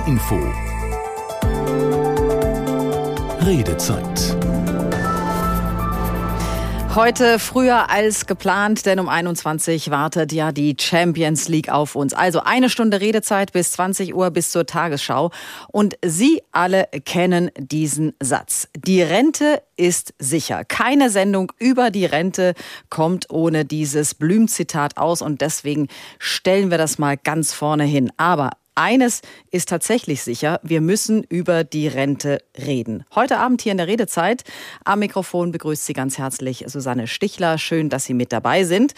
NDR 0.00 0.06
Info 0.06 0.38
Redezeit 3.44 4.36
Heute 6.94 7.38
früher 7.38 7.88
als 7.88 8.26
geplant, 8.26 8.84
denn 8.84 8.98
um 8.98 9.08
21 9.08 9.90
wartet 9.90 10.32
ja 10.32 10.50
die 10.50 10.76
Champions 10.78 11.48
League 11.48 11.68
auf 11.70 11.94
uns. 11.94 12.14
Also 12.14 12.40
eine 12.40 12.68
Stunde 12.68 13.00
Redezeit 13.00 13.52
bis 13.52 13.72
20 13.72 14.14
Uhr 14.14 14.30
bis 14.30 14.50
zur 14.50 14.66
Tagesschau. 14.66 15.30
Und 15.68 15.96
Sie 16.04 16.42
alle 16.50 16.88
kennen 17.04 17.52
diesen 17.56 18.12
Satz. 18.20 18.68
Die 18.76 19.02
Rente 19.02 19.62
ist 19.76 20.14
sicher. 20.18 20.64
Keine 20.64 21.10
Sendung 21.10 21.52
über 21.58 21.90
die 21.90 22.06
Rente 22.06 22.54
kommt 22.90 23.30
ohne 23.30 23.64
dieses 23.64 24.16
Blümzitat 24.16 24.96
aus. 24.96 25.22
Und 25.22 25.42
deswegen 25.42 25.86
stellen 26.18 26.72
wir 26.72 26.78
das 26.78 26.98
mal 26.98 27.16
ganz 27.16 27.52
vorne 27.52 27.84
hin. 27.84 28.10
Aber 28.16 28.50
eines 28.80 29.20
ist 29.50 29.68
tatsächlich 29.68 30.22
sicher, 30.22 30.58
wir 30.62 30.80
müssen 30.80 31.22
über 31.24 31.64
die 31.64 31.86
Rente 31.86 32.38
reden. 32.56 33.04
Heute 33.14 33.38
Abend 33.38 33.60
hier 33.60 33.72
in 33.72 33.78
der 33.78 33.86
Redezeit 33.86 34.42
am 34.84 35.00
Mikrofon 35.00 35.52
begrüßt 35.52 35.84
Sie 35.84 35.92
ganz 35.92 36.18
herzlich 36.18 36.64
Susanne 36.66 37.06
Stichler. 37.06 37.58
Schön, 37.58 37.90
dass 37.90 38.06
Sie 38.06 38.14
mit 38.14 38.32
dabei 38.32 38.64
sind. 38.64 38.94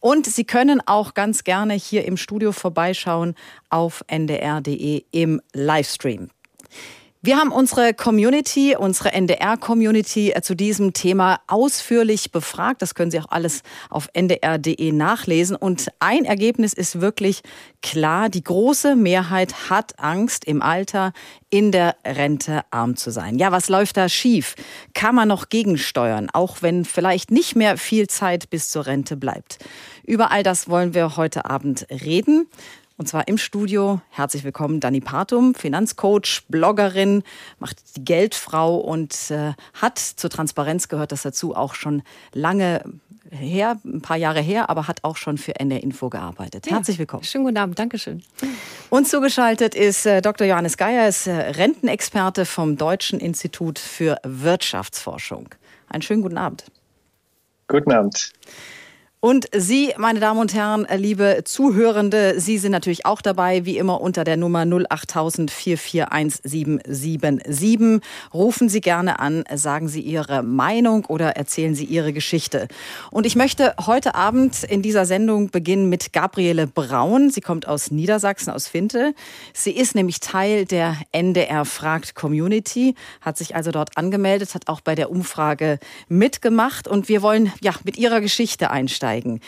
Und 0.00 0.26
Sie 0.26 0.44
können 0.44 0.80
auch 0.86 1.14
ganz 1.14 1.44
gerne 1.44 1.74
hier 1.74 2.06
im 2.06 2.16
Studio 2.16 2.52
vorbeischauen 2.52 3.34
auf 3.68 4.02
ndr.de 4.08 5.04
im 5.10 5.42
Livestream. 5.52 6.30
Wir 7.26 7.38
haben 7.38 7.50
unsere 7.50 7.92
Community, 7.92 8.76
unsere 8.78 9.12
NDR-Community 9.12 10.30
äh, 10.30 10.42
zu 10.42 10.54
diesem 10.54 10.92
Thema 10.92 11.40
ausführlich 11.48 12.30
befragt. 12.30 12.82
Das 12.82 12.94
können 12.94 13.10
Sie 13.10 13.18
auch 13.18 13.30
alles 13.30 13.64
auf 13.90 14.08
ndr.de 14.14 14.92
nachlesen. 14.92 15.56
Und 15.56 15.88
ein 15.98 16.24
Ergebnis 16.24 16.72
ist 16.72 17.00
wirklich 17.00 17.42
klar. 17.82 18.28
Die 18.28 18.44
große 18.44 18.94
Mehrheit 18.94 19.68
hat 19.68 19.98
Angst, 19.98 20.44
im 20.44 20.62
Alter 20.62 21.12
in 21.50 21.72
der 21.72 21.96
Rente 22.06 22.60
arm 22.70 22.94
zu 22.94 23.10
sein. 23.10 23.40
Ja, 23.40 23.50
was 23.50 23.68
läuft 23.68 23.96
da 23.96 24.08
schief? 24.08 24.54
Kann 24.94 25.16
man 25.16 25.26
noch 25.26 25.48
gegensteuern, 25.48 26.28
auch 26.32 26.58
wenn 26.62 26.84
vielleicht 26.84 27.32
nicht 27.32 27.56
mehr 27.56 27.76
viel 27.76 28.06
Zeit 28.06 28.50
bis 28.50 28.70
zur 28.70 28.86
Rente 28.86 29.16
bleibt? 29.16 29.58
Über 30.04 30.30
all 30.30 30.44
das 30.44 30.68
wollen 30.68 30.94
wir 30.94 31.16
heute 31.16 31.44
Abend 31.44 31.88
reden. 31.90 32.46
Und 32.98 33.08
zwar 33.08 33.28
im 33.28 33.36
Studio. 33.36 34.00
Herzlich 34.10 34.42
willkommen, 34.44 34.80
Dani 34.80 35.00
Partum, 35.00 35.54
Finanzcoach, 35.54 36.44
Bloggerin, 36.48 37.22
macht 37.58 37.96
die 37.96 38.04
Geldfrau 38.04 38.76
und 38.76 39.30
äh, 39.30 39.52
hat 39.74 39.98
zur 39.98 40.30
Transparenz 40.30 40.88
gehört 40.88 41.12
das 41.12 41.22
dazu 41.22 41.54
auch 41.54 41.74
schon 41.74 42.02
lange 42.32 42.82
her, 43.30 43.78
ein 43.84 44.00
paar 44.00 44.16
Jahre 44.16 44.40
her, 44.40 44.70
aber 44.70 44.88
hat 44.88 45.04
auch 45.04 45.16
schon 45.16 45.36
für 45.36 45.58
NR 45.58 45.82
Info 45.82 46.08
gearbeitet. 46.08 46.66
Ja, 46.66 46.76
Herzlich 46.76 46.98
willkommen. 46.98 47.24
Schönen 47.24 47.44
guten 47.44 47.58
Abend, 47.58 47.78
Dankeschön. 47.78 48.22
Und 48.88 49.06
zugeschaltet 49.06 49.74
ist 49.74 50.06
äh, 50.06 50.22
Dr. 50.22 50.46
Johannes 50.46 50.78
Geier, 50.78 51.06
ist 51.08 51.26
äh, 51.26 51.32
Rentenexperte 51.32 52.46
vom 52.46 52.78
Deutschen 52.78 53.20
Institut 53.20 53.78
für 53.78 54.16
Wirtschaftsforschung. 54.22 55.50
Einen 55.88 56.02
schönen 56.02 56.22
guten 56.22 56.38
Abend. 56.38 56.64
Guten 57.68 57.92
Abend. 57.92 58.32
Und 59.26 59.48
Sie, 59.52 59.92
meine 59.98 60.20
Damen 60.20 60.38
und 60.38 60.54
Herren, 60.54 60.84
äh, 60.84 60.96
liebe 60.96 61.42
Zuhörende, 61.44 62.38
Sie 62.38 62.58
sind 62.58 62.70
natürlich 62.70 63.06
auch 63.06 63.20
dabei, 63.20 63.64
wie 63.64 63.76
immer 63.76 64.00
unter 64.00 64.22
der 64.22 64.36
Nummer 64.36 64.64
08000 64.64 65.50
441777. 65.50 68.00
Rufen 68.32 68.68
Sie 68.68 68.80
gerne 68.80 69.18
an, 69.18 69.42
sagen 69.52 69.88
Sie 69.88 70.00
Ihre 70.00 70.44
Meinung 70.44 71.06
oder 71.06 71.30
erzählen 71.30 71.74
Sie 71.74 71.86
Ihre 71.86 72.12
Geschichte. 72.12 72.68
Und 73.10 73.26
ich 73.26 73.34
möchte 73.34 73.74
heute 73.84 74.14
Abend 74.14 74.62
in 74.62 74.80
dieser 74.80 75.06
Sendung 75.06 75.50
beginnen 75.50 75.88
mit 75.88 76.12
Gabriele 76.12 76.68
Braun. 76.68 77.30
Sie 77.30 77.40
kommt 77.40 77.66
aus 77.66 77.90
Niedersachsen, 77.90 78.52
aus 78.52 78.68
Finte. 78.68 79.12
Sie 79.52 79.72
ist 79.72 79.96
nämlich 79.96 80.20
Teil 80.20 80.66
der 80.66 80.98
NDR 81.10 81.64
Fragt 81.64 82.14
Community, 82.14 82.94
hat 83.22 83.38
sich 83.38 83.56
also 83.56 83.72
dort 83.72 83.96
angemeldet, 83.96 84.54
hat 84.54 84.68
auch 84.68 84.82
bei 84.82 84.94
der 84.94 85.10
Umfrage 85.10 85.80
mitgemacht 86.08 86.86
und 86.86 87.08
wir 87.08 87.22
wollen 87.22 87.52
ja 87.60 87.72
mit 87.82 87.98
ihrer 87.98 88.20
Geschichte 88.20 88.70
einsteigen 88.70 89.15
einsteigen. 89.16 89.40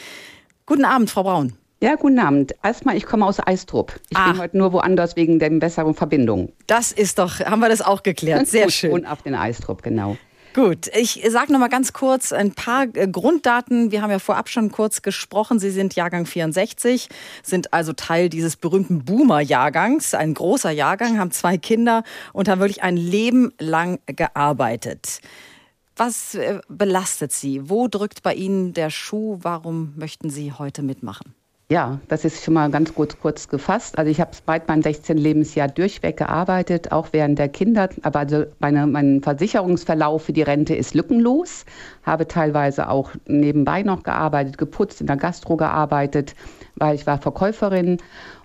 Guten 0.67 0.85
Abend, 0.85 1.11
Frau 1.11 1.23
Braun. 1.23 1.55
Ja, 1.81 1.95
guten 1.95 2.19
Abend. 2.19 2.55
Erstmal, 2.63 2.97
ich 2.97 3.07
komme 3.07 3.25
aus 3.25 3.39
Eistrup. 3.39 4.01
Ich 4.11 4.17
ah. 4.17 4.33
bin 4.33 4.41
heute 4.41 4.59
nur 4.59 4.73
woanders 4.73 5.15
wegen 5.15 5.39
der 5.39 5.51
besseren 5.51 5.95
Verbindung. 5.95 6.53
Das 6.67 6.91
ist 6.91 7.21
doch, 7.21 7.39
haben 7.41 7.61
wir 7.61 7.69
das 7.69 7.83
auch 7.83 8.03
geklärt. 8.03 8.47
Sehr 8.49 8.65
Gut, 8.65 8.73
schön. 8.73 8.93
Und 8.93 9.07
auf 9.07 9.23
den 9.23 9.35
Eistrup, 9.35 9.83
genau. 9.83 10.17
Gut, 10.55 10.89
ich 10.93 11.23
sage 11.29 11.53
noch 11.53 11.61
mal 11.61 11.69
ganz 11.69 11.93
kurz 11.93 12.33
ein 12.33 12.53
paar 12.53 12.87
äh, 12.95 13.07
Grunddaten. 13.07 13.93
Wir 13.93 14.03
haben 14.03 14.11
ja 14.11 14.19
vorab 14.19 14.49
schon 14.49 14.73
kurz 14.73 15.03
gesprochen. 15.03 15.61
Sie 15.61 15.71
sind 15.71 15.95
Jahrgang 15.95 16.27
64, 16.27 17.09
sind 17.45 17.73
also 17.73 17.93
Teil 17.93 18.29
dieses 18.29 18.57
berühmten 18.57 19.05
Boomer-Jahrgangs, 19.05 20.15
ein 20.15 20.35
großer 20.35 20.71
Jahrgang, 20.71 21.19
haben 21.19 21.31
zwei 21.31 21.59
Kinder 21.59 22.03
und 22.33 22.49
haben 22.49 22.61
wirklich 22.61 22.83
ein 22.83 22.97
Leben 22.97 23.53
lang 23.61 24.01
gearbeitet. 24.07 25.21
Was 25.99 26.37
äh, 26.37 26.61
belastet 26.69 27.33
Sie? 27.33 27.69
Wo 27.69 27.89
drückt 27.89 28.23
bei 28.23 28.33
Ihnen 28.33 28.73
der 28.73 28.89
Schuh? 28.89 29.39
Warum 29.43 29.95
möchten 29.97 30.31
Sie 30.31 30.53
heute 30.53 30.83
mitmachen? 30.83 31.35
Ja, 31.71 31.99
das 32.07 32.25
ist 32.25 32.45
schon 32.45 32.55
mal 32.55 32.71
ganz 32.71 32.95
kurz, 32.95 33.19
kurz 33.19 33.49
gefasst. 33.49 33.99
Also 33.99 34.09
ich 34.09 34.21
habe 34.21 34.31
bald 34.47 34.69
mein 34.69 34.81
16 34.81 35.19
Lebensjahr 35.19 35.67
durchweg 35.67 36.17
gearbeitet, 36.17 36.93
auch 36.93 37.09
während 37.11 37.39
der 37.41 37.49
Kinder. 37.49 37.89
Aber 38.03 38.21
also 38.21 38.45
meine, 38.61 38.87
mein 38.87 39.23
Versicherungsverlauf 39.23 40.23
für 40.23 40.33
die 40.33 40.43
Rente 40.43 40.77
ist 40.77 40.95
lückenlos. 40.95 41.67
Habe 42.05 42.29
teilweise 42.29 42.89
auch 42.89 43.11
nebenbei 43.27 43.83
noch 43.83 44.05
gearbeitet, 44.05 44.57
geputzt, 44.57 45.01
in 45.01 45.09
der 45.09 45.17
Gastro 45.17 45.57
gearbeitet, 45.57 46.35
weil 46.77 46.95
ich 46.95 47.09
war 47.09 47.19
Verkäuferin 47.19 47.99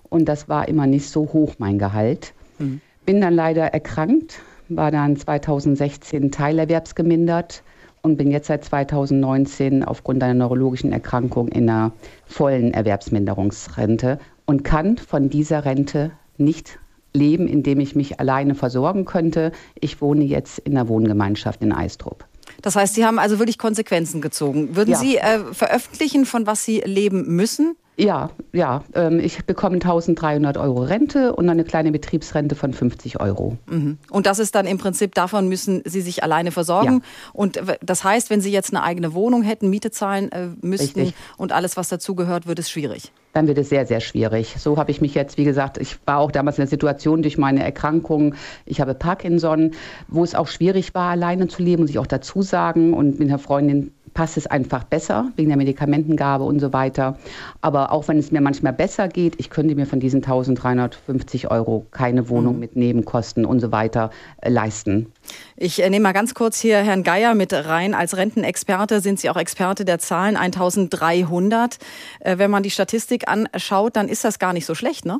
und 0.09 0.25
das 0.25 0.50
war 0.50 0.68
immer 0.68 0.88
nicht 0.88 1.08
so 1.08 1.22
hoch 1.31 1.53
mein 1.59 1.78
Gehalt. 1.78 2.34
Mhm. 2.58 2.81
Bin 3.06 3.22
dann 3.22 3.35
leider 3.35 3.68
erkrankt, 3.68 4.40
war 4.69 4.91
dann 4.91 5.16
2016 5.16 6.31
teilerwerbsgemindert 6.31 7.63
und 8.01 8.18
bin 8.18 8.31
jetzt 8.31 8.47
seit 8.47 8.66
2019 8.66 9.84
aufgrund 9.84 10.24
einer 10.24 10.34
neurologischen 10.34 10.91
Erkrankung 10.91 11.47
in 11.47 11.69
einer 11.69 11.94
vollen 12.25 12.73
Erwerbsminderungsrente 12.73 14.19
und 14.46 14.63
kann 14.63 14.97
von 14.97 15.29
dieser 15.29 15.66
Rente 15.66 16.12
nicht 16.38 16.79
leben, 17.13 17.47
indem 17.47 17.79
ich 17.79 17.96
mich 17.96 18.19
alleine 18.19 18.56
versorgen 18.56 19.06
könnte. 19.06 19.52
Ich 19.79 20.02
wohne 20.02 20.23
jetzt 20.23 20.59
in 20.59 20.75
einer 20.75 20.88
Wohngemeinschaft 20.90 21.62
in 21.62 21.72
Eistrup. 21.72 22.25
Das 22.63 22.75
heißt, 22.75 22.96
Sie 22.96 23.06
haben 23.06 23.19
also 23.19 23.38
wirklich 23.38 23.59
Konsequenzen 23.59 24.22
gezogen. 24.22 24.75
Würden 24.75 24.91
ja. 24.91 24.97
Sie 24.97 25.18
äh, 25.18 25.40
veröffentlichen, 25.53 26.25
von 26.25 26.47
was 26.47 26.66
Sie 26.66 26.79
leben 26.79 27.35
müssen? 27.35 27.75
Ja, 27.97 28.31
ja. 28.53 28.84
Ähm, 28.96 29.19
ich 29.19 29.46
bekomme 29.46 29.75
1300 29.75 30.57
Euro 30.57 30.81
Rente 30.81 31.35
und 31.35 31.47
eine 31.50 31.66
kleine 31.66 31.91
Betriebsrente 31.91 32.56
von 32.56 32.73
50 32.73 33.19
Euro. 33.19 33.57
Mhm. 33.68 33.97
Und 34.09 34.25
das 34.25 34.40
ist 34.40 34.56
dann 34.56 34.66
im 34.66 34.78
Prinzip, 34.78 35.13
davon 35.13 35.47
müssen 35.50 35.84
Sie 35.85 36.02
sich 36.02 36.23
alleine 36.23 36.52
versorgen. 36.52 37.02
Ja. 37.03 37.31
Und 37.34 37.62
das 37.81 38.03
heißt, 38.03 38.29
wenn 38.29 38.41
Sie 38.41 38.52
jetzt 38.52 38.73
eine 38.73 38.81
eigene 38.81 39.13
Wohnung 39.13 39.44
hätten, 39.44 39.69
Miete 39.69 39.91
zahlen 39.91 40.31
äh, 40.31 40.47
müssten 40.62 41.02
Richtig. 41.02 41.16
und 41.38 41.52
alles, 41.52 41.78
was 41.78 41.90
dazugehört, 41.90 42.47
wird 42.47 42.59
es 42.59 42.72
schwierig. 42.72 43.12
Dann 43.33 43.47
wird 43.47 43.57
es 43.57 43.69
sehr, 43.69 43.85
sehr 43.85 43.99
schwierig. 43.99 44.55
So 44.59 44.77
habe 44.77 44.91
ich 44.91 45.01
mich 45.01 45.16
jetzt, 45.16 45.38
wie 45.38 45.44
gesagt, 45.44 45.77
ich 45.77 45.97
war 46.05 46.19
auch 46.19 46.31
damals 46.31 46.57
in 46.57 46.61
der 46.61 46.69
Situation 46.69 47.23
durch 47.23 47.38
meine 47.38 47.63
Erkrankung, 47.63 48.35
ich 48.66 48.79
habe 48.79 48.94
Parkinson, 48.94 49.71
wo 50.07 50.23
es 50.23 50.35
auch 50.35 50.47
schwierig 50.47 50.94
war, 50.94 51.09
alleine 51.09 51.47
zu 51.47 51.63
leben, 51.63 51.81
muss 51.81 51.89
ich 51.89 51.99
auch 51.99 52.07
dazu 52.07 52.43
sagen. 52.43 52.93
Und 52.93 53.19
mit 53.19 53.27
einer 53.29 53.39
Freundin 53.39 53.91
passt 54.13 54.38
es 54.38 54.47
einfach 54.47 54.84
besser 54.84 55.31
wegen 55.35 55.50
der 55.50 55.57
Medikamentengabe 55.57 56.44
und 56.44 56.59
so 56.59 56.74
weiter. 56.74 57.18
Aber 57.62 57.91
auch 57.91 58.07
wenn 58.07 58.18
es 58.18 58.31
mir 58.31 58.41
manchmal 58.41 58.74
besser 58.74 59.07
geht, 59.07 59.35
ich 59.40 59.50
könnte 59.50 59.75
mir 59.75 59.85
von 59.85 60.00
diesen 60.00 60.18
1350 60.18 61.50
Euro 61.51 61.85
keine 61.91 62.29
Wohnung 62.29 62.56
mhm. 62.56 62.59
mit 62.59 62.75
Nebenkosten 62.75 63.46
und 63.46 63.59
so 63.59 63.72
weiter 63.72 64.12
äh, 64.41 64.50
leisten. 64.50 65.12
Ich 65.56 65.81
äh, 65.81 65.90
nehme 65.90 66.03
mal 66.03 66.13
ganz 66.13 66.34
kurz 66.34 66.59
hier 66.59 66.78
Herrn 66.78 67.03
Geier 67.03 67.35
mit 67.35 67.53
rein. 67.53 67.94
Als 67.94 68.18
Rentenexperte 68.18 69.00
sind 69.00 69.19
Sie 69.19 69.29
auch 69.29 69.38
Experte 69.38 69.85
der 69.85 70.00
Zahlen 70.00 70.38
1300. 70.38 71.78
Äh, 72.19 72.38
wenn 72.38 72.52
man 72.52 72.63
die 72.63 72.72
Statistik 72.72 73.28
anschaut, 73.28 73.96
dann 73.96 74.08
ist 74.08 74.23
das 74.23 74.40
gar 74.40 74.53
nicht 74.53 74.66
so 74.66 74.76
schlecht, 74.76 75.05
ne? 75.05 75.20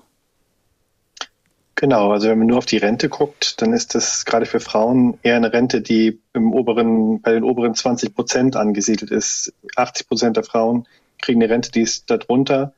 Genau, 1.76 2.12
also 2.12 2.30
wenn 2.30 2.38
man 2.38 2.48
nur 2.48 2.60
auf 2.60 2.66
die 2.66 2.78
Rente 2.78 3.10
guckt, 3.10 3.62
dann 3.62 3.74
ist 3.74 3.96
das 3.96 4.26
gerade 4.26 4.46
für 4.46 4.60
Frauen 4.60 5.18
eher 5.24 5.36
eine 5.36 5.54
Rente, 5.54 5.82
die 5.82 6.20
im 6.34 6.54
oberen, 6.54 7.22
bei 7.22 7.34
den 7.34 7.44
oberen 7.44 7.74
20 7.74 8.14
Prozent 8.14 8.56
angesiedelt 8.56 9.12
ist. 9.12 9.54
80 9.76 10.08
Prozent 10.08 10.38
der 10.38 10.44
Frauen 10.44 10.88
kriegen 11.22 11.42
eine 11.42 11.52
Rente, 11.52 11.72
die 11.72 11.82
ist 11.82 12.10
darunter. 12.10 12.74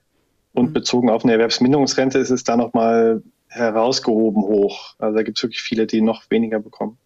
Und 0.53 0.69
mhm. 0.69 0.73
bezogen 0.73 1.09
auf 1.09 1.23
eine 1.23 1.33
Erwerbsminderungsrente 1.33 2.17
ist 2.19 2.29
es 2.29 2.45
da 2.45 2.55
nochmal 2.55 3.21
herausgehoben 3.49 4.43
hoch. 4.43 4.95
Also 4.97 5.17
da 5.17 5.23
gibt 5.23 5.37
es 5.37 5.43
wirklich 5.43 5.61
viele, 5.61 5.87
die 5.87 6.01
noch 6.01 6.29
weniger 6.29 6.59
bekommen. 6.59 6.97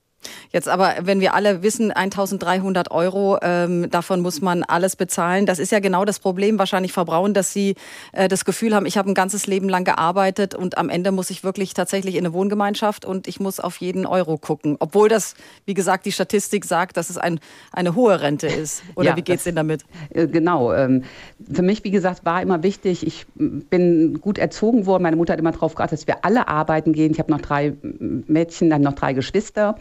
Jetzt 0.52 0.68
aber, 0.68 0.96
wenn 1.02 1.20
wir 1.20 1.34
alle 1.34 1.64
wissen, 1.64 1.92
1300 1.92 2.92
Euro, 2.92 3.38
ähm, 3.42 3.90
davon 3.90 4.22
muss 4.22 4.42
man 4.42 4.64
alles 4.64 4.96
bezahlen. 4.96 5.46
Das 5.46 5.60
ist 5.60 5.72
ja 5.72 5.80
genau 5.80 6.06
das 6.06 6.20
Problem 6.20 6.58
wahrscheinlich 6.60 6.92
Verbrauen, 6.92 7.34
dass 7.34 7.54
sie 7.54 7.76
äh, 8.14 8.28
das 8.28 8.46
Gefühl 8.46 8.76
haben, 8.76 8.86
ich 8.86 8.98
habe 8.98 9.10
ein 9.10 9.14
ganzes 9.14 9.48
Leben 9.48 9.70
lang 9.70 9.84
gearbeitet 9.84 10.56
und 10.56 10.78
am 10.78 10.90
Ende 10.90 11.12
muss 11.12 11.30
ich 11.30 11.44
wirklich 11.44 11.74
tatsächlich 11.74 12.16
in 12.16 12.26
eine 12.26 12.34
Wohngemeinschaft 12.34 13.06
und 13.06 13.28
ich 13.28 13.40
muss 13.40 13.60
auf 13.60 13.78
jeden 13.78 14.06
Euro 14.06 14.38
gucken. 14.38 14.78
Obwohl 14.80 15.08
das, 15.08 15.36
wie 15.66 15.74
gesagt, 15.74 16.06
die 16.06 16.12
Statistik 16.12 16.66
sagt, 16.66 16.98
dass 16.98 17.10
es 17.10 17.18
ein, 17.18 17.40
eine 17.72 17.96
hohe 17.96 18.20
Rente 18.20 18.48
ist. 18.48 18.84
Oder 18.96 19.12
ja, 19.12 19.18
wie 19.18 19.22
geht's 19.22 19.46
Ihnen 19.46 19.56
damit? 19.56 19.84
Äh, 20.10 20.28
genau. 20.28 20.74
Ähm, 20.74 21.04
für 21.52 21.62
mich, 21.62 21.84
wie 21.84 21.92
gesagt, 21.92 22.26
war 22.26 22.42
immer 22.42 22.64
wichtig, 22.64 23.06
ich 23.06 23.26
bin 23.36 24.20
gut 24.20 24.38
erzogen 24.38 24.86
worden. 24.86 25.04
Meine 25.04 25.16
Mutter 25.16 25.34
hat 25.34 25.40
immer 25.40 25.52
darauf 25.52 25.76
geachtet, 25.76 26.00
dass 26.00 26.08
wir 26.08 26.26
alle 26.26 26.48
arbeiten 26.48 26.94
gehen. 26.94 27.12
Ich 27.12 27.20
habe 27.20 27.32
noch 27.32 27.42
drei 27.42 27.74
Mädchen, 27.82 28.70
dann 28.70 28.82
noch 28.82 28.94
drei 28.94 29.14
Geschwister. 29.14 29.76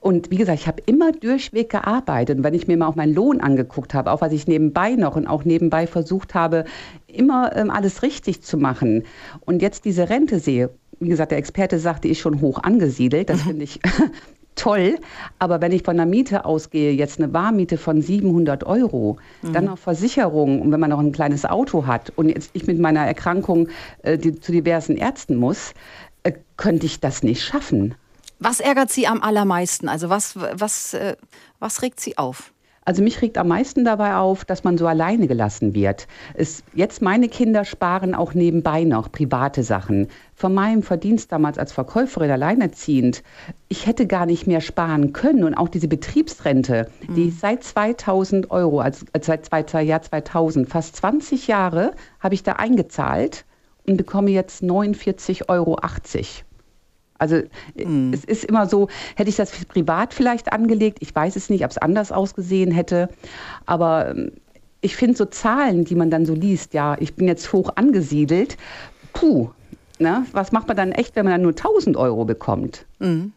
Und 0.00 0.30
wie 0.30 0.36
gesagt, 0.36 0.60
ich 0.60 0.66
habe 0.66 0.82
immer 0.86 1.12
durchweg 1.12 1.70
gearbeitet. 1.70 2.38
Und 2.38 2.44
wenn 2.44 2.54
ich 2.54 2.66
mir 2.66 2.76
mal 2.76 2.86
auch 2.86 2.96
meinen 2.96 3.14
Lohn 3.14 3.40
angeguckt 3.40 3.94
habe, 3.94 4.10
auch 4.10 4.20
was 4.20 4.32
ich 4.32 4.46
nebenbei 4.46 4.92
noch 4.92 5.16
und 5.16 5.26
auch 5.26 5.44
nebenbei 5.44 5.86
versucht 5.86 6.34
habe, 6.34 6.64
immer 7.06 7.54
ähm, 7.56 7.70
alles 7.70 8.02
richtig 8.02 8.42
zu 8.42 8.56
machen. 8.56 9.04
Und 9.40 9.62
jetzt 9.62 9.84
diese 9.84 10.08
Rente 10.08 10.38
sehe, 10.38 10.70
wie 11.00 11.08
gesagt, 11.08 11.32
der 11.32 11.38
Experte 11.38 11.78
sagte, 11.78 12.08
ist 12.08 12.18
schon 12.18 12.40
hoch 12.40 12.62
angesiedelt. 12.62 13.30
Das 13.30 13.44
mhm. 13.44 13.48
finde 13.48 13.64
ich 13.64 13.80
toll. 14.54 14.98
Aber 15.38 15.60
wenn 15.60 15.72
ich 15.72 15.82
von 15.82 15.96
der 15.96 16.06
Miete 16.06 16.44
ausgehe, 16.44 16.92
jetzt 16.92 17.20
eine 17.20 17.32
Warmiete 17.32 17.78
von 17.78 18.02
700 18.02 18.64
Euro, 18.64 19.16
mhm. 19.42 19.52
dann 19.52 19.64
noch 19.64 19.78
Versicherung 19.78 20.60
und 20.60 20.72
wenn 20.72 20.80
man 20.80 20.90
noch 20.90 21.00
ein 21.00 21.12
kleines 21.12 21.44
Auto 21.44 21.86
hat 21.86 22.12
und 22.16 22.28
jetzt 22.28 22.50
ich 22.52 22.66
mit 22.66 22.78
meiner 22.78 23.06
Erkrankung 23.06 23.68
äh, 24.02 24.18
die, 24.18 24.38
zu 24.38 24.52
diversen 24.52 24.96
Ärzten 24.96 25.36
muss, 25.36 25.72
äh, 26.22 26.32
könnte 26.56 26.86
ich 26.86 27.00
das 27.00 27.22
nicht 27.22 27.42
schaffen. 27.42 27.94
Was 28.40 28.60
ärgert 28.60 28.90
Sie 28.90 29.06
am 29.06 29.22
allermeisten? 29.22 29.88
Also 29.88 30.08
was, 30.08 30.34
was, 30.36 30.94
äh, 30.94 31.16
was 31.58 31.82
regt 31.82 32.00
Sie 32.00 32.16
auf? 32.16 32.52
Also 32.86 33.02
mich 33.02 33.20
regt 33.20 33.36
am 33.36 33.48
meisten 33.48 33.84
dabei 33.84 34.16
auf, 34.16 34.46
dass 34.46 34.64
man 34.64 34.78
so 34.78 34.86
alleine 34.86 35.28
gelassen 35.28 35.74
wird. 35.74 36.08
Es, 36.34 36.64
jetzt 36.74 37.02
meine 37.02 37.28
Kinder 37.28 37.66
sparen 37.66 38.14
auch 38.14 38.32
nebenbei 38.32 38.84
noch 38.84 39.12
private 39.12 39.62
Sachen. 39.62 40.08
Von 40.34 40.54
meinem 40.54 40.82
Verdienst 40.82 41.30
damals 41.30 41.58
als 41.58 41.72
Verkäuferin 41.72 42.30
alleinerziehend, 42.30 43.22
ich 43.68 43.86
hätte 43.86 44.06
gar 44.06 44.24
nicht 44.24 44.46
mehr 44.46 44.62
sparen 44.62 45.12
können. 45.12 45.44
Und 45.44 45.54
auch 45.54 45.68
diese 45.68 45.88
Betriebsrente, 45.88 46.90
mhm. 47.06 47.14
die 47.14 47.30
seit 47.30 47.62
2000 47.62 48.50
Euro, 48.50 48.80
also 48.80 49.04
seit 49.20 49.44
zwei, 49.44 49.82
Jahr 49.82 50.00
2000, 50.00 50.66
fast 50.66 50.96
20 50.96 51.46
Jahre 51.46 51.92
habe 52.18 52.34
ich 52.34 52.42
da 52.42 52.54
eingezahlt 52.54 53.44
und 53.86 53.98
bekomme 53.98 54.30
jetzt 54.30 54.62
49,80 54.62 55.48
Euro. 55.50 55.76
Also 57.20 57.42
mhm. 57.76 58.12
es 58.12 58.24
ist 58.24 58.44
immer 58.44 58.66
so, 58.66 58.88
hätte 59.14 59.28
ich 59.28 59.36
das 59.36 59.52
privat 59.66 60.14
vielleicht 60.14 60.52
angelegt, 60.52 60.98
ich 61.00 61.14
weiß 61.14 61.36
es 61.36 61.50
nicht, 61.50 61.64
ob 61.64 61.70
es 61.70 61.78
anders 61.78 62.10
ausgesehen 62.10 62.72
hätte, 62.72 63.10
aber 63.66 64.10
ähm, 64.10 64.32
ich 64.80 64.96
finde 64.96 65.16
so 65.16 65.26
Zahlen, 65.26 65.84
die 65.84 65.94
man 65.94 66.10
dann 66.10 66.24
so 66.24 66.34
liest, 66.34 66.72
ja, 66.72 66.96
ich 66.98 67.14
bin 67.14 67.28
jetzt 67.28 67.52
hoch 67.52 67.72
angesiedelt, 67.76 68.56
puh, 69.12 69.50
ne? 69.98 70.24
was 70.32 70.50
macht 70.50 70.66
man 70.66 70.76
dann 70.78 70.92
echt, 70.92 71.14
wenn 71.14 71.26
man 71.26 71.32
dann 71.34 71.42
nur 71.42 71.52
1000 71.52 71.98
Euro 71.98 72.24
bekommt? 72.24 72.86
Mhm. 72.98 73.32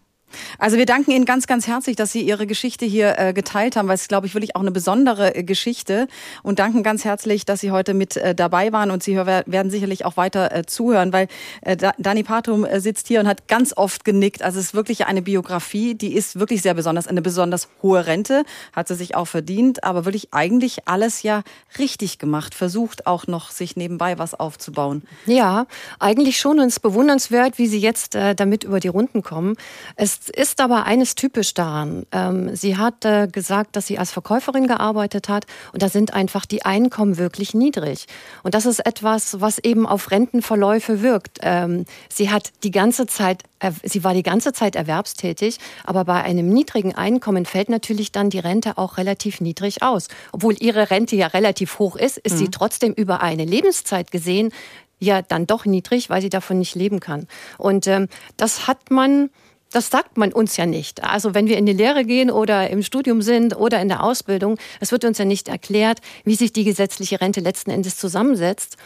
Also 0.58 0.78
wir 0.78 0.86
danken 0.86 1.12
Ihnen 1.12 1.26
ganz, 1.26 1.48
ganz 1.48 1.68
herzlich, 1.68 1.96
dass 1.96 2.12
Sie 2.12 2.22
Ihre 2.22 2.48
Geschichte 2.48 2.86
hier 2.86 3.18
äh, 3.18 3.34
geteilt 3.34 3.76
haben, 3.76 3.88
weil 3.88 3.96
es, 3.96 4.08
glaube 4.08 4.28
ich, 4.28 4.34
wirklich 4.34 4.56
auch 4.56 4.62
eine 4.62 4.72
besondere 4.72 5.36
äh, 5.36 5.44
Geschichte 5.44 6.08
und 6.42 6.60
danken 6.60 6.84
ganz 6.84 7.06
herzlich, 7.06 7.46
dass 7.46 7.60
Sie 7.60 7.72
heute 7.72 7.94
mit 7.94 8.18
äh, 8.18 8.36
dabei 8.36 8.72
waren 8.72 8.92
und 8.92 9.04
Sie 9.04 9.16
werden 9.16 9.72
sicherlich 9.72 10.06
auch 10.06 10.18
weiter 10.18 10.56
äh, 10.56 10.66
zuhören, 10.66 11.14
weil 11.14 11.28
äh, 11.62 11.78
Dani 11.98 12.24
Patum 12.24 12.66
äh, 12.66 12.80
sitzt 12.80 13.08
hier 13.08 13.20
und 13.20 13.28
hat 13.28 13.48
ganz 13.48 13.76
oft 13.76 14.06
genickt. 14.06 14.42
Also 14.42 14.60
es 14.60 14.68
ist 14.68 14.74
wirklich 14.74 15.06
eine 15.06 15.22
Biografie, 15.22 15.96
die 15.96 16.14
ist 16.14 16.40
wirklich 16.40 16.62
sehr 16.62 16.74
besonders, 16.74 17.08
eine 17.08 17.22
besonders 17.22 17.70
hohe 17.82 18.06
Rente, 18.06 18.44
hat 18.74 18.88
sie 18.88 18.96
sich 18.96 19.16
auch 19.16 19.28
verdient, 19.28 19.84
aber 19.84 20.06
wirklich 20.06 20.34
eigentlich 20.34 20.88
alles 20.88 21.24
ja 21.24 21.44
richtig 21.78 22.20
gemacht, 22.20 22.56
versucht 22.56 23.08
auch 23.08 23.28
noch 23.28 23.52
sich 23.52 23.76
nebenbei 23.76 24.18
was 24.18 24.34
aufzubauen. 24.34 25.04
Ja, 25.26 25.68
eigentlich 26.00 26.38
schon 26.38 26.60
und 26.60 26.68
es 26.68 26.74
ist 26.76 26.80
bewundernswert, 26.80 27.58
wie 27.58 27.68
Sie 27.68 27.80
jetzt 27.80 28.16
damit 28.16 28.64
über 28.64 28.80
die 28.80 28.88
Runden 28.88 29.22
kommen. 29.22 29.56
Es 29.96 30.20
ist 30.30 30.62
aber 30.62 30.86
eines 30.86 31.16
typisch 31.16 31.54
daran. 31.54 32.06
Ähm, 32.12 32.56
sie 32.56 32.78
hat 32.78 33.02
gesagt, 33.32 33.76
dass 33.76 33.88
sie 33.88 33.98
als 33.98 34.12
Verkäuferin 34.12 34.68
gearbeitet 34.68 35.30
hat 35.30 35.46
und 35.74 35.82
da 35.82 35.90
sind 35.90 36.14
einfach 36.14 36.46
die 36.46 36.66
Einkommen 36.66 37.18
wirklich 37.18 37.54
niedrig. 37.54 38.06
Und 38.44 38.56
das 38.56 38.66
ist 38.66 38.86
etwas, 38.86 39.42
was 39.42 39.60
eben 39.60 39.86
auf 39.86 40.12
Rentenverläufe 40.12 41.02
wirkt. 41.02 41.40
Ähm, 41.42 41.86
sie 42.10 42.30
hat 42.30 42.52
die 42.64 42.72
ganze 42.72 43.08
Zeit, 43.08 43.44
sie 43.84 44.04
war 44.04 44.14
die 44.14 44.24
ganze 44.24 44.54
Zeit 44.54 44.76
erwerbstätig, 44.76 45.58
aber 45.84 46.06
bei 46.06 46.24
einem 46.24 46.50
niedrigen 46.50 46.96
Einkommen 46.96 47.46
fällt 47.46 47.70
natürlich 47.70 48.12
dann 48.12 48.30
die 48.30 48.40
Rente 48.40 48.78
auch 48.78 48.98
relativ 48.98 49.42
niedrig 49.42 49.82
aus. 49.82 50.08
Obwohl 50.32 50.56
ihre 50.60 50.90
Rente 50.90 51.16
ja 51.16 51.28
relativ 51.28 51.80
hoch 51.80 51.96
ist, 51.96 52.18
ist 52.18 52.34
mhm. 52.34 52.38
sie 52.38 52.50
trotzdem 52.50 52.94
über 52.94 53.22
eine 53.22 53.46
Lebenszeit 53.46 54.12
gesehen 54.12 54.52
ja 55.00 55.22
dann 55.22 55.46
doch 55.46 55.66
niedrig, 55.66 56.10
weil 56.10 56.22
sie 56.22 56.30
davon 56.30 56.60
nicht 56.60 56.76
leben 56.76 57.00
kann. 57.00 57.28
Und 57.58 57.88
ähm, 57.88 58.08
das 58.38 58.68
hat 58.68 58.90
man 58.90 59.30
das 59.74 59.90
sagt 59.90 60.18
man 60.18 60.32
uns 60.32 60.56
ja 60.56 60.66
nicht. 60.66 61.04
Also 61.04 61.34
wenn 61.34 61.48
wir 61.48 61.58
in 61.58 61.66
die 61.66 61.74
Lehre 61.74 62.06
gehen 62.06 62.30
oder 62.30 62.70
im 62.70 62.84
Studium 62.84 63.22
sind 63.22 63.56
oder 63.58 63.82
in 63.82 63.90
der 63.90 64.04
Ausbildung, 64.04 64.58
es 64.80 64.92
wird 64.92 65.04
uns 65.04 65.18
ja 65.18 65.26
nicht 65.26 65.48
erklärt, 65.48 66.00
wie 66.24 66.36
sich 66.36 66.54
die 66.54 66.64
gesetzliche 66.64 67.20
Rente 67.20 67.42
letzten 67.42 67.72
Endes 67.72 67.98
zusammensetzt. 67.98 68.78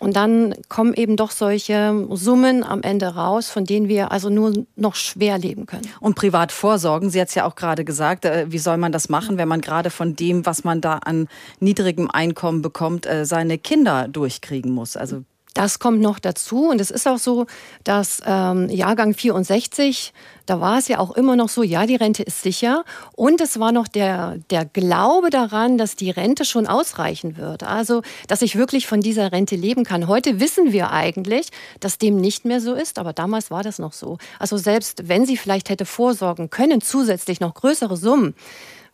Und 0.00 0.16
dann 0.16 0.56
kommen 0.68 0.94
eben 0.94 1.16
doch 1.16 1.30
solche 1.30 2.08
Summen 2.10 2.64
am 2.64 2.82
Ende 2.82 3.06
raus, 3.06 3.50
von 3.50 3.64
denen 3.64 3.86
wir 3.86 4.10
also 4.10 4.30
nur 4.30 4.52
noch 4.74 4.96
schwer 4.96 5.38
leben 5.38 5.66
können. 5.66 5.88
Und 6.00 6.16
privat 6.16 6.50
vorsorgen, 6.50 7.08
Sie 7.08 7.20
hat 7.20 7.28
es 7.28 7.36
ja 7.36 7.44
auch 7.44 7.54
gerade 7.54 7.84
gesagt, 7.84 8.24
äh, 8.24 8.46
wie 8.48 8.58
soll 8.58 8.78
man 8.78 8.90
das 8.90 9.08
machen, 9.08 9.38
wenn 9.38 9.46
man 9.46 9.60
gerade 9.60 9.90
von 9.90 10.16
dem, 10.16 10.44
was 10.44 10.64
man 10.64 10.80
da 10.80 10.94
an 10.94 11.28
niedrigem 11.60 12.10
Einkommen 12.10 12.62
bekommt, 12.62 13.06
äh, 13.06 13.24
seine 13.24 13.58
Kinder 13.58 14.08
durchkriegen 14.08 14.72
muss? 14.72 14.96
Also 14.96 15.22
das 15.54 15.78
kommt 15.78 16.00
noch 16.00 16.18
dazu 16.18 16.68
und 16.70 16.80
es 16.80 16.90
ist 16.90 17.06
auch 17.06 17.18
so, 17.18 17.46
dass 17.84 18.22
ähm, 18.24 18.68
Jahrgang 18.70 19.14
64, 19.14 20.12
da 20.46 20.60
war 20.60 20.78
es 20.78 20.88
ja 20.88 20.98
auch 20.98 21.12
immer 21.12 21.36
noch 21.36 21.48
so, 21.48 21.62
ja, 21.62 21.86
die 21.86 21.96
Rente 21.96 22.22
ist 22.22 22.42
sicher 22.42 22.84
und 23.14 23.40
es 23.40 23.60
war 23.60 23.72
noch 23.72 23.86
der, 23.86 24.38
der 24.50 24.64
Glaube 24.64 25.30
daran, 25.30 25.78
dass 25.78 25.96
die 25.96 26.10
Rente 26.10 26.44
schon 26.44 26.66
ausreichen 26.66 27.36
wird. 27.36 27.62
Also, 27.62 28.02
dass 28.28 28.42
ich 28.42 28.56
wirklich 28.56 28.86
von 28.86 29.00
dieser 29.00 29.32
Rente 29.32 29.56
leben 29.56 29.84
kann. 29.84 30.08
Heute 30.08 30.40
wissen 30.40 30.72
wir 30.72 30.90
eigentlich, 30.90 31.48
dass 31.80 31.98
dem 31.98 32.16
nicht 32.16 32.44
mehr 32.44 32.60
so 32.60 32.72
ist, 32.74 32.98
aber 32.98 33.12
damals 33.12 33.50
war 33.50 33.62
das 33.62 33.78
noch 33.78 33.92
so. 33.92 34.18
Also 34.38 34.56
selbst 34.56 35.08
wenn 35.08 35.26
sie 35.26 35.36
vielleicht 35.36 35.68
hätte 35.68 35.84
vorsorgen 35.84 36.50
können, 36.50 36.80
zusätzlich 36.80 37.40
noch 37.40 37.54
größere 37.54 37.96
Summen, 37.96 38.34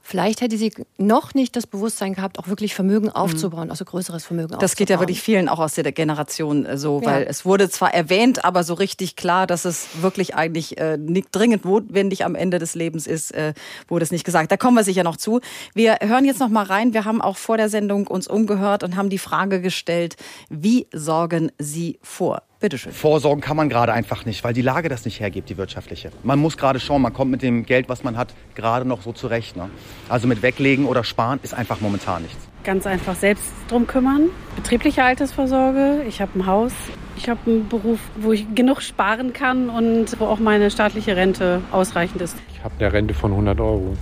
Vielleicht 0.09 0.41
hätte 0.41 0.57
sie 0.57 0.73
noch 0.97 1.35
nicht 1.35 1.55
das 1.55 1.67
Bewusstsein 1.67 2.15
gehabt, 2.15 2.39
auch 2.39 2.49
wirklich 2.49 2.75
Vermögen 2.75 3.09
mhm. 3.09 3.13
aufzubauen, 3.13 3.69
also 3.69 3.85
größeres 3.85 4.25
Vermögen 4.25 4.49
das 4.49 4.55
aufzubauen. 4.57 4.71
Das 4.71 4.77
geht 4.77 4.89
ja 4.89 5.01
wirklich 5.01 5.21
vielen 5.21 5.51
auch 5.51 5.59
aus 5.59 5.75
der 5.75 5.93
Generation 5.93 6.65
äh, 6.65 6.79
so, 6.79 7.05
weil 7.05 7.25
ja. 7.25 7.29
es 7.29 7.45
wurde 7.45 7.69
zwar 7.69 7.93
erwähnt, 7.93 8.43
aber 8.43 8.65
so 8.65 8.73
richtig 8.73 9.17
klar, 9.17 9.47
dass 9.47 9.67
es 9.67 9.87
wirklich 10.01 10.35
eigentlich 10.35 10.79
äh, 10.79 10.97
nicht 10.97 11.29
dringend 11.33 11.67
notwendig 11.67 12.25
am 12.25 12.37
Ende 12.37 12.59
des 12.59 12.75
Lebens 12.75 13.07
ist, 13.07 13.33
äh, 13.33 13.53
wurde 13.87 14.03
es 14.03 14.11
nicht 14.11 14.25
gesagt. 14.25 14.51
Da 14.51 14.57
kommen 14.57 14.79
wir 14.79 14.83
sicher 14.83 15.05
noch 15.05 15.19
zu. 15.19 15.43
Wir 15.75 15.99
hören 16.01 16.25
jetzt 16.25 16.41
noch 16.41 16.49
mal 16.49 16.65
rein. 16.65 16.95
Wir 16.95 17.05
haben 17.05 17.21
auch 17.21 17.37
vor 17.37 17.59
der 17.59 17.69
Sendung 17.69 18.07
uns 18.07 18.29
umgehört 18.29 18.85
und 18.85 18.97
haben 18.97 19.11
die 19.11 19.19
Frage 19.19 19.61
gestellt, 19.61 20.17
wie 20.49 20.87
sorgen 20.91 21.53
Sie 21.59 21.99
vor? 22.03 22.48
Bitteschön. 22.61 22.91
Vorsorgen 22.91 23.41
kann 23.41 23.57
man 23.57 23.69
gerade 23.69 23.93
einfach 23.93 24.25
nicht, 24.25 24.43
weil 24.43 24.53
die 24.53 24.63
Lage 24.63 24.89
das 24.89 25.05
nicht 25.05 25.21
hergibt, 25.21 25.49
die 25.49 25.57
wirtschaftliche. 25.57 26.11
Man 26.25 26.41
muss 26.41 26.57
gerade 26.57 26.81
schauen, 26.81 27.03
man 27.03 27.13
kommt 27.13 27.31
mit 27.31 27.41
dem 27.41 27.65
Geld, 27.65 27.89
was 27.89 28.03
man 28.03 28.17
hat, 28.17 28.35
gerade 28.57 28.85
noch 28.85 29.03
so 29.03 29.13
zurecht. 29.13 29.57
Ne? 29.57 29.71
Also 30.09 30.27
mit 30.27 30.43
Weglegen 30.43 30.87
oder 30.87 31.05
Sparen 31.05 31.39
ist 31.45 31.55
einfach 31.55 31.81
momentan 31.81 32.23
nichts. 32.23 32.49
Ganz 32.65 32.85
einfach 32.85 33.15
selbst 33.15 33.53
drum 33.69 33.87
kümmern. 33.87 34.31
Betriebliche 34.57 35.05
Altersvorsorge. 35.05 36.03
Ich 36.09 36.21
habe 36.21 36.37
ein 36.37 36.47
Haus. 36.47 36.73
Ich 37.17 37.29
habe 37.29 37.39
einen 37.47 37.69
Beruf, 37.69 38.01
wo 38.17 38.33
ich 38.33 38.53
genug 38.57 38.83
sparen 38.83 39.33
kann 39.33 39.71
und 39.71 40.19
wo 40.19 40.25
auch 40.25 40.41
meine 40.41 40.73
staatliche 40.73 41.15
Rente 41.15 41.63
ausreichend 41.71 42.21
ist. 42.23 42.37
Ich 42.53 42.65
habe 42.65 42.75
eine 42.81 42.93
Rente 42.93 43.15
von 43.15 43.31
100 43.31 43.61
Euro. 43.61 43.97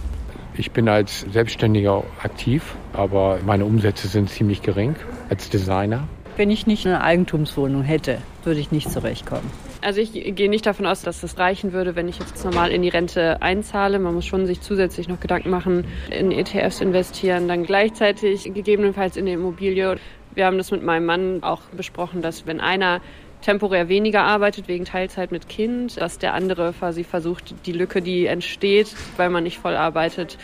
Ich 0.54 0.71
bin 0.71 0.88
als 0.88 1.26
Selbstständiger 1.30 2.02
aktiv, 2.23 2.75
aber 2.95 3.38
meine 3.45 3.66
Umsätze 3.66 4.09
sind 4.09 4.30
ziemlich 4.30 4.62
gering 4.62 4.97
als 5.28 5.50
Designer. 5.50 6.09
Wenn 6.37 6.50
ich 6.50 6.66
nicht 6.66 6.87
eine 6.87 7.00
Eigentumswohnung 7.00 7.83
hätte, 7.83 8.19
würde 8.45 8.61
ich 8.61 8.71
nicht 8.71 8.90
zurechtkommen. 8.90 9.50
Also 9.81 10.02
ich 10.02 10.12
gehe 10.12 10.50
nicht 10.50 10.66
davon 10.66 10.85
aus, 10.85 11.00
dass 11.00 11.23
das 11.23 11.38
reichen 11.38 11.73
würde, 11.73 11.97
wenn 11.97 12.09
ich 12.09 12.19
jetzt 12.19 12.45
normal 12.45 12.73
in 12.73 12.83
die 12.83 12.90
Rente 12.90 13.40
einzahle. 13.40 13.99
Man 13.99 14.14
muss 14.14 14.26
schon 14.26 14.45
sich 14.45 14.61
zusätzlich 14.61 15.09
noch 15.09 15.19
Gedanken 15.19 15.49
machen, 15.49 15.87
in 16.11 16.33
ETFs 16.33 16.83
investieren, 16.83 17.49
dann 17.49 17.64
gleichzeitig 17.64 18.52
gegebenenfalls 18.52 19.16
in 19.16 19.25
die 19.25 19.33
Immobilie. 19.33 19.97
Wir 20.35 20.45
haben 20.45 20.59
das 20.59 20.71
mit 20.71 20.83
meinem 20.83 21.07
Mann 21.07 21.43
auch 21.43 21.62
besprochen, 21.75 22.21
dass 22.21 22.47
wenn 22.47 22.61
einer 22.61 23.00
temporär 23.40 23.88
weniger 23.88 24.23
arbeitet 24.23 24.69
wegen 24.69 24.85
Teilzeit 24.85 25.33
mit 25.33 25.49
Kind, 25.49 25.99
dass 25.99 26.19
der 26.19 26.35
andere 26.35 26.75
quasi 26.78 27.02
versucht, 27.02 27.55
die 27.64 27.73
Lücke, 27.73 28.02
die 28.02 28.26
entsteht, 28.26 28.95
weil 29.16 29.31
man 29.31 29.45
nicht 29.45 29.59
voll 29.59 29.76
arbeitet, 29.76 30.37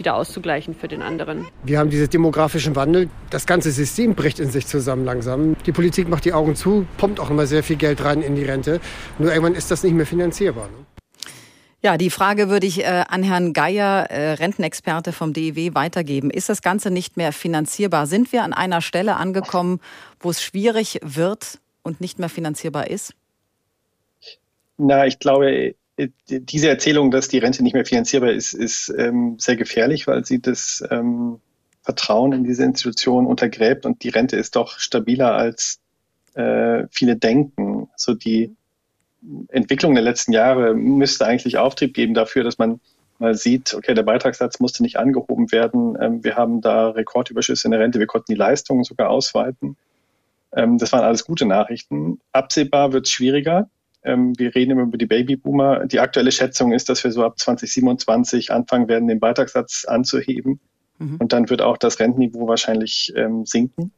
wieder 0.00 0.16
auszugleichen 0.16 0.74
für 0.74 0.88
den 0.88 1.02
anderen. 1.02 1.46
Wir 1.62 1.78
haben 1.78 1.90
diesen 1.90 2.10
demografischen 2.10 2.74
Wandel. 2.74 3.08
Das 3.30 3.46
ganze 3.46 3.70
System 3.70 4.16
bricht 4.16 4.40
in 4.40 4.50
sich 4.50 4.66
zusammen 4.66 5.04
langsam. 5.04 5.54
Die 5.66 5.72
Politik 5.72 6.08
macht 6.08 6.24
die 6.24 6.32
Augen 6.32 6.56
zu, 6.56 6.86
pumpt 6.98 7.20
auch 7.20 7.30
immer 7.30 7.46
sehr 7.46 7.62
viel 7.62 7.76
Geld 7.76 8.02
rein 8.02 8.22
in 8.22 8.34
die 8.34 8.44
Rente. 8.44 8.80
Nur 9.20 9.30
irgendwann 9.30 9.54
ist 9.54 9.70
das 9.70 9.84
nicht 9.84 9.94
mehr 9.94 10.06
finanzierbar. 10.06 10.66
Ne? 10.66 10.86
Ja, 11.82 11.96
die 11.96 12.10
Frage 12.10 12.50
würde 12.50 12.66
ich 12.66 12.80
äh, 12.80 13.04
an 13.08 13.22
Herrn 13.22 13.54
Geier, 13.54 14.10
äh, 14.10 14.32
Rentenexperte 14.32 15.12
vom 15.12 15.32
DEW, 15.32 15.74
weitergeben. 15.74 16.30
Ist 16.30 16.50
das 16.50 16.60
Ganze 16.60 16.90
nicht 16.90 17.16
mehr 17.16 17.32
finanzierbar? 17.32 18.06
Sind 18.06 18.32
wir 18.32 18.42
an 18.42 18.52
einer 18.52 18.82
Stelle 18.82 19.16
angekommen, 19.16 19.80
wo 20.18 20.28
es 20.28 20.42
schwierig 20.42 20.98
wird 21.02 21.58
und 21.82 22.02
nicht 22.02 22.18
mehr 22.18 22.28
finanzierbar 22.28 22.90
ist? 22.90 23.14
Na, 24.76 25.06
ich 25.06 25.18
glaube, 25.18 25.74
diese 25.98 26.68
Erzählung, 26.68 27.10
dass 27.10 27.28
die 27.28 27.38
Rente 27.38 27.62
nicht 27.62 27.74
mehr 27.74 27.84
finanzierbar 27.84 28.30
ist, 28.30 28.54
ist 28.54 28.92
ähm, 28.96 29.36
sehr 29.38 29.56
gefährlich, 29.56 30.06
weil 30.06 30.24
sie 30.24 30.40
das 30.40 30.82
ähm, 30.90 31.40
Vertrauen 31.82 32.32
in 32.32 32.44
diese 32.44 32.64
Institution 32.64 33.26
untergräbt 33.26 33.86
und 33.86 34.02
die 34.02 34.08
Rente 34.08 34.36
ist 34.36 34.56
doch 34.56 34.78
stabiler 34.78 35.34
als 35.34 35.80
äh, 36.34 36.84
viele 36.90 37.16
denken. 37.16 37.88
So 37.96 38.14
die 38.14 38.54
Entwicklung 39.48 39.94
der 39.94 40.02
letzten 40.02 40.32
Jahre 40.32 40.74
müsste 40.74 41.26
eigentlich 41.26 41.58
Auftrieb 41.58 41.94
geben 41.94 42.14
dafür, 42.14 42.44
dass 42.44 42.58
man 42.58 42.80
mal 43.18 43.34
sieht, 43.34 43.74
okay, 43.74 43.94
der 43.94 44.02
Beitragssatz 44.02 44.60
musste 44.60 44.82
nicht 44.82 44.96
angehoben 44.96 45.52
werden. 45.52 45.96
Ähm, 46.00 46.24
wir 46.24 46.36
haben 46.36 46.60
da 46.60 46.90
Rekordüberschüsse 46.90 47.66
in 47.66 47.72
der 47.72 47.80
Rente. 47.80 47.98
Wir 47.98 48.06
konnten 48.06 48.32
die 48.32 48.38
Leistungen 48.38 48.84
sogar 48.84 49.10
ausweiten. 49.10 49.76
Ähm, 50.52 50.78
das 50.78 50.92
waren 50.92 51.04
alles 51.04 51.24
gute 51.24 51.46
Nachrichten. 51.46 52.20
Absehbar 52.32 52.92
wird 52.92 53.06
es 53.06 53.12
schwieriger. 53.12 53.68
Ähm, 54.02 54.32
wir 54.38 54.54
reden 54.54 54.72
immer 54.72 54.82
über 54.82 54.98
die 54.98 55.06
Babyboomer. 55.06 55.86
Die 55.86 56.00
aktuelle 56.00 56.32
Schätzung 56.32 56.72
ist, 56.72 56.88
dass 56.88 57.04
wir 57.04 57.12
so 57.12 57.24
ab 57.24 57.38
2027 57.38 58.50
anfangen 58.50 58.88
werden, 58.88 59.08
den 59.08 59.20
Beitragssatz 59.20 59.84
anzuheben. 59.84 60.60
Mhm. 60.98 61.16
Und 61.16 61.32
dann 61.32 61.50
wird 61.50 61.62
auch 61.62 61.76
das 61.76 62.00
Rentenniveau 62.00 62.48
wahrscheinlich 62.48 63.12
sinken. 63.44 63.92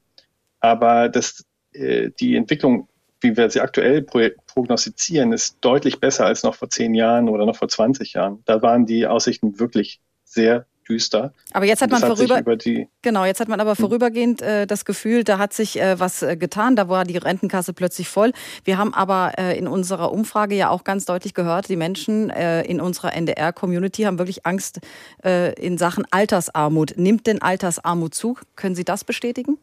Aber 0.60 1.08
das, 1.08 1.44
äh, 1.72 2.10
die 2.18 2.36
Entwicklung 2.36 2.88
wie 3.22 3.36
wir 3.36 3.50
sie 3.50 3.60
aktuell 3.60 4.02
prognostizieren, 4.02 5.32
ist 5.32 5.58
deutlich 5.60 6.00
besser 6.00 6.26
als 6.26 6.42
noch 6.42 6.54
vor 6.54 6.70
zehn 6.70 6.94
Jahren 6.94 7.28
oder 7.28 7.46
noch 7.46 7.56
vor 7.56 7.68
20 7.68 8.14
Jahren. 8.14 8.42
Da 8.44 8.62
waren 8.62 8.86
die 8.86 9.06
Aussichten 9.06 9.58
wirklich 9.58 10.00
sehr 10.24 10.66
düster. 10.88 11.32
Aber 11.52 11.66
jetzt 11.66 11.82
hat 11.82 11.90
man 11.90 12.00
vorüber, 12.00 12.36
hat 12.36 12.64
genau, 13.02 13.24
jetzt 13.24 13.40
hat 13.40 13.48
man 13.48 13.60
aber 13.60 13.72
hm. 13.72 13.76
vorübergehend 13.76 14.42
äh, 14.42 14.66
das 14.66 14.84
Gefühl, 14.84 15.24
da 15.24 15.38
hat 15.38 15.52
sich 15.52 15.80
äh, 15.80 15.98
was 15.98 16.22
äh, 16.22 16.36
getan, 16.36 16.76
da 16.76 16.88
war 16.88 17.04
die 17.04 17.16
Rentenkasse 17.16 17.72
plötzlich 17.72 18.08
voll. 18.08 18.32
Wir 18.64 18.78
haben 18.78 18.94
aber 18.94 19.32
äh, 19.38 19.58
in 19.58 19.68
unserer 19.68 20.12
Umfrage 20.12 20.54
ja 20.54 20.70
auch 20.70 20.84
ganz 20.84 21.04
deutlich 21.04 21.34
gehört, 21.34 21.68
die 21.68 21.76
Menschen 21.76 22.30
äh, 22.30 22.62
in 22.62 22.80
unserer 22.80 23.14
NDR-Community 23.14 24.02
haben 24.02 24.18
wirklich 24.18 24.46
Angst 24.46 24.80
in 25.22 25.78
Sachen 25.78 26.04
Altersarmut. 26.10 26.94
Nimmt 26.96 27.26
denn 27.26 27.40
Altersarmut 27.42 28.14
zu? 28.14 28.36
Können 28.56 28.74
Sie 28.74 28.84
das 28.84 29.04
bestätigen? 29.04 29.58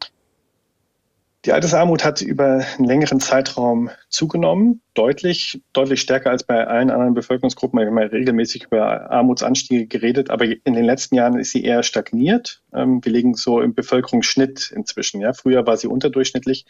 Die 1.46 1.52
Altersarmut 1.52 2.04
hat 2.04 2.20
über 2.20 2.64
einen 2.76 2.84
längeren 2.86 3.18
Zeitraum 3.18 3.88
zugenommen, 4.10 4.82
deutlich, 4.92 5.62
deutlich 5.72 6.02
stärker 6.02 6.30
als 6.30 6.44
bei 6.44 6.66
allen 6.66 6.90
anderen 6.90 7.14
Bevölkerungsgruppen. 7.14 7.78
Wir 7.78 7.86
haben 7.86 7.98
ja 7.98 8.06
regelmäßig 8.06 8.64
über 8.64 9.10
Armutsanstiege 9.10 9.86
geredet, 9.86 10.28
aber 10.28 10.44
in 10.44 10.74
den 10.74 10.84
letzten 10.84 11.14
Jahren 11.14 11.38
ist 11.38 11.52
sie 11.52 11.64
eher 11.64 11.82
stagniert. 11.82 12.62
Ähm, 12.74 13.02
wir 13.02 13.10
liegen 13.10 13.32
so 13.34 13.62
im 13.62 13.72
Bevölkerungsschnitt 13.72 14.70
inzwischen. 14.70 15.22
Ja, 15.22 15.32
früher 15.32 15.66
war 15.66 15.78
sie 15.78 15.86
unterdurchschnittlich 15.86 16.66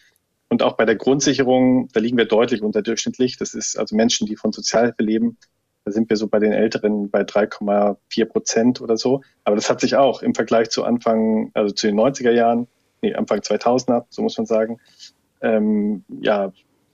und 0.51 0.63
auch 0.63 0.77
bei 0.77 0.85
der 0.85 0.97
Grundsicherung, 0.97 1.89
da 1.93 1.99
liegen 1.99 2.17
wir 2.17 2.27
deutlich 2.27 2.63
unterdurchschnittlich. 2.63 3.39
Das 3.39 3.55
ist 3.55 3.77
also 3.77 3.97
Menschen, 3.97 4.29
die 4.29 4.37
von 4.37 4.53
Sozialhilfe 4.53 5.03
leben. 5.03 5.37
Da 5.85 5.91
sind 5.91 6.11
wir 6.11 6.17
so 6.17 6.29
bei 6.29 6.39
den 6.39 6.53
Älteren 6.53 7.11
bei 7.11 7.23
3,4 7.23 8.25
Prozent 8.27 8.81
oder 8.81 8.97
so. 8.97 9.23
Aber 9.43 9.57
das 9.57 9.69
hat 9.69 9.81
sich 9.81 9.97
auch 9.97 10.23
im 10.23 10.35
Vergleich 10.35 10.71
zu 10.71 10.85
Anfang, 10.85 11.51
also 11.55 11.75
zu 11.75 11.89
den 11.89 11.99
90er 11.99 12.31
Jahren 12.33 12.69
nee, 13.03 13.15
Anfang 13.15 13.41
2000er, 13.41 14.05
so 14.09 14.23
muss 14.23 14.37
man 14.37 14.47
sagen, 14.47 14.79
ähm, 15.41 16.05
ja, 16.21 16.53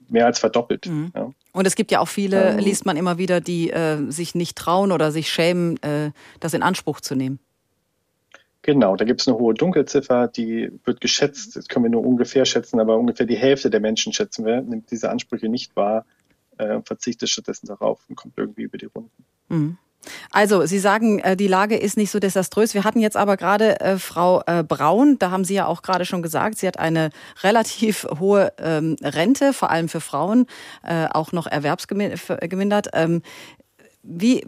mehr 0.09 0.25
als 0.25 0.39
verdoppelt. 0.39 0.85
Mhm. 0.87 1.11
Ja. 1.15 1.31
Und 1.51 1.67
es 1.67 1.75
gibt 1.75 1.91
ja 1.91 1.99
auch 1.99 2.07
viele, 2.07 2.51
ähm, 2.51 2.59
liest 2.59 2.85
man 2.85 2.97
immer 2.97 3.17
wieder, 3.17 3.41
die 3.41 3.71
äh, 3.71 4.09
sich 4.09 4.35
nicht 4.35 4.57
trauen 4.57 4.91
oder 4.91 5.11
sich 5.11 5.29
schämen, 5.29 5.81
äh, 5.83 6.11
das 6.39 6.53
in 6.53 6.63
Anspruch 6.63 7.01
zu 7.01 7.15
nehmen. 7.15 7.39
Genau, 8.61 8.95
da 8.97 9.05
gibt 9.05 9.21
es 9.21 9.27
eine 9.27 9.37
hohe 9.37 9.53
Dunkelziffer, 9.53 10.27
die 10.27 10.69
wird 10.83 10.99
geschätzt, 10.99 11.55
das 11.55 11.67
können 11.67 11.85
wir 11.85 11.89
nur 11.89 12.05
ungefähr 12.05 12.43
schätzen, 12.45 12.81
aber 12.81 12.97
ungefähr 12.97 13.25
die 13.25 13.37
Hälfte 13.37 13.69
der 13.69 13.79
Menschen 13.79 14.11
schätzen 14.11 14.45
wir, 14.45 14.61
nimmt 14.61 14.91
diese 14.91 15.09
Ansprüche 15.09 15.47
nicht 15.47 15.75
wahr, 15.77 16.05
äh, 16.57 16.81
verzichtet 16.83 17.29
stattdessen 17.29 17.67
darauf 17.67 18.01
und 18.09 18.15
kommt 18.15 18.37
irgendwie 18.37 18.63
über 18.63 18.77
die 18.77 18.87
Runden. 18.87 19.25
Mhm. 19.47 19.77
Also, 20.31 20.65
Sie 20.65 20.79
sagen, 20.79 21.19
äh, 21.19 21.35
die 21.35 21.47
Lage 21.47 21.77
ist 21.77 21.97
nicht 21.97 22.11
so 22.11 22.19
desaströs. 22.19 22.73
Wir 22.73 22.83
hatten 22.83 22.99
jetzt 22.99 23.17
aber 23.17 23.37
gerade 23.37 23.79
äh, 23.79 23.97
Frau 23.97 24.41
äh, 24.45 24.63
Braun, 24.63 25.17
da 25.19 25.31
haben 25.31 25.45
Sie 25.45 25.55
ja 25.55 25.65
auch 25.65 25.81
gerade 25.81 26.05
schon 26.05 26.21
gesagt, 26.21 26.57
sie 26.57 26.67
hat 26.67 26.79
eine 26.79 27.09
relativ 27.43 28.07
hohe 28.19 28.53
ähm, 28.57 28.95
Rente, 29.01 29.53
vor 29.53 29.69
allem 29.69 29.89
für 29.89 30.01
Frauen, 30.01 30.47
äh, 30.83 31.07
auch 31.09 31.31
noch 31.31 31.47
erwerbsgemindert. 31.47 32.89
Ähm, 32.93 33.21
wie 34.03 34.45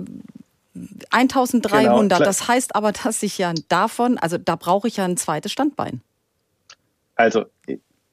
1300, 1.09 2.19
genau. 2.19 2.25
das 2.25 2.47
heißt 2.47 2.75
aber, 2.75 2.91
dass 2.91 3.21
ich 3.23 3.37
ja 3.37 3.53
davon, 3.67 4.17
also 4.17 4.37
da 4.37 4.55
brauche 4.55 4.87
ich 4.87 4.97
ja 4.97 5.05
ein 5.05 5.17
zweites 5.17 5.51
Standbein. 5.51 6.01
Also, 7.15 7.45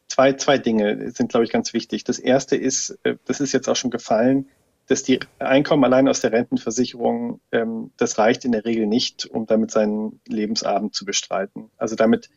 zwei, 0.09 0.33
zwei 0.33 0.59
Dinge 0.59 1.11
sind, 1.13 1.31
glaube 1.31 1.45
ich, 1.45 1.53
ganz 1.53 1.73
wichtig. 1.73 2.05
Das 2.05 2.19
erste 2.19 2.57
ist, 2.57 2.99
das 3.27 3.41
ist 3.41 3.53
jetzt 3.53 3.69
auch 3.69 3.77
schon 3.77 3.91
gefallen, 3.91 4.49
dass 4.87 5.03
die 5.03 5.21
Einkommen 5.39 5.85
allein 5.85 6.09
aus 6.09 6.21
der 6.21 6.33
Rentenversicherung, 6.33 7.41
ähm, 7.53 7.91
das 7.97 8.19
reicht 8.19 8.45
in 8.45 8.53
der 8.53 8.65
Regel 8.65 8.87
nicht, 8.87 9.27
um 9.27 9.47
damit 9.47 9.71
seinen 9.71 10.21
Lebensabend 10.27 10.95
zu 10.95 11.05
bestreiten. 11.05 11.71
Also 11.77 11.97
damit, 11.97 12.31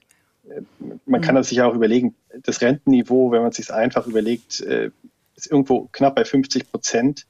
äh, 0.49 0.61
man 1.05 1.21
kann 1.21 1.35
mhm. 1.35 1.39
das 1.39 1.49
sich 1.49 1.59
ja 1.59 1.67
auch 1.67 1.75
überlegen, 1.75 2.15
das 2.43 2.61
Rentenniveau, 2.61 3.31
wenn 3.31 3.41
man 3.41 3.51
es 3.51 3.57
sich 3.57 3.71
einfach 3.71 4.07
überlegt, 4.07 4.61
äh, 4.61 4.89
ist 5.35 5.51
irgendwo 5.51 5.89
knapp 5.91 6.15
bei 6.15 6.25
50 6.25 6.71
Prozent. 6.71 7.25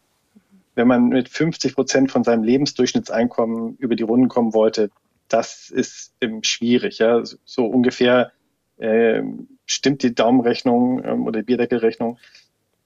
Wenn 0.75 0.88
man 0.88 1.09
mit 1.09 1.27
50 1.27 1.75
Prozent 1.75 2.11
von 2.11 2.23
seinem 2.23 2.43
Lebensdurchschnittseinkommen 2.43 3.75
über 3.77 3.95
die 3.95 4.03
Runden 4.03 4.29
kommen 4.29 4.53
wollte, 4.53 4.89
das 5.27 5.69
ist 5.69 6.13
ähm, 6.21 6.43
schwierig. 6.43 6.99
Ja? 6.99 7.21
So 7.45 7.65
ungefähr 7.65 8.31
äh, 8.77 9.21
stimmt 9.65 10.03
die 10.03 10.15
Daumenrechnung 10.15 11.03
ähm, 11.03 11.27
oder 11.27 11.39
die 11.39 11.45
Bierdeckelrechnung. 11.45 12.17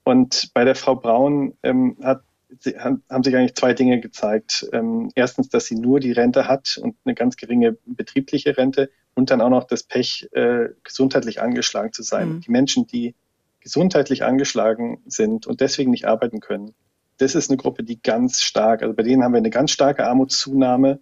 Und 0.04 0.52
bei 0.54 0.66
der 0.66 0.76
Frau 0.76 0.96
Braun 0.96 1.54
ähm, 1.64 1.98
hat, 2.02 2.24
sie, 2.60 2.78
haben 2.78 3.24
sich 3.24 3.36
eigentlich 3.36 3.56
zwei 3.56 3.74
Dinge 3.74 4.00
gezeigt. 4.00 4.68
Ähm, 4.74 5.12
erstens, 5.16 5.50
dass 5.50 5.66
sie 5.66 5.76
nur 5.76 6.00
die 6.00 6.12
Rente 6.12 6.48
hat 6.48 6.80
und 6.82 6.96
eine 7.06 7.16
ganz 7.16 7.38
geringe 7.38 7.78
betriebliche 7.86 8.58
Rente 8.58 8.90
und 9.16 9.30
dann 9.30 9.42
auch 9.42 9.50
noch 9.50 9.66
das 9.66 9.84
Pech, 9.84 10.30
äh, 10.34 10.70
gesundheitlich 10.84 11.42
angeschlagen 11.42 11.94
zu 11.94 12.04
sein. 12.04 12.30
Mhm. 12.30 12.42
Die 12.42 12.52
Menschen, 12.52 12.88
die 12.88 13.16
gesundheitlich 13.62 14.24
angeschlagen 14.24 15.02
sind 15.06 15.48
und 15.48 15.62
deswegen 15.62 15.92
nicht 15.92 16.06
arbeiten 16.06 16.42
können, 16.42 16.74
das 17.18 17.36
ist 17.36 17.50
eine 17.50 17.58
Gruppe, 17.58 17.84
die 17.84 18.02
ganz 18.02 18.42
stark, 18.42 18.82
also 18.82 18.94
bei 18.94 19.04
denen 19.04 19.24
haben 19.24 19.34
wir 19.34 19.38
eine 19.38 19.50
ganz 19.50 19.72
starke 19.72 20.06
Armutszunahme. 20.06 21.00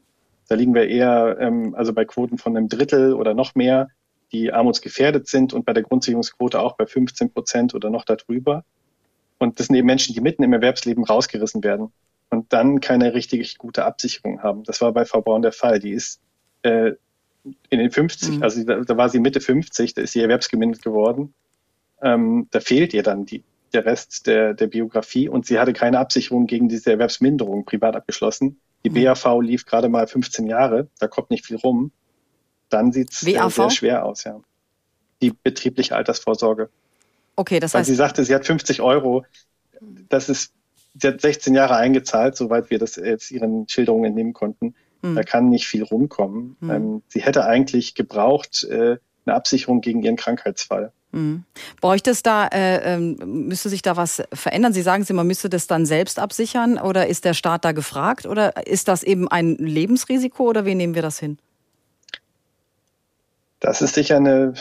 Da 0.48 0.56
liegen 0.56 0.76
wir 0.76 0.88
eher 0.88 1.38
ähm, 1.40 1.74
also 1.76 1.94
bei 1.94 2.06
Quoten 2.06 2.38
von 2.38 2.56
einem 2.56 2.68
Drittel 2.68 3.14
oder 3.14 3.34
noch 3.34 3.56
mehr, 3.56 3.88
die 4.32 4.52
armutsgefährdet 4.52 5.28
sind 5.28 5.54
und 5.54 5.66
bei 5.66 5.74
der 5.74 5.84
Grundsicherungsquote 5.84 6.60
auch 6.60 6.76
bei 6.76 6.86
15 6.86 7.32
Prozent 7.32 7.74
oder 7.74 7.90
noch 7.90 8.06
darüber. 8.06 8.66
Und 9.42 9.60
das 9.60 9.68
sind 9.68 9.76
eben 9.76 9.88
Menschen, 9.88 10.14
die 10.14 10.22
mitten 10.22 10.44
im 10.44 10.54
Erwerbsleben 10.54 11.04
rausgerissen 11.04 11.64
werden 11.64 11.92
und 12.30 12.54
dann 12.54 12.80
keine 12.80 13.16
richtig 13.16 13.58
gute 13.58 13.86
Absicherung 13.86 14.44
haben. 14.44 14.64
Das 14.66 14.82
war 14.82 14.92
bei 14.92 15.04
Frau 15.04 15.22
Braun 15.22 15.42
der 15.42 15.52
Fall. 15.52 15.80
Die 15.80 15.94
ist 15.94 16.22
äh, 16.62 16.92
in 17.72 17.80
den 17.80 17.90
50, 17.90 18.38
mhm. 18.38 18.44
also 18.44 18.64
da, 18.64 18.82
da, 18.82 18.98
war 18.98 19.10
sie 19.10 19.20
Mitte 19.20 19.42
50, 19.42 19.96
da 19.96 20.04
ist 20.04 20.12
sie 20.12 20.22
erwerbsgemindert 20.22 20.84
geworden. 20.84 21.34
Ähm, 22.04 22.50
da 22.52 22.60
fehlt 22.60 22.94
ihr 22.94 23.02
dann 23.02 23.26
die, 23.26 23.44
der 23.74 23.84
Rest 23.84 24.28
der, 24.28 24.54
der 24.54 24.68
Biografie 24.68 25.28
und 25.28 25.48
sie 25.48 25.58
hatte 25.58 25.74
keine 25.74 25.98
Absicherung 25.98 26.46
gegen 26.46 26.70
diese 26.70 26.92
Erwerbsminderung 26.92 27.66
privat 27.66 27.96
abgeschlossen. 27.96 28.60
Die 28.86 28.92
mhm. 28.92 29.06
BAV 29.06 29.42
lief 29.42 29.66
gerade 29.66 29.90
mal 29.90 30.06
15 30.06 30.46
Jahre, 30.46 30.88
da 31.00 31.08
kommt 31.08 31.32
nicht 31.32 31.48
viel 31.48 31.58
rum. 31.58 31.92
Dann 32.70 32.92
sieht 32.92 33.12
es 33.12 33.26
äh, 33.26 33.50
sehr 33.50 33.72
schwer 33.72 34.06
aus, 34.06 34.24
ja. 34.24 34.40
Die 35.20 35.32
betriebliche 35.32 35.96
Altersvorsorge. 35.96 36.70
Okay, 37.36 37.60
das 37.60 37.74
Weil 37.74 37.80
heißt. 37.80 37.90
sie 37.90 37.96
sagte, 37.96 38.24
sie 38.24 38.36
hat 38.36 38.46
50 38.46 38.82
Euro. 38.82 39.26
Das 40.10 40.30
ist, 40.30 40.54
sie 41.00 41.08
hat 41.08 41.22
16 41.22 41.56
Jahre 41.56 41.76
eingezahlt, 41.76 42.36
soweit 42.36 42.70
wir 42.70 42.80
das 42.80 42.96
jetzt 42.96 43.32
ihren 43.32 43.68
Schilderungen 43.68 44.06
entnehmen 44.06 44.34
konnten. 44.34 44.76
Hm. 45.02 45.16
Da 45.16 45.24
kann 45.24 45.50
nicht 45.50 45.68
viel 45.68 45.84
rumkommen. 45.84 46.56
Hm. 46.60 46.70
Ähm, 46.70 47.02
sie 47.08 47.22
hätte 47.22 47.46
eigentlich 47.46 47.96
gebraucht 47.96 48.64
äh, 48.66 48.98
eine 49.26 49.36
Absicherung 49.36 49.82
gegen 49.82 50.04
ihren 50.04 50.16
Krankheitsfall. 50.16 50.92
Mhm. 51.12 51.44
Bräuchte 51.82 52.12
es 52.12 52.24
da, 52.24 52.48
äh, 52.48 52.94
ähm, 52.94 53.18
müsste 53.48 53.70
sich 53.70 53.82
da 53.82 53.98
was 53.98 54.24
verändern? 54.34 54.74
Sie 54.74 54.82
sagen, 54.82 55.04
Sie, 55.04 55.14
man 55.14 55.28
müsste 55.28 55.50
das 55.50 55.68
dann 55.68 55.86
selbst 55.86 56.20
absichern 56.20 56.78
oder 56.78 57.08
ist 57.08 57.26
der 57.26 57.34
Staat 57.34 57.66
da 57.66 57.74
gefragt 57.74 58.26
oder 58.26 58.66
ist 58.66 58.88
das 58.88 59.04
eben 59.04 59.28
ein 59.28 59.56
Lebensrisiko 59.56 60.48
oder 60.48 60.66
wie 60.66 60.76
nehmen 60.76 60.96
wir 60.96 61.02
das 61.02 61.20
hin? 61.20 61.38
Das 63.60 63.82
ist 63.82 63.94
sicher 63.94 64.18
eine 64.18 64.54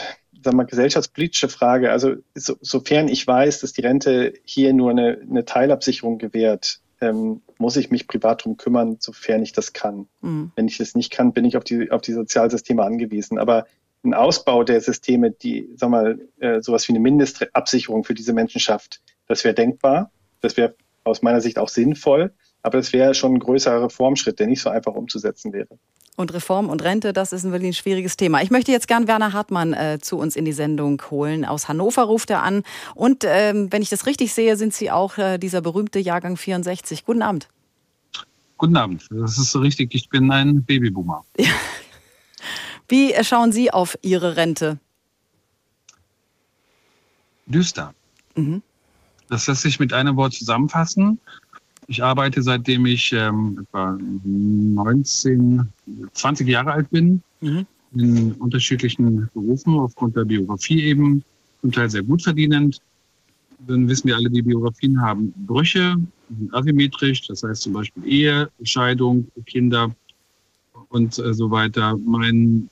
sag 0.42 0.54
mal, 0.54 0.64
gesellschaftspolitische 0.64 1.49
Frage. 1.49 1.90
Also 1.90 2.16
so, 2.35 2.56
sofern 2.61 3.09
ich 3.09 3.26
weiß, 3.26 3.61
dass 3.61 3.73
die 3.73 3.82
Rente 3.82 4.35
hier 4.44 4.73
nur 4.73 4.90
eine, 4.90 5.20
eine 5.28 5.44
Teilabsicherung 5.44 6.18
gewährt, 6.18 6.80
ähm, 7.00 7.42
muss 7.59 7.76
ich 7.76 7.90
mich 7.90 8.06
privat 8.06 8.44
drum 8.44 8.56
kümmern, 8.56 8.97
sofern 9.00 9.42
ich 9.42 9.52
das 9.52 9.73
kann. 9.73 10.06
Mhm. 10.20 10.52
Wenn 10.54 10.68
ich 10.68 10.78
das 10.78 10.94
nicht 10.94 11.11
kann, 11.11 11.32
bin 11.32 11.44
ich 11.44 11.56
auf 11.56 11.64
die, 11.64 11.90
auf 11.90 12.02
die 12.02 12.12
Sozialsysteme 12.12 12.82
angewiesen. 12.82 13.38
Aber 13.38 13.66
ein 14.02 14.14
Ausbau 14.14 14.64
der 14.64 14.80
Systeme, 14.80 15.30
die, 15.30 15.68
sag 15.76 15.90
mal, 15.90 16.20
äh, 16.38 16.61
sowas 16.62 16.88
wie 16.88 16.92
eine 16.92 17.00
Mindestabsicherung 17.00 18.04
für 18.04 18.14
diese 18.14 18.32
Menschen 18.32 18.61
schafft, 18.61 19.00
das 19.26 19.44
wäre 19.44 19.54
denkbar. 19.54 20.11
Das 20.40 20.56
wäre 20.56 20.75
aus 21.04 21.23
meiner 21.23 21.40
Sicht 21.40 21.59
auch 21.59 21.68
sinnvoll. 21.68 22.32
Aber 22.62 22.78
es 22.78 22.92
wäre 22.92 23.14
schon 23.14 23.35
ein 23.35 23.38
größerer 23.38 23.85
Reformschritt, 23.85 24.38
der 24.38 24.47
nicht 24.47 24.61
so 24.61 24.70
einfach 24.70 24.94
umzusetzen 24.94 25.52
wäre. 25.52 25.78
Und 26.17 26.35
Reform 26.35 26.69
und 26.69 26.83
Rente, 26.83 27.12
das 27.12 27.33
ist 27.33 27.45
ein 27.45 27.52
wirklich 27.52 27.71
ein 27.71 27.75
schwieriges 27.75 28.17
Thema. 28.17 28.43
Ich 28.43 28.50
möchte 28.50 28.73
jetzt 28.73 28.88
gern 28.88 29.09
Werner 29.09 29.33
Hartmann 29.33 29.73
äh, 29.73 29.99
zu 30.02 30.19
uns 30.19 30.37
in 30.37 30.45
die 30.45 30.52
Sendung 30.52 31.00
holen. 31.11 31.45
Aus 31.45 31.69
Hannover 31.69 32.02
ruft 32.02 32.31
er 32.31 32.43
an. 32.43 32.62
Und 32.95 33.25
ähm, 33.26 33.73
wenn 33.73 33.81
ich 33.81 33.88
das 33.88 34.07
richtig 34.07 34.35
sehe, 34.35 34.57
sind 34.57 34.75
Sie 34.75 34.90
auch 34.90 35.17
äh, 35.17 35.38
dieser 35.38 35.62
berühmte 35.62 35.99
Jahrgang 35.99 36.37
64. 36.37 37.07
Guten 37.07 37.23
Abend. 37.23 37.49
Guten 38.59 38.76
Abend. 38.76 39.07
Das 39.11 39.38
ist 39.38 39.52
so 39.52 39.61
richtig. 39.61 39.95
Ich 39.95 40.11
bin 40.11 40.31
ein 40.31 40.62
Babyboomer. 40.62 41.25
Wie 42.88 43.14
schauen 43.23 43.52
Sie 43.52 43.73
auf 43.73 43.97
Ihre 44.02 44.37
Rente? 44.37 44.79
Düster. 47.47 47.95
Mhm. 48.35 48.62
Das 49.31 49.47
lässt 49.47 49.62
sich 49.62 49.79
mit 49.79 49.93
einem 49.93 50.17
Wort 50.17 50.35
zusammenfassen. 50.35 51.21
Ich 51.90 52.04
arbeite 52.04 52.40
seitdem 52.40 52.87
ich 52.87 53.12
ähm, 53.12 53.59
etwa 53.62 53.99
19, 54.25 55.68
20 56.12 56.47
Jahre 56.47 56.70
alt 56.70 56.88
bin, 56.90 57.20
mhm. 57.40 57.66
in 57.97 58.32
unterschiedlichen 58.35 59.28
Berufen 59.35 59.75
aufgrund 59.75 60.14
der 60.14 60.25
Biografie 60.25 60.85
eben, 60.85 61.25
zum 61.61 61.73
Teil 61.73 61.90
sehr 61.90 62.04
gut 62.04 62.23
verdienend. 62.23 62.80
Dann 63.66 63.88
wissen 63.88 64.06
wir 64.06 64.14
alle, 64.14 64.30
die 64.30 64.40
Biografien 64.40 65.00
haben 65.00 65.35
Brüche, 65.49 65.97
sind 66.28 66.54
asymmetrisch, 66.54 67.26
das 67.26 67.42
heißt 67.42 67.62
zum 67.62 67.73
Beispiel 67.73 68.06
Ehe, 68.06 68.49
Scheidung, 68.62 69.26
Kinder 69.47 69.92
und 70.90 71.18
äh, 71.18 71.35
so 71.35 71.50
weiter. 71.50 71.99
Mein 72.06 72.70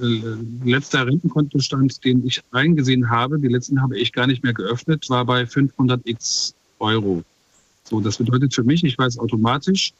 äh, 0.00 0.68
letzter 0.68 1.06
Rentenkontostand, 1.06 2.04
den 2.04 2.26
ich 2.26 2.42
eingesehen 2.50 3.08
habe, 3.10 3.38
die 3.38 3.46
letzten 3.46 3.80
habe 3.80 3.96
ich 3.96 4.12
gar 4.12 4.26
nicht 4.26 4.42
mehr 4.42 4.54
geöffnet, 4.54 5.08
war 5.08 5.24
bei 5.24 5.42
500x 5.44 6.52
Euro. 6.80 7.22
So, 7.88 8.00
das 8.00 8.18
bedeutet 8.18 8.54
für 8.54 8.64
mich, 8.64 8.82
ich 8.84 8.98
weiß 8.98 9.18
automatisch, 9.18 9.92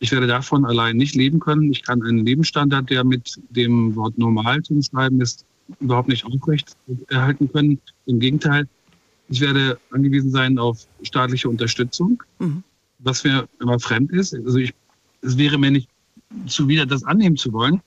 ich 0.00 0.10
werde 0.10 0.26
davon 0.26 0.64
allein 0.64 0.96
nicht 0.96 1.14
leben 1.14 1.38
können. 1.38 1.70
Ich 1.70 1.82
kann 1.82 2.02
einen 2.02 2.26
Lebensstandard, 2.26 2.90
der 2.90 3.04
mit 3.04 3.38
dem 3.50 3.94
Wort 3.94 4.18
normal 4.18 4.62
zu 4.62 4.74
beschreiben 4.74 5.20
ist, 5.20 5.44
überhaupt 5.80 6.08
nicht 6.08 6.24
aufrecht 6.24 6.76
erhalten 7.08 7.50
können. 7.52 7.80
Im 8.06 8.18
Gegenteil, 8.18 8.66
ich 9.28 9.40
werde 9.40 9.78
angewiesen 9.90 10.30
sein 10.30 10.58
auf 10.58 10.86
staatliche 11.02 11.48
Unterstützung, 11.48 12.22
mhm. 12.40 12.64
was 12.98 13.22
mir 13.22 13.48
immer 13.60 13.78
fremd 13.78 14.10
ist. 14.10 14.34
Also 14.34 14.58
ich, 14.58 14.74
es 15.20 15.38
wäre 15.38 15.56
mir 15.56 15.70
nicht 15.70 15.88
zuwider, 16.46 16.84
das 16.84 17.04
annehmen 17.04 17.36
zu 17.36 17.52
wollen. 17.52 17.80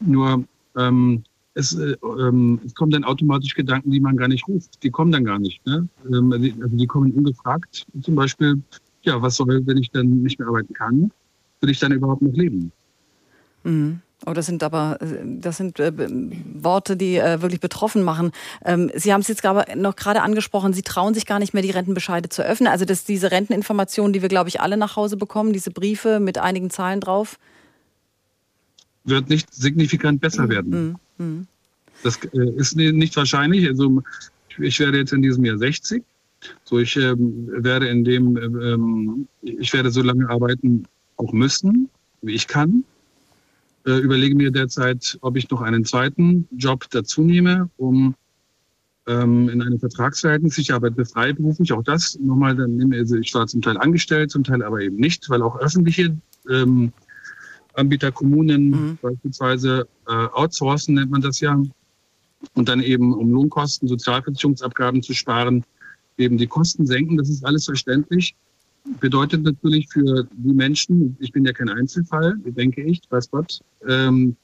Nur 0.00 0.44
ähm, 0.76 1.24
es, 1.54 1.74
äh, 1.74 1.96
ähm, 2.02 2.60
es 2.64 2.74
kommen 2.74 2.90
dann 2.90 3.04
automatisch 3.04 3.54
Gedanken, 3.54 3.90
die 3.90 4.00
man 4.00 4.16
gar 4.16 4.28
nicht 4.28 4.46
ruft. 4.48 4.82
Die 4.82 4.90
kommen 4.90 5.12
dann 5.12 5.24
gar 5.24 5.38
nicht. 5.38 5.64
Ne? 5.66 5.88
Ähm, 6.06 6.32
also 6.32 6.76
die 6.76 6.86
kommen 6.86 7.12
ungefragt. 7.12 7.86
Zum 8.02 8.14
Beispiel, 8.14 8.60
ja, 9.02 9.20
was 9.22 9.36
soll, 9.36 9.66
wenn 9.66 9.78
ich 9.78 9.90
dann 9.90 10.22
nicht 10.22 10.38
mehr 10.38 10.48
arbeiten 10.48 10.74
kann, 10.74 11.10
will 11.60 11.70
ich 11.70 11.78
dann 11.78 11.92
überhaupt 11.92 12.22
noch 12.22 12.34
leben? 12.34 12.72
Mhm. 13.62 14.00
Oh, 14.26 14.32
das 14.32 14.46
sind 14.46 14.62
aber 14.62 14.98
äh, 15.02 15.22
das 15.24 15.58
sind 15.58 15.78
äh, 15.80 15.92
Worte, 16.54 16.96
die 16.96 17.16
äh, 17.16 17.42
wirklich 17.42 17.60
betroffen 17.60 18.02
machen. 18.02 18.32
Ähm, 18.64 18.90
Sie 18.94 19.12
haben 19.12 19.20
es 19.20 19.28
jetzt 19.28 19.44
aber 19.44 19.66
noch 19.76 19.96
gerade 19.96 20.22
angesprochen, 20.22 20.72
Sie 20.72 20.82
trauen 20.82 21.14
sich 21.14 21.26
gar 21.26 21.38
nicht 21.38 21.52
mehr, 21.52 21.62
die 21.62 21.70
Rentenbescheide 21.70 22.30
zu 22.30 22.42
öffnen. 22.42 22.68
Also 22.68 22.84
dass 22.84 23.04
diese 23.04 23.30
Renteninformationen, 23.30 24.12
die 24.12 24.22
wir, 24.22 24.28
glaube 24.28 24.48
ich, 24.48 24.60
alle 24.60 24.76
nach 24.76 24.96
Hause 24.96 25.16
bekommen, 25.16 25.52
diese 25.52 25.70
Briefe 25.70 26.20
mit 26.20 26.38
einigen 26.38 26.70
Zahlen 26.70 27.00
drauf, 27.00 27.38
wird 29.04 29.28
nicht 29.28 29.52
signifikant 29.52 30.20
besser 30.22 30.48
werden. 30.48 30.98
Mhm. 31.18 31.46
Das 32.02 32.18
äh, 32.32 32.50
ist 32.56 32.76
nicht 32.76 33.16
wahrscheinlich. 33.16 33.66
Also 33.66 34.02
ich 34.58 34.78
werde 34.80 34.98
jetzt 34.98 35.12
in 35.12 35.22
diesem 35.22 35.44
Jahr 35.44 35.58
60. 35.58 36.02
So, 36.64 36.78
ich 36.78 36.96
ähm, 36.96 37.48
werde 37.50 37.88
in 37.88 38.04
dem, 38.04 38.36
ähm, 38.36 39.28
ich 39.40 39.72
werde 39.72 39.90
so 39.90 40.02
lange 40.02 40.28
arbeiten 40.28 40.84
auch 41.16 41.32
müssen, 41.32 41.88
wie 42.22 42.34
ich 42.34 42.46
kann. 42.46 42.84
Äh, 43.86 43.98
überlege 43.98 44.34
mir 44.34 44.50
derzeit, 44.50 45.18
ob 45.20 45.36
ich 45.36 45.48
noch 45.50 45.62
einen 45.62 45.84
zweiten 45.84 46.48
Job 46.56 46.86
dazu 46.90 47.22
nehme, 47.22 47.70
um 47.76 48.14
ähm, 49.06 49.48
in 49.48 49.62
einem 49.62 49.78
Vertragsverhältnis. 49.78 50.58
Ich 50.58 50.72
arbeite 50.72 51.04
freiberuflich, 51.04 51.72
auch 51.72 51.82
das 51.82 52.18
nochmal, 52.18 52.56
dann 52.56 52.76
nehme 52.76 52.96
also 52.96 53.16
ich 53.16 53.34
war 53.34 53.46
zum 53.46 53.62
Teil 53.62 53.76
angestellt, 53.76 54.30
zum 54.30 54.44
Teil 54.44 54.62
aber 54.62 54.80
eben 54.80 54.96
nicht, 54.96 55.28
weil 55.28 55.42
auch 55.42 55.58
öffentliche 55.58 56.16
ähm, 56.50 56.92
Anbieter, 57.74 58.12
Kommunen 58.12 58.70
mhm. 58.70 58.98
beispielsweise 59.00 59.86
äh, 60.06 60.12
outsourcen, 60.12 60.94
nennt 60.94 61.10
man 61.10 61.20
das 61.20 61.40
ja. 61.40 61.60
Und 62.54 62.68
dann 62.68 62.80
eben, 62.80 63.14
um 63.14 63.30
Lohnkosten, 63.30 63.88
Sozialversicherungsabgaben 63.88 65.02
zu 65.02 65.14
sparen, 65.14 65.64
eben 66.18 66.38
die 66.38 66.46
Kosten 66.46 66.86
senken. 66.86 67.16
Das 67.16 67.28
ist 67.28 67.44
alles 67.44 67.64
verständlich. 67.64 68.34
Bedeutet 69.00 69.42
natürlich 69.42 69.88
für 69.88 70.28
die 70.30 70.52
Menschen, 70.52 71.16
ich 71.18 71.32
bin 71.32 71.44
ja 71.44 71.52
kein 71.52 71.70
Einzelfall, 71.70 72.36
denke 72.44 72.82
ich, 72.82 73.00
weiß 73.08 73.30
Gott, 73.30 73.60
ähm, 73.88 74.36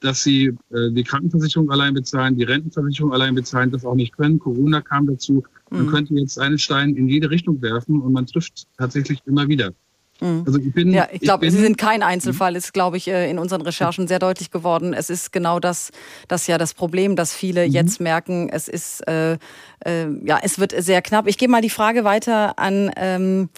dass 0.00 0.22
sie 0.22 0.54
äh, 0.70 0.90
die 0.92 1.02
Krankenversicherung 1.02 1.70
allein 1.70 1.94
bezahlen, 1.94 2.36
die 2.36 2.44
Rentenversicherung 2.44 3.12
allein 3.12 3.34
bezahlen, 3.34 3.72
das 3.72 3.84
auch 3.84 3.96
nicht 3.96 4.16
können. 4.16 4.38
Corona 4.38 4.80
kam 4.80 5.06
dazu. 5.06 5.42
Man 5.70 5.86
mhm. 5.86 5.90
könnte 5.90 6.14
jetzt 6.14 6.38
einen 6.38 6.58
Stein 6.58 6.94
in 6.94 7.08
jede 7.08 7.28
Richtung 7.28 7.60
werfen 7.60 8.00
und 8.00 8.12
man 8.12 8.26
trifft 8.26 8.68
tatsächlich 8.76 9.20
immer 9.26 9.48
wieder. 9.48 9.72
Mhm. 10.20 10.42
Also 10.46 10.58
ich 10.58 10.72
bin, 10.72 10.92
ja, 10.92 11.08
ich 11.12 11.20
glaube, 11.20 11.50
Sie 11.50 11.58
sind 11.58 11.78
kein 11.78 12.02
Einzelfall, 12.02 12.56
ist, 12.56 12.72
glaube 12.72 12.96
ich, 12.96 13.08
äh, 13.08 13.30
in 13.30 13.38
unseren 13.38 13.62
Recherchen 13.62 14.08
sehr 14.08 14.18
deutlich 14.18 14.50
geworden. 14.50 14.92
Es 14.92 15.10
ist 15.10 15.32
genau 15.32 15.60
das, 15.60 15.90
das 16.26 16.46
ja 16.46 16.58
das 16.58 16.74
Problem, 16.74 17.14
dass 17.16 17.32
viele 17.32 17.66
mhm. 17.66 17.72
jetzt 17.72 18.00
merken, 18.00 18.48
es 18.48 18.68
ist, 18.68 19.06
äh, 19.06 19.38
äh, 19.84 20.08
ja, 20.24 20.38
es 20.42 20.58
wird 20.58 20.74
sehr 20.76 21.02
knapp. 21.02 21.28
Ich 21.28 21.38
gebe 21.38 21.52
mal 21.52 21.62
die 21.62 21.70
Frage 21.70 22.04
weiter 22.04 22.58
an 22.58 22.90
ähm, 22.96 23.48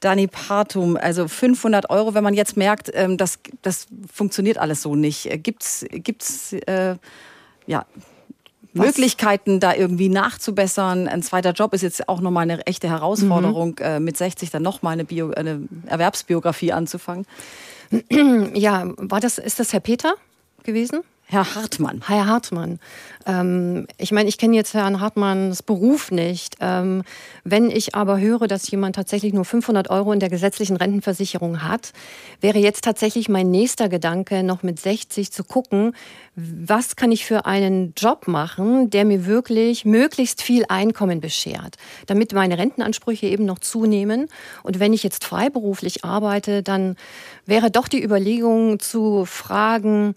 Dani 0.00 0.26
Partum. 0.26 0.96
Also 0.96 1.26
500 1.26 1.88
Euro, 1.90 2.14
wenn 2.14 2.24
man 2.24 2.34
jetzt 2.34 2.56
merkt, 2.56 2.90
ähm, 2.94 3.16
das, 3.16 3.38
das 3.62 3.86
funktioniert 4.12 4.58
alles 4.58 4.82
so 4.82 4.94
nicht. 4.96 5.28
Gibt's, 5.42 5.86
gibt's, 5.90 6.52
äh, 6.52 6.96
ja, 7.66 7.86
was? 8.72 8.86
Möglichkeiten, 8.86 9.60
da 9.60 9.74
irgendwie 9.74 10.08
nachzubessern. 10.08 11.08
Ein 11.08 11.22
zweiter 11.22 11.52
Job 11.52 11.74
ist 11.74 11.82
jetzt 11.82 12.08
auch 12.08 12.20
nochmal 12.20 12.44
eine 12.44 12.66
echte 12.66 12.88
Herausforderung, 12.88 13.76
mhm. 13.78 13.84
äh, 13.84 14.00
mit 14.00 14.16
60 14.16 14.50
dann 14.50 14.62
nochmal 14.62 14.94
eine, 14.94 15.04
Bio, 15.04 15.32
eine 15.32 15.62
Erwerbsbiografie 15.86 16.72
anzufangen. 16.72 17.26
Ja, 18.54 18.92
war 18.96 19.18
das, 19.18 19.38
ist 19.38 19.58
das 19.58 19.72
Herr 19.72 19.80
Peter 19.80 20.14
gewesen? 20.62 21.00
Herr 21.30 21.54
Hartmann. 21.54 22.02
Herr 22.08 22.26
Hartmann. 22.26 22.80
Ähm, 23.24 23.86
ich 23.98 24.10
meine, 24.10 24.28
ich 24.28 24.36
kenne 24.36 24.56
jetzt 24.56 24.74
Herrn 24.74 24.98
Hartmanns 24.98 25.62
Beruf 25.62 26.10
nicht. 26.10 26.56
Ähm, 26.58 27.04
wenn 27.44 27.70
ich 27.70 27.94
aber 27.94 28.18
höre, 28.18 28.48
dass 28.48 28.68
jemand 28.68 28.96
tatsächlich 28.96 29.32
nur 29.32 29.44
500 29.44 29.90
Euro 29.90 30.12
in 30.12 30.18
der 30.18 30.28
gesetzlichen 30.28 30.74
Rentenversicherung 30.74 31.62
hat, 31.62 31.92
wäre 32.40 32.58
jetzt 32.58 32.82
tatsächlich 32.82 33.28
mein 33.28 33.48
nächster 33.48 33.88
Gedanke, 33.88 34.42
noch 34.42 34.64
mit 34.64 34.80
60 34.80 35.30
zu 35.30 35.44
gucken, 35.44 35.94
was 36.34 36.96
kann 36.96 37.12
ich 37.12 37.24
für 37.24 37.46
einen 37.46 37.92
Job 37.96 38.26
machen, 38.26 38.90
der 38.90 39.04
mir 39.04 39.26
wirklich 39.26 39.84
möglichst 39.84 40.42
viel 40.42 40.64
Einkommen 40.68 41.20
beschert, 41.20 41.76
damit 42.06 42.32
meine 42.32 42.58
Rentenansprüche 42.58 43.26
eben 43.26 43.44
noch 43.44 43.60
zunehmen. 43.60 44.28
Und 44.64 44.80
wenn 44.80 44.92
ich 44.92 45.04
jetzt 45.04 45.24
freiberuflich 45.24 46.04
arbeite, 46.04 46.64
dann 46.64 46.96
wäre 47.46 47.70
doch 47.70 47.86
die 47.86 48.02
Überlegung 48.02 48.80
zu 48.80 49.24
fragen, 49.26 50.14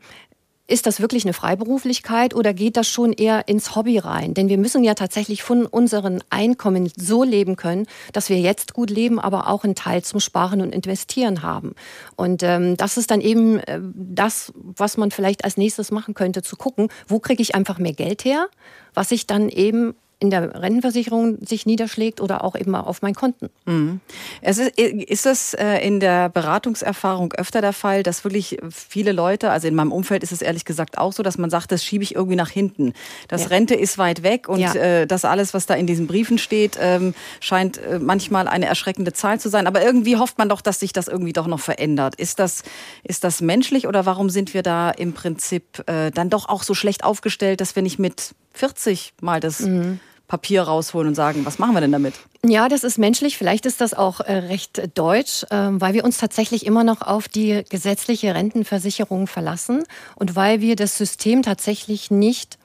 ist 0.65 0.87
das 0.87 1.01
wirklich 1.01 1.25
eine 1.25 1.33
Freiberuflichkeit 1.33 2.33
oder 2.33 2.53
geht 2.53 2.77
das 2.77 2.87
schon 2.87 3.11
eher 3.11 3.47
ins 3.49 3.75
Hobby 3.75 3.97
rein? 3.97 4.33
Denn 4.33 4.47
wir 4.47 4.57
müssen 4.57 4.83
ja 4.83 4.93
tatsächlich 4.93 5.43
von 5.43 5.65
unseren 5.65 6.23
Einkommen 6.29 6.89
so 6.95 7.23
leben 7.23 7.57
können, 7.57 7.85
dass 8.13 8.29
wir 8.29 8.39
jetzt 8.39 8.73
gut 8.73 8.89
leben, 8.89 9.19
aber 9.19 9.49
auch 9.49 9.65
einen 9.65 9.75
Teil 9.75 10.03
zum 10.03 10.21
Sparen 10.21 10.61
und 10.61 10.73
Investieren 10.73 11.41
haben. 11.41 11.75
Und 12.15 12.43
ähm, 12.43 12.77
das 12.77 12.95
ist 12.95 13.11
dann 13.11 13.19
eben 13.19 13.59
äh, 13.59 13.79
das, 13.93 14.53
was 14.55 14.95
man 14.95 15.11
vielleicht 15.11 15.43
als 15.43 15.57
nächstes 15.57 15.91
machen 15.91 16.13
könnte, 16.13 16.41
zu 16.41 16.55
gucken, 16.55 16.87
wo 17.07 17.19
kriege 17.19 17.41
ich 17.41 17.55
einfach 17.55 17.77
mehr 17.77 17.93
Geld 17.93 18.23
her, 18.23 18.47
was 18.93 19.11
ich 19.11 19.27
dann 19.27 19.49
eben 19.49 19.95
in 20.23 20.29
der 20.29 20.61
Rentenversicherung 20.61 21.37
sich 21.45 21.65
niederschlägt 21.65 22.21
oder 22.21 22.45
auch 22.45 22.55
eben 22.55 22.73
auf 22.75 23.01
meinen 23.01 23.13
Konten. 23.13 23.49
Mhm. 23.65 23.99
Es 24.41 24.57
ist, 24.57 24.79
ist 24.79 25.25
es 25.25 25.53
äh, 25.53 25.85
in 25.85 25.99
der 25.99 26.29
Beratungserfahrung 26.29 27.33
öfter 27.33 27.59
der 27.59 27.73
Fall, 27.73 28.03
dass 28.03 28.23
wirklich 28.23 28.57
viele 28.71 29.11
Leute, 29.11 29.51
also 29.51 29.67
in 29.67 29.75
meinem 29.75 29.91
Umfeld 29.91 30.23
ist 30.23 30.31
es 30.31 30.41
ehrlich 30.41 30.63
gesagt 30.63 30.97
auch 30.97 31.11
so, 31.11 31.23
dass 31.23 31.37
man 31.37 31.49
sagt, 31.49 31.73
das 31.73 31.83
schiebe 31.83 32.03
ich 32.05 32.15
irgendwie 32.15 32.37
nach 32.37 32.47
hinten. 32.47 32.93
Das 33.27 33.43
ja. 33.43 33.47
Rente 33.49 33.75
ist 33.75 33.97
weit 33.97 34.23
weg 34.23 34.47
und 34.47 34.61
ja. 34.61 34.73
Äh, 34.73 35.07
das 35.07 35.25
alles, 35.25 35.53
was 35.53 35.65
da 35.65 35.73
in 35.73 35.87
diesen 35.87 36.07
Briefen 36.07 36.37
steht, 36.37 36.77
ähm, 36.79 37.13
scheint 37.41 37.79
äh, 37.79 37.99
manchmal 37.99 38.47
eine 38.47 38.67
erschreckende 38.67 39.11
Zahl 39.11 39.41
zu 39.41 39.49
sein. 39.49 39.67
Aber 39.67 39.83
irgendwie 39.83 40.15
hofft 40.15 40.37
man 40.37 40.47
doch, 40.47 40.61
dass 40.61 40.79
sich 40.79 40.93
das 40.93 41.09
irgendwie 41.09 41.33
doch 41.33 41.47
noch 41.47 41.59
verändert. 41.59 42.15
Ist 42.15 42.39
das, 42.39 42.63
ist 43.03 43.25
das 43.25 43.41
menschlich 43.41 43.87
oder 43.87 44.05
warum 44.05 44.29
sind 44.29 44.53
wir 44.53 44.63
da 44.63 44.89
im 44.89 45.11
Prinzip 45.11 45.83
dann 45.85 46.29
doch 46.29 46.47
auch 46.47 46.63
so 46.63 46.73
schlecht 46.73 47.03
aufgestellt, 47.03 47.59
dass 47.59 47.75
wir 47.75 47.83
nicht 47.83 47.99
mit 47.99 48.35
40 48.53 49.13
mal 49.21 49.39
das 49.39 49.61
mhm. 49.61 49.99
Papier 50.33 50.63
rausholen 50.63 51.09
und 51.09 51.13
sagen, 51.13 51.45
was 51.45 51.59
machen 51.59 51.75
wir 51.75 51.81
denn 51.81 51.91
damit? 51.91 52.15
Ja, 52.43 52.67
das 52.67 52.83
ist 52.83 52.97
menschlich. 52.97 53.37
Vielleicht 53.37 53.67
ist 53.67 53.81
das 53.81 53.93
auch 53.93 54.19
äh, 54.19 54.33
recht 54.33 54.81
deutsch, 54.97 55.45
ähm, 55.51 55.79
weil 55.79 55.93
wir 55.93 56.03
uns 56.03 56.17
tatsächlich 56.17 56.65
immer 56.65 56.83
noch 56.83 57.03
auf 57.03 57.27
die 57.27 57.63
gesetzliche 57.69 58.33
Rentenversicherung 58.33 59.27
verlassen 59.27 59.83
und 60.15 60.35
weil 60.35 60.59
wir 60.59 60.75
das 60.75 60.97
System 60.97 61.43
tatsächlich 61.43 62.09
nicht 62.09 62.57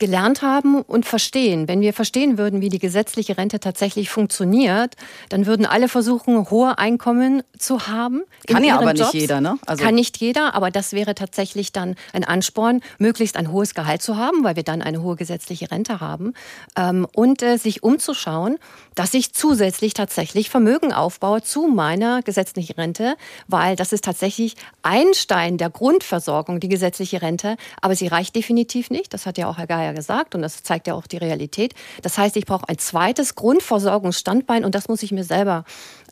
gelernt 0.00 0.42
haben 0.42 0.82
und 0.82 1.06
verstehen. 1.06 1.68
Wenn 1.68 1.80
wir 1.80 1.92
verstehen 1.92 2.38
würden, 2.38 2.60
wie 2.60 2.70
die 2.70 2.80
gesetzliche 2.80 3.38
Rente 3.38 3.60
tatsächlich 3.60 4.10
funktioniert, 4.10 4.96
dann 5.28 5.46
würden 5.46 5.66
alle 5.66 5.88
versuchen, 5.88 6.50
hohe 6.50 6.78
Einkommen 6.78 7.42
zu 7.56 7.86
haben. 7.86 8.22
Kann 8.48 8.64
ja 8.64 8.78
aber 8.78 8.94
Jobs. 8.94 9.12
nicht 9.12 9.22
jeder, 9.22 9.40
ne? 9.40 9.58
Also 9.66 9.84
Kann 9.84 9.94
nicht 9.94 10.16
jeder, 10.16 10.54
aber 10.54 10.70
das 10.70 10.92
wäre 10.92 11.14
tatsächlich 11.14 11.70
dann 11.70 11.94
ein 12.12 12.24
Ansporn, 12.24 12.80
möglichst 12.98 13.36
ein 13.36 13.52
hohes 13.52 13.74
Gehalt 13.74 14.02
zu 14.02 14.16
haben, 14.16 14.42
weil 14.42 14.56
wir 14.56 14.62
dann 14.62 14.82
eine 14.82 15.02
hohe 15.02 15.16
gesetzliche 15.16 15.70
Rente 15.70 16.00
haben. 16.00 16.32
Ähm, 16.76 17.06
und 17.14 17.42
äh, 17.42 17.58
sich 17.58 17.82
umzuschauen, 17.82 18.56
dass 18.94 19.14
ich 19.14 19.32
zusätzlich 19.34 19.94
tatsächlich 19.94 20.50
Vermögen 20.50 20.92
aufbaue 20.92 21.42
zu 21.42 21.66
meiner 21.66 22.22
gesetzlichen 22.22 22.74
Rente, 22.74 23.16
weil 23.48 23.76
das 23.76 23.92
ist 23.92 24.04
tatsächlich 24.04 24.56
ein 24.82 25.14
Stein 25.14 25.58
der 25.58 25.70
Grundversorgung, 25.70 26.58
die 26.58 26.68
gesetzliche 26.68 27.22
Rente, 27.22 27.56
aber 27.82 27.94
sie 27.94 28.06
reicht 28.06 28.34
definitiv 28.34 28.90
nicht. 28.90 29.12
Das 29.12 29.26
hat 29.26 29.36
ja 29.36 29.46
auch 29.48 29.58
Herr 29.58 29.66
Geier 29.66 29.89
gesagt 29.92 30.34
und 30.34 30.42
das 30.42 30.62
zeigt 30.62 30.86
ja 30.86 30.94
auch 30.94 31.06
die 31.06 31.16
Realität. 31.16 31.74
Das 32.02 32.18
heißt, 32.18 32.36
ich 32.36 32.46
brauche 32.46 32.68
ein 32.68 32.78
zweites 32.78 33.34
Grundversorgungsstandbein 33.34 34.64
und 34.64 34.74
das 34.74 34.88
muss 34.88 35.02
ich 35.02 35.12
mir 35.12 35.24
selber 35.24 35.64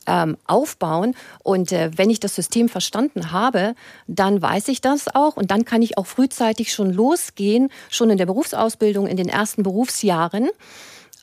ähm, 0.07 0.37
aufbauen. 0.47 1.15
Und 1.43 1.71
äh, 1.71 1.91
wenn 1.97 2.11
ich 2.11 2.21
das 2.21 2.35
System 2.35 2.69
verstanden 2.69 3.31
habe, 3.31 3.75
dann 4.07 4.41
weiß 4.41 4.69
ich 4.69 4.81
das 4.81 5.15
auch 5.15 5.37
und 5.37 5.51
dann 5.51 5.65
kann 5.65 5.83
ich 5.83 5.99
auch 5.99 6.07
frühzeitig 6.07 6.73
schon 6.73 6.93
losgehen, 6.93 7.71
schon 7.91 8.11
in 8.11 8.19
der 8.19 8.27
Berufsausbildung, 8.27 9.07
in 9.07 9.17
den 9.17 9.29
ersten 9.29 9.63
Berufsjahren 9.63 10.49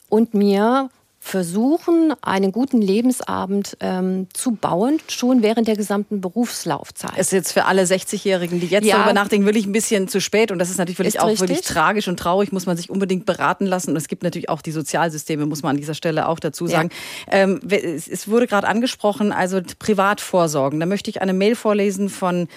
und 0.10 0.34
mir 0.34 0.89
versuchen, 1.26 2.14
einen 2.22 2.52
guten 2.52 2.84
Lebensabend 2.84 3.78
ähm, 3.80 4.28
zu 4.34 4.52
bauen, 4.52 5.00
schon 5.08 5.42
während 5.42 5.68
der 5.68 5.76
gesamten 5.76 6.22
Berufslaufzeit. 6.22 7.18
Ist 7.18 7.32
jetzt 7.32 7.52
für 7.52 7.66
alle 7.66 7.82
60-Jährigen, 7.82 8.60
die 8.60 8.68
jetzt 8.68 8.86
ja. 8.86 8.98
darüber 8.98 9.14
nachdenken, 9.14 9.48
wirklich 9.48 9.66
ein 9.66 9.72
bisschen 9.72 10.08
zu 10.08 10.22
spät. 10.22 10.52
Und 10.52 10.60
das 10.60 10.70
ist 10.70 10.78
natürlich 10.78 11.16
ist 11.16 11.20
auch 11.20 11.26
richtig. 11.26 11.50
wirklich 11.50 11.66
tragisch 11.66 12.08
und 12.08 12.20
traurig, 12.20 12.52
muss 12.52 12.68
man 12.68 12.78
sich 12.78 12.92
unbedingt 12.92 13.26
beraten 13.26 13.66
lassen. 13.66 13.90
Und 13.90 13.96
es 13.98 14.08
gibt 14.08 14.22
natürlich 14.22 14.50
auch 14.50 14.62
die 14.62 14.72
Sozialsysteme, 14.72 15.48
muss 15.48 15.64
man 15.64 15.72
an 15.72 15.78
dieser 15.78 15.96
Stelle 15.96 16.28
auch 16.28 16.40
dazu 16.40 16.68
sagen. 16.68 16.90
Ja. 17.26 17.40
Ähm, 17.40 17.60
es 17.68 18.28
wurde 18.28 18.46
gerade 18.46 18.68
angesprochen, 18.68 19.32
also 19.32 19.62
Privatvorsorgen. 19.80 20.80
Da 20.80 20.86
möchte 20.86 21.10
ich 21.10 21.24
eine 21.24 21.34
Mail 21.34 21.56
vorlesen 21.56 22.10
von 22.10 22.48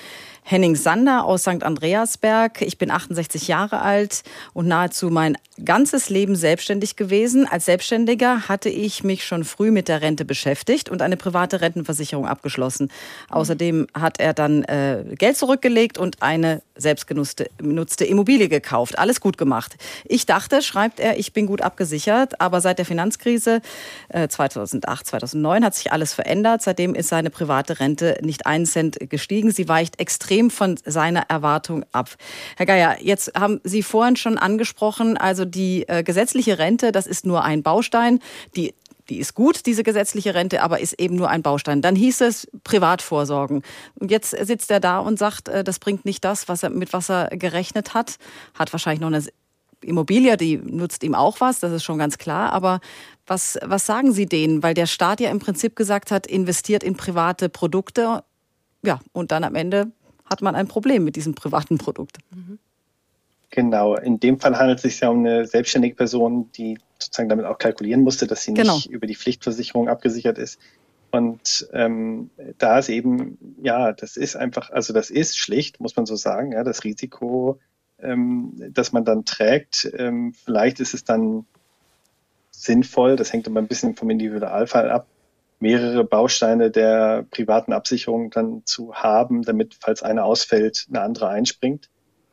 Henning 0.50 0.76
Sander 0.76 1.26
aus 1.26 1.42
St. 1.42 1.62
Andreasberg. 1.62 2.62
Ich 2.62 2.78
bin 2.78 2.90
68 2.90 3.48
Jahre 3.48 3.82
alt 3.82 4.22
und 4.54 4.66
nahezu 4.66 5.10
mein 5.10 5.36
ganzes 5.62 6.08
Leben 6.08 6.36
selbstständig 6.36 6.96
gewesen. 6.96 7.46
Als 7.46 7.66
Selbstständiger 7.66 8.48
hatte 8.48 8.70
ich 8.70 9.04
mich 9.04 9.26
schon 9.26 9.44
früh 9.44 9.70
mit 9.70 9.88
der 9.88 10.00
Rente 10.00 10.24
beschäftigt 10.24 10.88
und 10.88 11.02
eine 11.02 11.18
private 11.18 11.60
Rentenversicherung 11.60 12.26
abgeschlossen. 12.26 12.90
Außerdem 13.28 13.88
hat 13.92 14.20
er 14.20 14.32
dann 14.32 14.64
äh, 14.64 15.04
Geld 15.18 15.36
zurückgelegt 15.36 15.98
und 15.98 16.22
eine 16.22 16.62
selbstgenutzte 16.76 18.04
Immobilie 18.04 18.48
gekauft. 18.48 18.98
Alles 18.98 19.20
gut 19.20 19.36
gemacht. 19.36 19.76
Ich 20.06 20.24
dachte, 20.24 20.62
schreibt 20.62 20.98
er, 20.98 21.18
ich 21.18 21.34
bin 21.34 21.46
gut 21.46 21.60
abgesichert, 21.60 22.40
aber 22.40 22.62
seit 22.62 22.78
der 22.78 22.86
Finanzkrise 22.86 23.60
äh, 24.08 24.28
2008, 24.28 25.06
2009 25.06 25.64
hat 25.64 25.74
sich 25.74 25.92
alles 25.92 26.14
verändert. 26.14 26.62
Seitdem 26.62 26.94
ist 26.94 27.08
seine 27.08 27.30
private 27.30 27.80
Rente 27.80 28.18
nicht 28.22 28.46
einen 28.46 28.64
Cent 28.64 28.96
gestiegen. 29.10 29.50
Sie 29.50 29.68
weicht 29.68 30.00
extrem 30.00 30.37
extrem 30.38 30.50
von 30.50 30.78
seiner 30.84 31.22
Erwartung 31.28 31.84
ab. 31.92 32.10
Herr 32.56 32.66
Geier, 32.66 32.96
jetzt 33.00 33.32
haben 33.36 33.60
Sie 33.64 33.82
vorhin 33.82 34.16
schon 34.16 34.38
angesprochen, 34.38 35.16
also 35.16 35.44
die 35.44 35.88
äh, 35.88 36.02
gesetzliche 36.02 36.58
Rente, 36.58 36.92
das 36.92 37.06
ist 37.06 37.26
nur 37.26 37.44
ein 37.44 37.62
Baustein. 37.62 38.20
Die 38.56 38.74
die 39.08 39.20
ist 39.20 39.32
gut, 39.32 39.64
diese 39.64 39.84
gesetzliche 39.84 40.34
Rente, 40.34 40.62
aber 40.62 40.80
ist 40.80 41.00
eben 41.00 41.16
nur 41.16 41.30
ein 41.30 41.40
Baustein. 41.40 41.80
Dann 41.80 41.96
hieß 41.96 42.20
es 42.20 42.46
Privatvorsorgen. 42.62 43.62
Und 43.94 44.10
jetzt 44.10 44.36
sitzt 44.36 44.70
er 44.70 44.80
da 44.80 44.98
und 44.98 45.18
sagt, 45.18 45.48
äh, 45.48 45.64
das 45.64 45.78
bringt 45.78 46.04
nicht 46.04 46.22
das, 46.26 46.46
was 46.46 46.62
er, 46.62 46.68
mit 46.68 46.92
was 46.92 47.08
er 47.08 47.28
gerechnet 47.30 47.94
hat. 47.94 48.16
Hat 48.52 48.70
wahrscheinlich 48.70 49.00
noch 49.00 49.08
eine 49.08 49.24
Immobilie, 49.80 50.36
die 50.36 50.58
nutzt 50.58 51.02
ihm 51.04 51.14
auch 51.14 51.40
was, 51.40 51.60
das 51.60 51.72
ist 51.72 51.84
schon 51.84 51.96
ganz 51.96 52.18
klar. 52.18 52.52
Aber 52.52 52.80
was, 53.26 53.58
was 53.64 53.86
sagen 53.86 54.12
Sie 54.12 54.26
denen? 54.26 54.62
Weil 54.62 54.74
der 54.74 54.86
Staat 54.86 55.20
ja 55.20 55.30
im 55.30 55.38
Prinzip 55.38 55.74
gesagt 55.74 56.10
hat, 56.10 56.26
investiert 56.26 56.82
in 56.82 56.94
private 56.94 57.48
Produkte. 57.48 58.22
Ja, 58.82 59.00
und 59.12 59.32
dann 59.32 59.42
am 59.42 59.54
Ende 59.54 59.90
hat 60.28 60.42
man 60.42 60.54
ein 60.54 60.68
Problem 60.68 61.04
mit 61.04 61.16
diesem 61.16 61.34
privaten 61.34 61.78
Produkt. 61.78 62.18
Genau, 63.50 63.96
in 63.96 64.20
dem 64.20 64.38
Fall 64.38 64.58
handelt 64.58 64.78
es 64.78 64.82
sich 64.82 65.00
ja 65.00 65.08
um 65.08 65.20
eine 65.20 65.46
selbstständige 65.46 65.94
Person, 65.94 66.50
die 66.52 66.78
sozusagen 66.98 67.28
damit 67.28 67.46
auch 67.46 67.58
kalkulieren 67.58 68.02
musste, 68.02 68.26
dass 68.26 68.42
sie 68.42 68.54
genau. 68.54 68.74
nicht 68.74 68.90
über 68.90 69.06
die 69.06 69.16
Pflichtversicherung 69.16 69.88
abgesichert 69.88 70.38
ist. 70.38 70.60
Und 71.10 71.68
ähm, 71.72 72.30
da 72.58 72.78
ist 72.78 72.90
eben, 72.90 73.38
ja, 73.62 73.92
das 73.92 74.16
ist 74.16 74.36
einfach, 74.36 74.70
also 74.70 74.92
das 74.92 75.08
ist 75.08 75.38
schlicht, 75.38 75.80
muss 75.80 75.96
man 75.96 76.04
so 76.04 76.16
sagen, 76.16 76.52
ja, 76.52 76.64
das 76.64 76.84
Risiko, 76.84 77.58
ähm, 78.00 78.52
das 78.74 78.92
man 78.92 79.04
dann 79.04 79.24
trägt. 79.24 79.90
Ähm, 79.96 80.34
vielleicht 80.34 80.80
ist 80.80 80.92
es 80.92 81.04
dann 81.04 81.46
sinnvoll, 82.50 83.16
das 83.16 83.32
hängt 83.32 83.46
immer 83.46 83.60
ein 83.60 83.68
bisschen 83.68 83.94
vom 83.94 84.10
Individualfall 84.10 84.90
ab, 84.90 85.06
mehrere 85.60 86.04
Bausteine 86.04 86.70
der 86.70 87.26
privaten 87.30 87.72
Absicherung 87.72 88.30
dann 88.30 88.62
zu 88.64 88.94
haben, 88.94 89.42
damit, 89.42 89.76
falls 89.80 90.02
eine 90.02 90.24
ausfällt, 90.24 90.86
eine 90.88 91.00
andere 91.00 91.28
einspringt. 91.28 91.88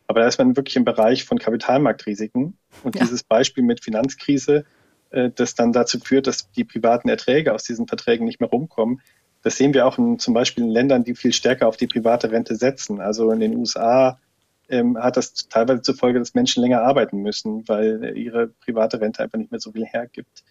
Aber 0.07 0.19
da 0.19 0.27
ist 0.27 0.37
man 0.37 0.55
wirklich 0.55 0.75
im 0.75 0.85
Bereich 0.85 1.25
von 1.25 1.39
Kapitalmarktrisiken. 1.39 2.57
Und 2.83 2.95
ja. 2.95 3.01
dieses 3.01 3.23
Beispiel 3.23 3.63
mit 3.63 3.83
Finanzkrise, 3.83 4.65
äh, 5.09 5.31
das 5.33 5.55
dann 5.55 5.73
dazu 5.73 5.99
führt, 5.99 6.27
dass 6.27 6.51
die 6.51 6.63
privaten 6.63 7.09
Erträge 7.09 7.53
aus 7.53 7.63
diesen 7.63 7.87
Verträgen 7.87 8.25
nicht 8.25 8.39
mehr 8.39 8.49
rumkommen, 8.49 9.01
das 9.41 9.57
sehen 9.57 9.75
wir 9.75 9.85
auch 9.85 9.99
in, 9.99 10.17
zum 10.17 10.33
Beispiel 10.33 10.63
in 10.63 10.71
Ländern, 10.71 11.03
die 11.03 11.13
viel 11.13 11.31
stärker 11.31 11.67
auf 11.67 11.77
die 11.77 11.85
private 11.85 12.31
Rente 12.31 12.55
setzen. 12.55 12.99
Also 12.99 13.29
in 13.29 13.39
den 13.39 13.55
USA 13.55 14.19
ähm, 14.69 14.97
hat 14.97 15.17
das 15.17 15.47
teilweise 15.49 15.83
zur 15.83 15.95
Folge, 15.95 16.17
dass 16.17 16.33
Menschen 16.33 16.63
länger 16.63 16.81
arbeiten 16.81 17.17
müssen, 17.17 17.67
weil 17.67 18.17
ihre 18.17 18.47
private 18.47 18.99
Rente 18.99 19.21
einfach 19.21 19.37
nicht 19.37 19.51
mehr 19.51 19.59
so 19.59 19.71
viel 19.71 19.85
hergibt 19.85 20.43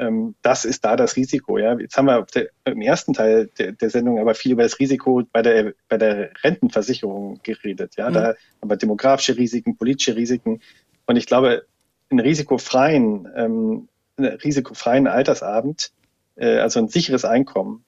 ähm, 0.00 0.34
das 0.42 0.64
ist 0.64 0.84
da 0.84 0.96
das 0.96 1.16
Risiko. 1.16 1.58
Ja. 1.58 1.78
Jetzt 1.78 1.96
haben 1.96 2.06
wir 2.06 2.26
der, 2.34 2.48
im 2.64 2.80
ersten 2.80 3.12
Teil 3.12 3.50
der, 3.58 3.72
der, 3.72 3.90
Sendung 3.90 4.18
aber 4.18 4.34
viel 4.34 4.52
über 4.52 4.62
das 4.62 4.78
Risiko 4.78 5.22
bei 5.30 5.42
der, 5.42 5.74
bei 5.88 5.98
der 5.98 6.30
Rentenversicherung 6.42 7.40
geredet. 7.42 7.96
Ja. 7.96 8.08
Mhm. 8.08 8.14
Da 8.14 8.34
haben 8.60 8.70
wir 8.70 8.76
demografische 8.76 9.36
Risiken, 9.36 9.76
politische 9.76 10.16
Risiken. 10.16 10.60
Und 11.06 11.16
ich 11.16 11.26
glaube, 11.26 11.66
einen 12.08 12.20
risikofreien, 12.20 13.28
ähm, 13.36 13.88
einen 14.16 14.34
risikofreien 14.36 15.06
Altersabend, 15.06 15.92
äh, 16.36 16.58
also 16.58 16.80
ein 16.80 16.88
sicheres 16.88 17.24
Einkommen, 17.24 17.84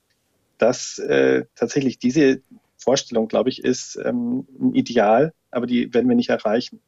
das 0.58 0.98
äh, 0.98 1.46
tatsächlich 1.56 1.98
diese 1.98 2.42
Vorstellung, 2.76 3.28
glaube 3.28 3.48
ich, 3.48 3.64
ist 3.64 3.98
ähm, 4.04 4.46
ein 4.60 4.74
Ideal, 4.74 5.32
aber 5.50 5.66
die 5.66 5.92
werden 5.94 6.08
wir 6.08 6.16
nicht 6.16 6.30
erreichen. 6.30 6.80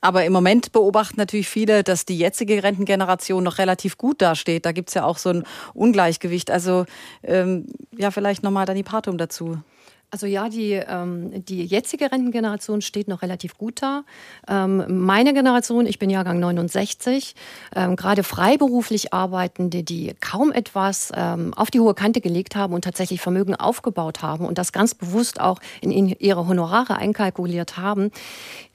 Aber 0.00 0.24
im 0.24 0.32
Moment 0.32 0.72
beobachten 0.72 1.16
natürlich 1.16 1.48
viele, 1.48 1.82
dass 1.82 2.04
die 2.04 2.18
jetzige 2.18 2.62
Rentengeneration 2.62 3.42
noch 3.42 3.58
relativ 3.58 3.96
gut 3.96 4.22
dasteht. 4.22 4.66
Da 4.66 4.72
gibt 4.72 4.90
es 4.90 4.94
ja 4.94 5.04
auch 5.04 5.18
so 5.18 5.30
ein 5.30 5.44
Ungleichgewicht. 5.74 6.50
Also 6.50 6.84
ähm, 7.22 7.66
ja, 7.96 8.10
vielleicht 8.10 8.42
nochmal 8.42 8.66
Dani 8.66 8.82
Partum 8.82 9.18
dazu. 9.18 9.58
Also 10.12 10.26
ja, 10.26 10.48
die, 10.48 10.72
ähm, 10.72 11.44
die 11.44 11.64
jetzige 11.64 12.12
Rentengeneration 12.12 12.80
steht 12.80 13.08
noch 13.08 13.22
relativ 13.22 13.58
gut 13.58 13.82
da. 13.82 14.04
Ähm, 14.48 15.04
meine 15.04 15.34
Generation, 15.34 15.84
ich 15.84 15.98
bin 15.98 16.10
Jahrgang 16.10 16.38
69, 16.38 17.34
ähm, 17.74 17.96
gerade 17.96 18.22
freiberuflich 18.22 19.12
Arbeitende, 19.12 19.82
die 19.82 20.14
kaum 20.20 20.52
etwas 20.52 21.12
ähm, 21.14 21.52
auf 21.54 21.72
die 21.72 21.80
hohe 21.80 21.94
Kante 21.94 22.20
gelegt 22.20 22.54
haben 22.54 22.72
und 22.72 22.84
tatsächlich 22.84 23.20
Vermögen 23.20 23.56
aufgebaut 23.56 24.22
haben 24.22 24.46
und 24.46 24.58
das 24.58 24.70
ganz 24.72 24.94
bewusst 24.94 25.40
auch 25.40 25.58
in, 25.80 25.90
ihre 25.90 26.46
Honorare 26.46 26.96
einkalkuliert 26.96 27.76
haben, 27.76 28.12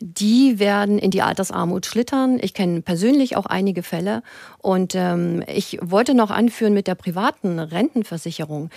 die 0.01 0.59
werden 0.59 0.99
in 0.99 1.11
die 1.11 1.21
Altersarmut 1.21 1.85
schlittern. 1.85 2.39
Ich 2.41 2.53
kenne 2.53 2.81
persönlich 2.81 3.37
auch 3.37 3.45
einige 3.45 3.83
Fälle 3.83 4.21
und 4.57 4.95
ähm, 4.95 5.43
ich 5.47 5.79
wollte 5.81 6.13
noch 6.13 6.29
anführen 6.29 6.73
mit 6.73 6.87
der 6.87 6.95
privaten 6.95 7.57
Rentenversicherung. 7.57 8.69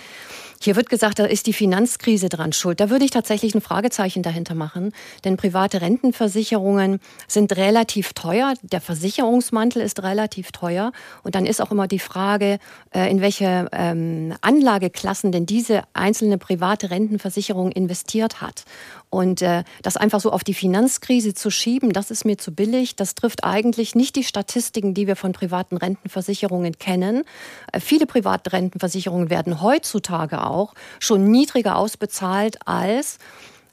Hier 0.61 0.75
wird 0.75 0.89
gesagt, 0.89 1.19
da 1.19 1.25
ist 1.25 1.47
die 1.47 1.53
Finanzkrise 1.53 2.29
dran 2.29 2.53
schuld. 2.53 2.79
Da 2.79 2.89
würde 2.89 3.05
ich 3.05 3.11
tatsächlich 3.11 3.53
ein 3.55 3.61
Fragezeichen 3.61 4.23
dahinter 4.23 4.55
machen, 4.55 4.93
denn 5.23 5.37
private 5.37 5.81
Rentenversicherungen 5.81 6.99
sind 7.27 7.55
relativ 7.55 8.13
teuer. 8.13 8.53
Der 8.61 8.81
Versicherungsmantel 8.81 9.81
ist 9.81 10.01
relativ 10.01 10.51
teuer. 10.51 10.91
Und 11.23 11.35
dann 11.35 11.45
ist 11.45 11.61
auch 11.61 11.71
immer 11.71 11.87
die 11.87 11.99
Frage, 11.99 12.59
äh, 12.93 13.09
in 13.11 13.21
welche 13.21 13.67
ähm, 13.71 14.33
Anlageklassen 14.41 15.31
denn 15.31 15.45
diese 15.45 15.83
einzelne 15.93 16.37
private 16.37 16.89
Rentenversicherung 16.89 17.71
investiert 17.71 18.41
hat. 18.41 18.63
Und 19.09 19.41
äh, 19.41 19.63
das 19.81 19.97
einfach 19.97 20.19
so 20.19 20.31
auf 20.31 20.43
die 20.43 20.53
Finanzkrise 20.53 21.33
zu 21.33 21.49
schieben, 21.49 21.93
das 21.93 22.11
ist 22.11 22.25
mir 22.25 22.37
zu 22.37 22.53
billig. 22.53 22.95
Das 22.95 23.15
trifft 23.15 23.43
eigentlich 23.43 23.95
nicht 23.95 24.15
die 24.15 24.23
Statistiken, 24.23 24.93
die 24.93 25.07
wir 25.07 25.15
von 25.15 25.31
privaten 25.31 25.77
Rentenversicherungen 25.77 26.77
kennen. 26.79 27.23
Äh, 27.71 27.79
viele 27.79 28.07
private 28.07 28.51
Rentenversicherungen 28.51 29.29
werden 29.29 29.61
heutzutage 29.61 30.43
auch 30.43 30.54
schon 30.99 31.29
niedriger 31.31 31.77
ausbezahlt 31.77 32.57
als 32.65 33.17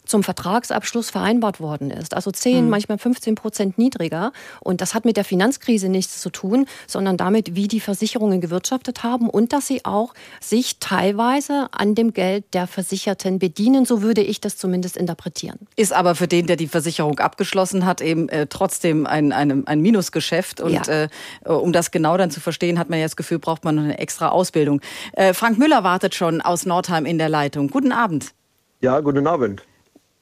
zum 0.05 0.23
Vertragsabschluss 0.23 1.11
vereinbart 1.11 1.61
worden 1.61 1.91
ist. 1.91 2.15
Also 2.15 2.31
10, 2.31 2.65
mhm. 2.65 2.71
manchmal 2.71 2.99
15 2.99 3.35
Prozent 3.35 3.79
niedriger. 3.79 4.33
Und 4.61 4.81
das 4.81 4.95
hat 4.95 5.05
mit 5.05 5.17
der 5.17 5.25
Finanzkrise 5.25 5.89
nichts 5.89 6.21
zu 6.21 6.31
tun, 6.31 6.67
sondern 6.87 7.17
damit, 7.17 7.55
wie 7.55 7.69
die 7.69 7.81
Versicherungen 7.81 8.41
gewirtschaftet 8.41 9.03
haben 9.03 9.31
und 9.31 9.53
dass 9.53 9.67
sie 9.67 9.85
auch 9.85 10.15
sich 10.41 10.79
teilweise 10.79 11.69
an 11.73 11.95
dem 11.95 12.13
Geld 12.13 12.45
der 12.53 12.67
Versicherten 12.67 13.39
bedienen. 13.39 13.85
So 13.85 14.03
würde 14.03 14.23
ich 14.23 14.41
das 14.41 14.57
zumindest 14.57 14.97
interpretieren. 14.97 15.59
Ist 15.77 15.93
aber 15.93 16.15
für 16.15 16.29
den, 16.29 16.47
der 16.47 16.57
die 16.57 16.69
Versicherung 16.69 17.19
abgeschlossen 17.19 17.87
hat, 17.87 18.01
eben 18.01 18.29
äh, 18.29 18.47
trotzdem 18.47 19.07
ein, 19.07 19.33
ein, 19.33 19.67
ein 19.67 19.81
Minusgeschäft. 19.81 20.61
Und 20.61 20.87
ja. 20.87 21.05
äh, 21.05 21.09
um 21.49 21.73
das 21.73 21.91
genau 21.91 22.17
dann 22.17 22.31
zu 22.31 22.41
verstehen, 22.41 22.79
hat 22.79 22.91
man 22.91 22.99
ja 22.99 23.05
das 23.05 23.17
Gefühl, 23.17 23.39
braucht 23.39 23.65
man 23.65 23.77
noch 23.77 23.85
eine 23.85 23.99
extra 23.99 24.29
Ausbildung. 24.29 24.81
Äh, 25.13 25.35
Frank 25.35 25.59
Müller 25.59 25.85
wartet 25.85 26.15
schon 26.15 26.41
aus 26.41 26.67
Nordheim 26.67 27.07
in 27.07 27.19
der 27.19 27.29
Leitung. 27.29 27.69
Guten 27.69 27.93
Abend. 27.93 28.33
Ja, 28.81 28.99
guten 29.01 29.27
Abend. 29.27 29.63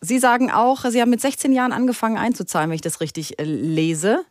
Sie 0.00 0.18
sagen 0.18 0.50
auch, 0.50 0.84
Sie 0.86 1.00
haben 1.00 1.10
mit 1.10 1.20
16 1.20 1.52
Jahren 1.52 1.72
angefangen 1.72 2.16
einzuzahlen, 2.16 2.70
wenn 2.70 2.74
ich 2.74 2.80
das 2.80 3.00
richtig 3.00 3.38
äh, 3.38 3.44
lese. 3.44 4.24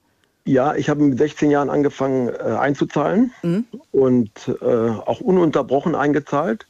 Ja, 0.45 0.73
ich 0.75 0.89
habe 0.89 1.03
mit 1.03 1.17
16 1.17 1.51
Jahren 1.51 1.69
angefangen 1.69 2.29
äh, 2.29 2.41
einzuzahlen 2.41 3.31
mhm. 3.43 3.65
und 3.91 4.31
äh, 4.61 4.65
auch 4.65 5.21
ununterbrochen 5.21 5.93
eingezahlt 5.93 6.65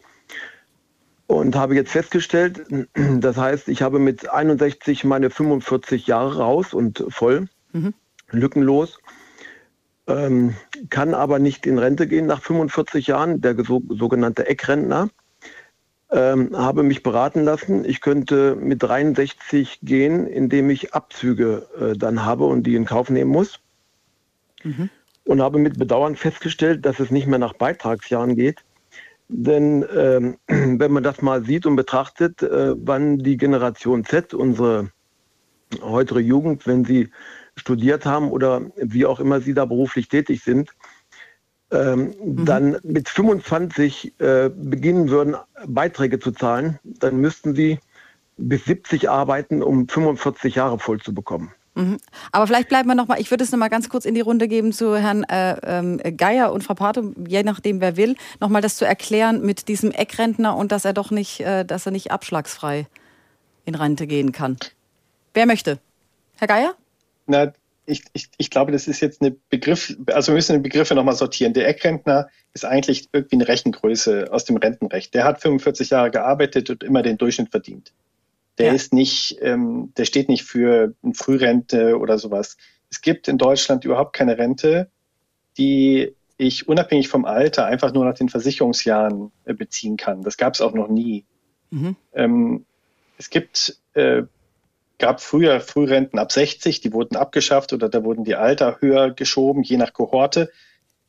und 1.28 1.56
habe 1.56 1.76
jetzt 1.76 1.92
festgestellt, 1.92 2.66
das 3.20 3.38
heißt, 3.38 3.70
ich 3.70 3.82
habe 3.82 4.00
mit 4.00 4.30
61 4.30 5.06
meine 5.06 5.30
45 5.30 6.08
Jahre 6.08 6.38
raus 6.38 6.74
und 6.74 7.06
voll, 7.08 7.48
mhm. 7.72 7.94
lückenlos, 8.32 9.00
ähm, 10.08 10.56
kann 10.90 11.14
aber 11.14 11.40
nicht 11.40 11.66
in 11.66 11.78
Rente 11.78 12.08
gehen 12.08 12.26
nach 12.26 12.42
45 12.42 13.08
Jahren, 13.08 13.42
der 13.42 13.56
so, 13.64 13.82
sogenannte 13.90 14.48
Eckrentner 14.48 15.10
ähm, 16.12 16.58
habe 16.58 16.84
mich 16.84 17.04
beraten 17.04 17.44
lassen. 17.44 17.86
Ich 17.86 18.02
könnte 18.02 18.56
mit 18.56 18.82
63 18.82 19.80
gehen, 19.82 20.26
indem 20.26 20.70
ich 20.70 20.94
Abzüge 20.94 21.68
äh, 21.80 21.98
dann 21.98 22.26
habe 22.26 22.46
und 22.46 22.64
die 22.64 22.76
in 22.76 22.86
Kauf 22.86 23.10
nehmen 23.10 23.32
muss. 23.32 23.60
Mhm. 24.64 24.90
Und 25.26 25.42
habe 25.42 25.60
mit 25.60 25.78
Bedauern 25.78 26.16
festgestellt, 26.16 26.86
dass 26.86 27.00
es 27.00 27.12
nicht 27.12 27.28
mehr 27.28 27.40
nach 27.40 27.54
Beitragsjahren 27.54 28.36
geht. 28.36 28.64
Denn 29.28 29.86
ähm, 29.96 30.38
wenn 30.48 30.92
man 30.92 31.04
das 31.04 31.22
mal 31.22 31.46
sieht 31.46 31.66
und 31.66 31.76
betrachtet, 31.76 32.42
äh, 32.42 32.74
wann 32.76 33.20
die 33.20 33.38
Generation 33.38 34.04
Z, 34.04 34.34
unsere 34.34 34.92
heutige 35.82 36.22
Jugend, 36.22 36.66
wenn 36.66 36.84
sie 36.84 37.10
studiert 37.56 38.06
haben 38.06 38.32
oder 38.32 38.62
wie 38.78 39.06
auch 39.06 39.20
immer 39.20 39.42
sie 39.42 39.54
da 39.54 39.66
beruflich 39.66 40.08
tätig 40.08 40.44
sind, 40.44 40.72
ähm, 41.72 42.14
mhm. 42.24 42.46
dann 42.46 42.78
mit 42.84 43.10
25 43.10 44.20
äh, 44.20 44.50
beginnen 44.50 45.10
würden, 45.10 45.36
Beiträge 45.68 46.20
zu 46.20 46.32
zahlen, 46.32 46.80
dann 46.84 47.18
müssten 47.18 47.56
sie 47.56 47.80
bis 48.38 48.66
70 48.66 49.10
arbeiten, 49.10 49.62
um 49.62 49.88
45 49.88 50.56
Jahre 50.56 50.80
voll 50.80 51.00
zu 51.00 51.14
bekommen. 51.14 51.52
Mhm. 51.76 52.00
Aber 52.32 52.48
vielleicht 52.48 52.70
bleiben 52.70 52.90
wir 52.90 52.96
noch 52.96 53.08
mal. 53.08 53.20
Ich 53.20 53.30
würde 53.32 53.44
es 53.44 53.52
noch 53.52 53.60
mal 53.60 53.70
ganz 53.70 53.90
kurz 53.90 54.06
in 54.06 54.16
die 54.16 54.22
Runde 54.22 54.48
geben 54.48 54.74
zu 54.74 54.98
Herrn 54.98 55.24
äh, 55.24 55.58
ähm, 55.64 56.00
Geier 56.18 56.52
und 56.52 56.64
Frau 56.64 56.74
Pato, 56.74 57.14
je 57.28 57.44
nachdem 57.44 57.82
wer 57.82 57.96
will, 57.96 58.16
noch 58.40 58.50
mal 58.50 58.62
das 58.62 58.76
zu 58.76 58.86
erklären 58.86 59.42
mit 59.42 59.68
diesem 59.68 59.92
Eckrentner 59.92 60.56
und 60.58 60.72
dass 60.72 60.86
er 60.86 60.94
doch 60.94 61.12
nicht, 61.12 61.42
äh, 61.42 61.66
dass 61.66 61.86
er 61.86 61.92
nicht 61.92 62.12
abschlagsfrei 62.12 62.88
in 63.66 63.76
Rente 63.76 64.08
gehen 64.08 64.32
kann. 64.32 64.58
Wer 65.34 65.46
möchte? 65.46 65.80
Herr 66.38 66.48
Geier? 66.48 66.74
Na, 67.28 67.54
ich, 67.90 68.04
ich, 68.14 68.30
ich 68.38 68.50
glaube, 68.50 68.72
das 68.72 68.88
ist 68.88 69.02
jetzt 69.02 69.22
eine 69.22 69.36
Begriff, 69.50 69.98
also 70.08 70.32
wir 70.32 70.36
müssen 70.36 70.54
die 70.54 70.70
Begriffe 70.70 70.96
nochmal 70.96 71.16
sortieren. 71.16 71.54
Der 71.54 71.68
Eckrentner 71.68 72.30
ist 72.54 72.66
eigentlich 72.66 73.10
irgendwie 73.12 73.38
eine 73.38 73.48
Rechengröße 73.48 74.32
aus 74.32 74.46
dem 74.46 74.58
Rentenrecht. 74.58 75.14
Der 75.14 75.24
hat 75.24 75.42
45 75.42 75.90
Jahre 75.90 76.12
gearbeitet 76.12 76.70
und 76.70 76.84
immer 76.84 77.02
den 77.02 77.18
Durchschnitt 77.18 77.50
verdient. 77.50 77.92
Der 78.58 78.68
ja. 78.68 78.74
ist 78.74 78.94
nicht, 78.94 79.38
ähm, 79.42 79.94
der 79.98 80.06
steht 80.06 80.30
nicht 80.30 80.44
für 80.44 80.94
eine 81.04 81.14
Frührente 81.14 81.98
oder 81.98 82.18
sowas. 82.18 82.58
Es 82.92 83.02
gibt 83.02 83.28
in 83.28 83.38
Deutschland 83.38 83.86
überhaupt 83.86 84.14
keine 84.14 84.38
Rente, 84.38 84.90
die 85.58 86.14
ich 86.38 86.68
unabhängig 86.68 87.10
vom 87.10 87.26
Alter 87.26 87.66
einfach 87.66 87.94
nur 87.94 88.06
nach 88.06 88.16
den 88.16 88.30
Versicherungsjahren 88.30 89.32
äh, 89.46 89.54
beziehen 89.54 89.98
kann. 89.98 90.22
Das 90.22 90.38
gab 90.38 90.54
es 90.54 90.62
auch 90.62 90.74
noch 90.74 90.90
nie. 90.90 91.26
Mhm. 91.72 91.96
Ähm, 92.14 92.66
es 93.18 93.30
gibt 93.30 93.78
äh, 93.94 94.24
gab 95.00 95.22
früher 95.22 95.62
Frührenten 95.62 96.20
ab 96.20 96.32
60, 96.32 96.82
die 96.82 96.94
wurden 96.94 97.16
abgeschafft 97.16 97.74
oder 97.74 97.90
da 97.90 98.04
wurden 98.04 98.26
die 98.26 98.36
Alter 98.36 98.78
höher 98.82 99.12
geschoben, 99.12 99.64
je 99.64 99.78
nach 99.78 99.94
Kohorte. 99.94 100.52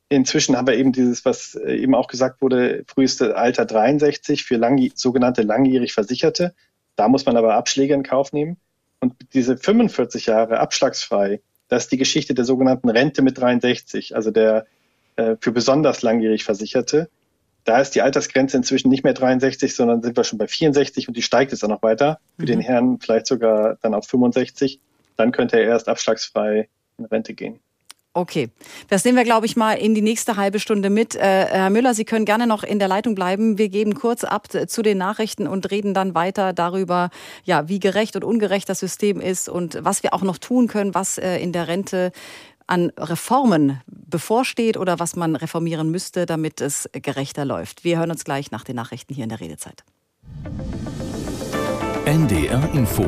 Inzwischen 0.09 0.57
haben 0.57 0.66
wir 0.66 0.76
eben 0.76 0.92
dieses, 0.92 1.24
was 1.24 1.55
äh, 1.55 1.76
eben 1.76 1.94
auch 1.94 2.07
gesagt 2.09 2.40
wurde, 2.40 2.85
früheste 2.87 3.37
Alter 3.37 3.66
63 3.66 4.44
für 4.44 4.57
lang, 4.57 4.90
sogenannte 4.94 5.42
langjährig 5.42 5.92
Versicherte. 5.92 6.55
Da 6.96 7.09
muss 7.09 7.26
man 7.26 7.37
aber 7.37 7.55
Abschläge 7.55 7.94
in 7.94 8.03
Kauf 8.03 8.33
nehmen. 8.33 8.57
Und 9.00 9.14
diese 9.35 9.57
45 9.57 10.26
Jahre 10.26 10.59
abschlagsfrei, 10.61 11.40
das 11.68 11.85
ist 11.85 11.92
die 11.92 11.96
Geschichte 11.96 12.35
der 12.35 12.44
sogenannten 12.44 12.88
Rente 12.88 13.22
mit 13.22 13.38
63, 13.38 14.14
also 14.16 14.31
der 14.31 14.66
äh, 15.16 15.37
für 15.40 15.53
besonders 15.53 16.03
langjährig 16.03 16.44
Versicherte. 16.44 17.09
Da 17.64 17.80
ist 17.80 17.94
die 17.94 18.02
Altersgrenze 18.02 18.56
inzwischen 18.56 18.88
nicht 18.88 19.04
mehr 19.04 19.14
63, 19.14 19.74
sondern 19.74 20.02
sind 20.02 20.16
wir 20.16 20.24
schon 20.24 20.38
bei 20.38 20.46
64 20.46 21.08
und 21.08 21.16
die 21.16 21.22
steigt 21.22 21.52
jetzt 21.52 21.64
auch 21.64 21.68
noch 21.68 21.82
weiter. 21.82 22.18
Für 22.36 22.42
mhm. 22.42 22.46
den 22.46 22.60
Herrn 22.60 22.98
vielleicht 23.00 23.26
sogar 23.26 23.76
dann 23.82 23.94
auf 23.94 24.06
65. 24.06 24.80
Dann 25.16 25.32
könnte 25.32 25.58
er 25.58 25.64
erst 25.64 25.88
abschlagsfrei 25.88 26.68
in 26.98 27.04
Rente 27.04 27.34
gehen. 27.34 27.60
Okay, 28.12 28.48
das 28.88 29.04
nehmen 29.04 29.16
wir, 29.16 29.22
glaube 29.22 29.46
ich, 29.46 29.54
mal 29.54 29.74
in 29.74 29.94
die 29.94 30.02
nächste 30.02 30.36
halbe 30.36 30.58
Stunde 30.58 30.90
mit. 30.90 31.14
Äh, 31.14 31.46
Herr 31.46 31.70
Müller, 31.70 31.94
Sie 31.94 32.04
können 32.04 32.24
gerne 32.24 32.48
noch 32.48 32.64
in 32.64 32.80
der 32.80 32.88
Leitung 32.88 33.14
bleiben. 33.14 33.56
Wir 33.56 33.68
geben 33.68 33.94
kurz 33.94 34.24
ab 34.24 34.48
zu 34.50 34.82
den 34.82 34.98
Nachrichten 34.98 35.46
und 35.46 35.70
reden 35.70 35.94
dann 35.94 36.12
weiter 36.12 36.52
darüber, 36.52 37.10
ja, 37.44 37.68
wie 37.68 37.78
gerecht 37.78 38.16
und 38.16 38.24
ungerecht 38.24 38.68
das 38.68 38.80
System 38.80 39.20
ist 39.20 39.48
und 39.48 39.78
was 39.82 40.02
wir 40.02 40.12
auch 40.12 40.22
noch 40.22 40.38
tun 40.38 40.66
können, 40.66 40.92
was 40.92 41.18
äh, 41.18 41.36
in 41.36 41.52
der 41.52 41.68
Rente 41.68 42.10
an 42.70 42.90
Reformen 42.96 43.80
bevorsteht 43.87 44.76
oder 44.76 44.98
was 44.98 45.16
man 45.16 45.37
reformieren 45.37 45.90
müsste, 45.90 46.26
damit 46.26 46.61
es 46.61 46.88
gerechter 46.92 47.44
läuft. 47.44 47.85
Wir 47.85 47.98
hören 47.98 48.11
uns 48.11 48.24
gleich 48.24 48.50
nach 48.50 48.64
den 48.64 48.76
Nachrichten 48.76 49.14
hier 49.14 49.24
in 49.24 49.30
der 49.30 49.40
Redezeit. 49.40 49.85
NDR 52.06 52.70
Info. 52.72 53.04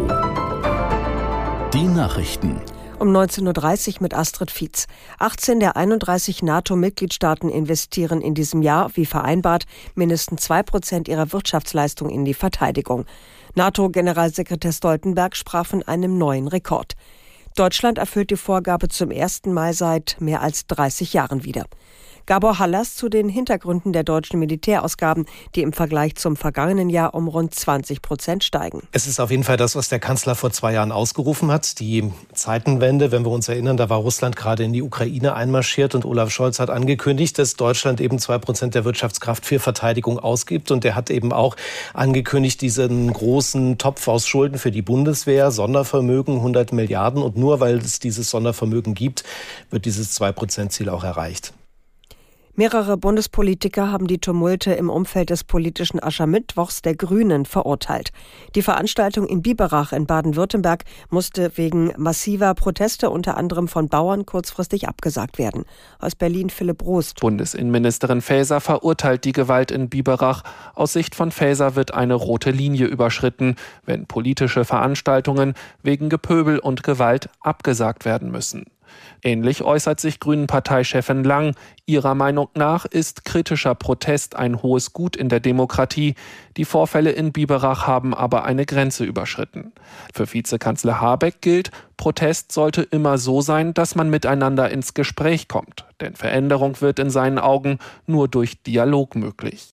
Die 1.72 1.84
Nachrichten 1.84 2.60
um 2.98 3.08
19.30 3.08 3.96
Uhr 3.96 4.02
mit 4.02 4.14
Astrid 4.14 4.52
Fietz. 4.52 4.86
18 5.18 5.58
der 5.58 5.76
31 5.76 6.44
NATO-Mitgliedstaaten 6.44 7.48
investieren 7.48 8.20
in 8.20 8.34
diesem 8.34 8.62
Jahr, 8.62 8.92
wie 8.94 9.06
vereinbart, 9.06 9.64
mindestens 9.96 10.42
zwei 10.42 10.62
Prozent 10.62 11.08
ihrer 11.08 11.32
Wirtschaftsleistung 11.32 12.10
in 12.10 12.24
die 12.24 12.32
Verteidigung. 12.32 13.04
NATO-Generalsekretär 13.56 14.70
Stoltenberg 14.70 15.34
sprach 15.34 15.66
von 15.66 15.82
einem 15.82 16.16
neuen 16.16 16.46
Rekord. 16.46 16.94
Deutschland 17.54 17.98
erfüllt 17.98 18.30
die 18.30 18.36
Vorgabe 18.36 18.88
zum 18.88 19.10
ersten 19.10 19.52
Mal 19.52 19.74
seit 19.74 20.16
mehr 20.20 20.40
als 20.40 20.66
30 20.66 21.12
Jahren 21.12 21.44
wieder. 21.44 21.66
Gabor 22.26 22.58
Hallas 22.58 22.94
zu 22.94 23.08
den 23.08 23.28
Hintergründen 23.28 23.92
der 23.92 24.04
deutschen 24.04 24.38
Militärausgaben, 24.38 25.26
die 25.54 25.62
im 25.62 25.72
Vergleich 25.72 26.14
zum 26.14 26.36
vergangenen 26.36 26.88
Jahr 26.88 27.14
um 27.14 27.28
rund 27.28 27.54
20 27.54 28.02
Prozent 28.02 28.44
steigen. 28.44 28.82
Es 28.92 29.06
ist 29.06 29.20
auf 29.20 29.30
jeden 29.30 29.44
Fall 29.44 29.56
das, 29.56 29.74
was 29.74 29.88
der 29.88 29.98
Kanzler 29.98 30.34
vor 30.34 30.52
zwei 30.52 30.72
Jahren 30.72 30.92
ausgerufen 30.92 31.50
hat. 31.50 31.80
Die 31.80 32.12
Zeitenwende, 32.32 33.10
wenn 33.10 33.24
wir 33.24 33.30
uns 33.30 33.48
erinnern, 33.48 33.76
da 33.76 33.88
war 33.88 33.98
Russland 33.98 34.36
gerade 34.36 34.64
in 34.64 34.72
die 34.72 34.82
Ukraine 34.82 35.34
einmarschiert 35.34 35.94
und 35.94 36.04
Olaf 36.04 36.30
Scholz 36.30 36.58
hat 36.58 36.70
angekündigt, 36.70 37.38
dass 37.38 37.54
Deutschland 37.54 38.00
eben 38.00 38.18
zwei 38.18 38.38
Prozent 38.38 38.74
der 38.74 38.84
Wirtschaftskraft 38.84 39.44
für 39.44 39.58
Verteidigung 39.58 40.18
ausgibt. 40.18 40.70
Und 40.70 40.84
er 40.84 40.94
hat 40.94 41.10
eben 41.10 41.32
auch 41.32 41.56
angekündigt, 41.94 42.60
diesen 42.60 43.12
großen 43.12 43.78
Topf 43.78 44.06
aus 44.08 44.26
Schulden 44.26 44.58
für 44.58 44.70
die 44.70 44.82
Bundeswehr, 44.82 45.50
Sondervermögen, 45.50 46.36
100 46.36 46.72
Milliarden. 46.72 47.22
Und 47.22 47.36
nur 47.36 47.60
weil 47.60 47.78
es 47.78 47.98
dieses 47.98 48.30
Sondervermögen 48.30 48.94
gibt, 48.94 49.24
wird 49.70 49.84
dieses 49.84 50.12
zwei 50.12 50.32
Prozent 50.32 50.72
Ziel 50.72 50.88
auch 50.88 51.04
erreicht. 51.04 51.52
Mehrere 52.54 52.98
Bundespolitiker 52.98 53.90
haben 53.90 54.06
die 54.06 54.18
Tumulte 54.18 54.74
im 54.74 54.90
Umfeld 54.90 55.30
des 55.30 55.42
politischen 55.42 56.02
Aschermittwochs 56.02 56.82
der 56.82 56.94
Grünen 56.94 57.46
verurteilt. 57.46 58.12
Die 58.54 58.60
Veranstaltung 58.60 59.26
in 59.26 59.40
Biberach 59.40 59.94
in 59.94 60.04
Baden-Württemberg 60.04 60.84
musste 61.08 61.56
wegen 61.56 61.94
massiver 61.96 62.52
Proteste 62.52 63.08
unter 63.08 63.38
anderem 63.38 63.68
von 63.68 63.88
Bauern 63.88 64.26
kurzfristig 64.26 64.86
abgesagt 64.86 65.38
werden. 65.38 65.64
Aus 65.98 66.14
Berlin 66.14 66.50
Philipp 66.50 66.82
Rost. 66.82 67.20
Bundesinnenministerin 67.20 68.20
Faeser 68.20 68.60
verurteilt 68.60 69.24
die 69.24 69.32
Gewalt 69.32 69.70
in 69.70 69.88
Biberach. 69.88 70.42
Aus 70.74 70.92
Sicht 70.92 71.14
von 71.14 71.32
Faeser 71.32 71.74
wird 71.74 71.94
eine 71.94 72.14
rote 72.14 72.50
Linie 72.50 72.84
überschritten, 72.84 73.56
wenn 73.86 74.04
politische 74.04 74.66
Veranstaltungen 74.66 75.54
wegen 75.82 76.10
Gepöbel 76.10 76.58
und 76.58 76.82
Gewalt 76.82 77.30
abgesagt 77.40 78.04
werden 78.04 78.30
müssen. 78.30 78.66
Ähnlich 79.22 79.62
äußert 79.62 80.00
sich 80.00 80.20
Grünen-Parteichefin 80.20 81.22
Lang. 81.24 81.54
Ihrer 81.86 82.14
Meinung 82.14 82.48
nach 82.54 82.84
ist 82.84 83.24
kritischer 83.24 83.74
Protest 83.74 84.36
ein 84.36 84.62
hohes 84.62 84.92
Gut 84.92 85.16
in 85.16 85.28
der 85.28 85.40
Demokratie. 85.40 86.14
Die 86.56 86.64
Vorfälle 86.64 87.12
in 87.12 87.32
Biberach 87.32 87.86
haben 87.86 88.14
aber 88.14 88.44
eine 88.44 88.66
Grenze 88.66 89.04
überschritten. 89.04 89.72
Für 90.12 90.32
Vizekanzler 90.32 91.00
Habeck 91.00 91.40
gilt, 91.40 91.70
Protest 91.96 92.50
sollte 92.50 92.82
immer 92.82 93.16
so 93.18 93.40
sein, 93.40 93.74
dass 93.74 93.94
man 93.94 94.10
miteinander 94.10 94.70
ins 94.70 94.94
Gespräch 94.94 95.46
kommt. 95.46 95.86
Denn 96.00 96.16
Veränderung 96.16 96.80
wird 96.80 96.98
in 96.98 97.10
seinen 97.10 97.38
Augen 97.38 97.78
nur 98.06 98.26
durch 98.26 98.62
Dialog 98.62 99.14
möglich. 99.14 99.71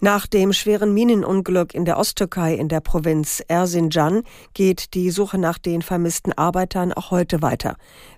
Nach 0.00 0.26
dem 0.26 0.52
schweren 0.52 0.92
Minenunglück 0.92 1.72
in 1.72 1.86
der 1.86 1.96
Osttürkei 1.96 2.54
in 2.54 2.68
der 2.68 2.80
Provinz 2.80 3.42
Erzincan 3.48 4.24
geht 4.52 4.92
die 4.92 5.10
Suche 5.10 5.38
nach 5.38 5.56
den 5.56 5.80
vermissten 5.80 6.34
Arbeitern 6.34 6.92
auch 6.92 7.10
heute 7.10 7.40
weiter. 7.40 7.76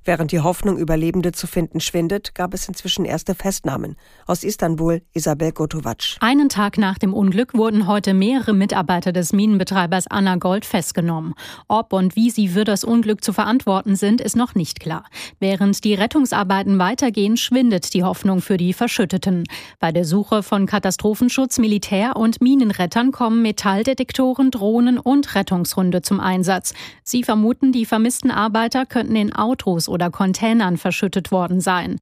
Während 0.09 0.33
die 0.33 0.41
Hoffnung, 0.41 0.79
Überlebende 0.79 1.33
zu 1.33 1.47
finden, 1.47 1.81
schwindet, 1.81 2.35
gab 2.35 2.55
es 2.55 2.67
inzwischen 2.67 3.05
erste 3.05 3.35
Festnahmen. 3.35 3.95
Aus 4.27 4.43
Istanbul 4.43 5.03
Isabel 5.13 5.53
Gotovac. 5.53 6.17
Einen 6.21 6.49
Tag 6.49 6.79
nach 6.79 6.97
dem 6.97 7.13
Unglück 7.13 7.53
wurden 7.53 7.87
heute 7.87 8.15
mehrere 8.15 8.55
Mitarbeiter 8.55 9.13
des 9.13 9.35
Minenbetreibers 9.35 10.07
Anna 10.07 10.37
Gold 10.37 10.65
festgenommen. 10.65 11.35
Ob 11.69 11.93
und 11.93 12.17
wie 12.17 12.31
sie 12.31 12.49
für 12.49 12.65
das 12.65 12.85
Unglück 12.85 13.23
zu 13.23 13.35
verantworten 13.35 13.97
sind, 13.97 14.23
ist 14.23 14.35
noch 14.35 14.55
nicht 14.55 14.81
klar. 14.81 15.05
Während 15.41 15.85
die 15.85 15.93
Rettungsarbeiten 15.93 16.79
weitergehen, 16.79 17.37
schwindet 17.37 17.93
die 17.93 18.03
Hoffnung 18.03 18.41
für 18.41 18.57
die 18.57 18.73
Verschütteten. 18.73 19.45
Bei 19.79 19.93
der 19.93 20.07
Suche 20.07 20.43
von 20.43 20.65
Katastrophenschutz, 20.65 21.59
Militär 21.59 22.17
und 22.17 22.41
Minenrettern 22.41 23.13
kommen 23.13 23.43
Metalldetektoren, 23.43 24.53
Drohnen 24.53 24.97
und 24.97 25.35
Rettungshunde 25.35 26.01
zum 26.01 26.19
Einsatz. 26.19 26.73
Sie 27.05 27.25
vermuten, 27.25 27.73
die 27.73 27.85
vermissten 27.85 28.31
Arbeiter 28.31 28.87
könnten 28.87 29.15
in 29.15 29.35
Autos 29.35 29.87
oder 29.87 29.98
Containern 30.11 30.77
verschüttet 30.77 31.33
worden 31.33 31.61
sein. 31.61 31.99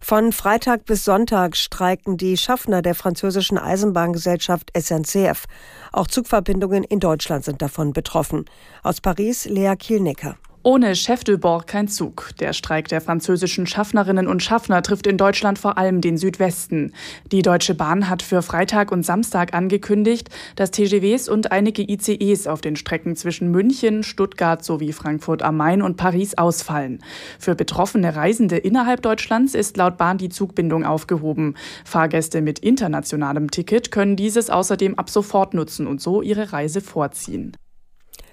Von 0.00 0.32
Freitag 0.32 0.84
bis 0.84 1.04
Sonntag 1.04 1.56
streiken 1.56 2.18
die 2.18 2.36
Schaffner 2.36 2.82
der 2.82 2.94
französischen 2.94 3.56
Eisenbahngesellschaft 3.56 4.70
SNCF. 4.78 5.46
Auch 5.92 6.06
Zugverbindungen 6.06 6.84
in 6.84 7.00
Deutschland 7.00 7.44
sind 7.44 7.62
davon 7.62 7.94
betroffen. 7.94 8.44
Aus 8.82 9.00
Paris 9.00 9.46
Lea 9.46 9.74
Kielnecker. 9.78 10.36
Ohne 10.66 10.96
Chef 10.96 11.24
de 11.24 11.36
Bord 11.36 11.66
kein 11.66 11.88
Zug. 11.88 12.30
Der 12.40 12.54
Streik 12.54 12.88
der 12.88 13.02
französischen 13.02 13.66
Schaffnerinnen 13.66 14.26
und 14.26 14.42
Schaffner 14.42 14.80
trifft 14.80 15.06
in 15.06 15.18
Deutschland 15.18 15.58
vor 15.58 15.76
allem 15.76 16.00
den 16.00 16.16
Südwesten. 16.16 16.94
Die 17.30 17.42
Deutsche 17.42 17.74
Bahn 17.74 18.08
hat 18.08 18.22
für 18.22 18.40
Freitag 18.40 18.90
und 18.90 19.04
Samstag 19.04 19.52
angekündigt, 19.52 20.30
dass 20.56 20.70
TGWs 20.70 21.28
und 21.28 21.52
einige 21.52 21.82
ICEs 21.82 22.46
auf 22.46 22.62
den 22.62 22.76
Strecken 22.76 23.14
zwischen 23.14 23.50
München, 23.50 24.02
Stuttgart 24.02 24.64
sowie 24.64 24.94
Frankfurt 24.94 25.42
am 25.42 25.58
Main 25.58 25.82
und 25.82 25.98
Paris 25.98 26.38
ausfallen. 26.38 27.04
Für 27.38 27.54
betroffene 27.54 28.16
Reisende 28.16 28.56
innerhalb 28.56 29.02
Deutschlands 29.02 29.54
ist 29.54 29.76
laut 29.76 29.98
Bahn 29.98 30.16
die 30.16 30.30
Zugbindung 30.30 30.86
aufgehoben. 30.86 31.56
Fahrgäste 31.84 32.40
mit 32.40 32.58
internationalem 32.58 33.50
Ticket 33.50 33.90
können 33.90 34.16
dieses 34.16 34.48
außerdem 34.48 34.98
ab 34.98 35.10
sofort 35.10 35.52
nutzen 35.52 35.86
und 35.86 36.00
so 36.00 36.22
ihre 36.22 36.54
Reise 36.54 36.80
vorziehen. 36.80 37.54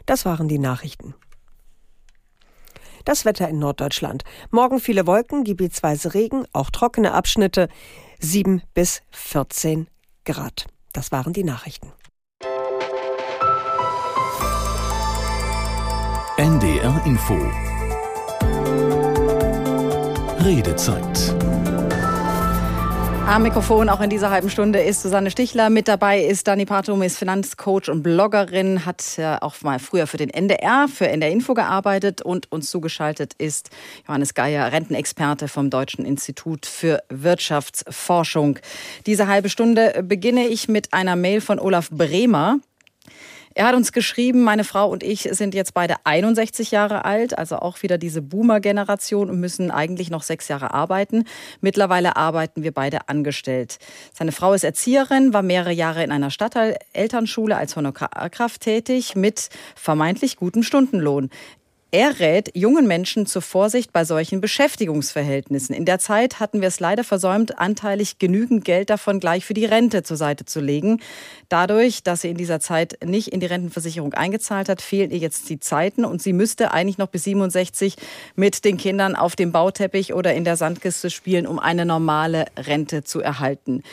Das 0.06 0.24
waren 0.24 0.48
die 0.48 0.60
Nachrichten. 0.60 1.14
Das 3.06 3.26
Wetter 3.26 3.48
in 3.50 3.60
Norddeutschland. 3.60 4.24
Morgen 4.50 4.80
viele 4.80 5.08
Wolken, 5.08 5.44
gebietsweise 5.44 6.14
Regen, 6.14 6.46
auch 6.54 6.70
trockene 6.70 7.14
Abschnitte. 7.14 7.68
7 8.20 8.62
bis 8.74 9.02
14 9.12 9.88
Grad. 10.26 10.68
Das 10.94 11.12
waren 11.12 11.34
die 11.34 11.44
Nachrichten. 11.44 11.92
NDR 16.38 17.02
Info. 17.06 17.38
Redezeit. 20.44 21.36
Am 23.32 23.44
Mikrofon 23.44 23.88
auch 23.88 24.02
in 24.02 24.10
dieser 24.10 24.30
halben 24.30 24.50
Stunde 24.50 24.82
ist 24.82 25.04
Susanne 25.04 25.32
Stichler. 25.32 25.70
Mit 25.70 25.88
dabei 25.88 26.22
ist 26.22 26.50
Dani 26.50 26.66
Patum, 26.66 27.02
ist 27.02 27.18
Finanzcoach 27.18 27.88
und 27.88 28.04
Bloggerin, 28.04 28.86
hat 28.86 29.02
auch 29.40 29.62
mal 29.62 29.80
früher 29.80 30.06
für 30.06 30.18
den 30.18 30.30
NDR, 30.30 30.88
für 30.94 31.08
NDR 31.08 31.32
Info 31.32 31.54
gearbeitet 31.54 32.22
und 32.22 32.52
uns 32.52 32.70
zugeschaltet 32.70 33.34
ist 33.38 33.70
Johannes 34.06 34.34
Geier, 34.34 34.74
Rentenexperte 34.74 35.48
vom 35.48 35.70
Deutschen 35.70 36.04
Institut 36.04 36.66
für 36.66 37.04
Wirtschaftsforschung. 37.08 38.60
Diese 39.06 39.28
halbe 39.28 39.48
Stunde 39.48 40.04
beginne 40.06 40.48
ich 40.48 40.68
mit 40.68 40.92
einer 40.92 41.16
Mail 41.16 41.40
von 41.40 41.58
Olaf 41.58 41.90
Bremer. 41.90 42.58
Er 43.54 43.68
hat 43.68 43.76
uns 43.76 43.92
geschrieben, 43.92 44.44
meine 44.44 44.64
Frau 44.64 44.90
und 44.90 45.04
ich 45.04 45.24
sind 45.32 45.54
jetzt 45.54 45.74
beide 45.74 45.96
61 46.06 46.72
Jahre 46.72 47.06
alt, 47.06 47.38
also 47.38 47.58
auch 47.58 47.82
wieder 47.84 47.98
diese 47.98 48.22
Boomer-Generation 48.22 49.30
und 49.30 49.40
müssen 49.40 49.72
eigentlich 49.72 50.10
noch 50.10 50.24
sechs 50.24 50.48
Jahre 50.48 50.74
arbeiten. 50.74 51.26
Mittlerweile 51.60 52.16
arbeiten 52.16 52.64
wir 52.64 52.72
beide 52.72 53.10
angestellt. 53.10 53.78
Seine 54.14 54.32
Frau 54.32 54.54
ist 54.54 54.64
Erzieherin, 54.64 55.34
war 55.34 55.42
mehrere 55.42 55.74
Jahre 55.74 56.04
in 56.04 56.12
einer 56.12 56.32
Stadtteil-Elternschule 56.32 57.58
als 57.58 57.76
Honorarkraft 57.76 58.62
tätig 58.62 59.16
mit 59.16 59.50
vermeintlich 59.76 60.38
gutem 60.38 60.64
Stundenlohn. 60.64 61.30
Er 61.94 62.22
rät 62.22 62.56
jungen 62.56 62.88
Menschen 62.88 63.26
zur 63.26 63.42
Vorsicht 63.42 63.92
bei 63.92 64.06
solchen 64.06 64.40
Beschäftigungsverhältnissen. 64.40 65.76
In 65.76 65.84
der 65.84 66.00
Zeit 66.00 66.40
hatten 66.40 66.62
wir 66.62 66.70
es 66.70 66.80
leider 66.80 67.04
versäumt, 67.04 67.60
anteilig 67.60 68.18
genügend 68.18 68.64
Geld 68.64 68.90
davon 68.90 69.20
gleich 69.20 69.44
für 69.44 69.54
die 69.54 69.66
Rente 69.66 70.02
zur 70.02 70.16
Seite 70.16 70.46
zu 70.46 70.62
legen. 70.62 71.02
Dadurch, 71.50 72.02
dass 72.02 72.22
sie 72.22 72.30
in 72.30 72.38
dieser 72.38 72.62
Zeit 72.62 72.98
nicht 73.04 73.28
in 73.28 73.42
die 73.42 73.46
Rentenversicherung 73.46 74.14
eingezahlt 74.14 74.70
hat, 74.70 74.82
fehlen 74.82 75.12
ihr 75.12 75.18
jetzt 75.18 75.50
die 75.50 75.60
Zeiten 75.60 76.06
und 76.06 76.22
sie 76.22 76.32
müsste 76.32 76.72
eigentlich 76.72 76.98
noch 76.98 77.10
bis 77.10 77.26
67 77.26 77.98
mit 78.36 78.64
den 78.64 78.78
Kindern 78.78 79.18
auf 79.18 79.36
dem 79.36 79.52
Bauteppich 79.52 80.14
oder 80.14 80.34
in 80.34 80.46
der 80.46 80.56
Sandkiste 80.56 81.10
spielen, 81.10 81.46
um 81.46 81.60
eine 81.60 81.86
normale 81.86 82.46
Rente 82.56 83.04
zu 83.04 83.20
erhalten. 83.20 83.84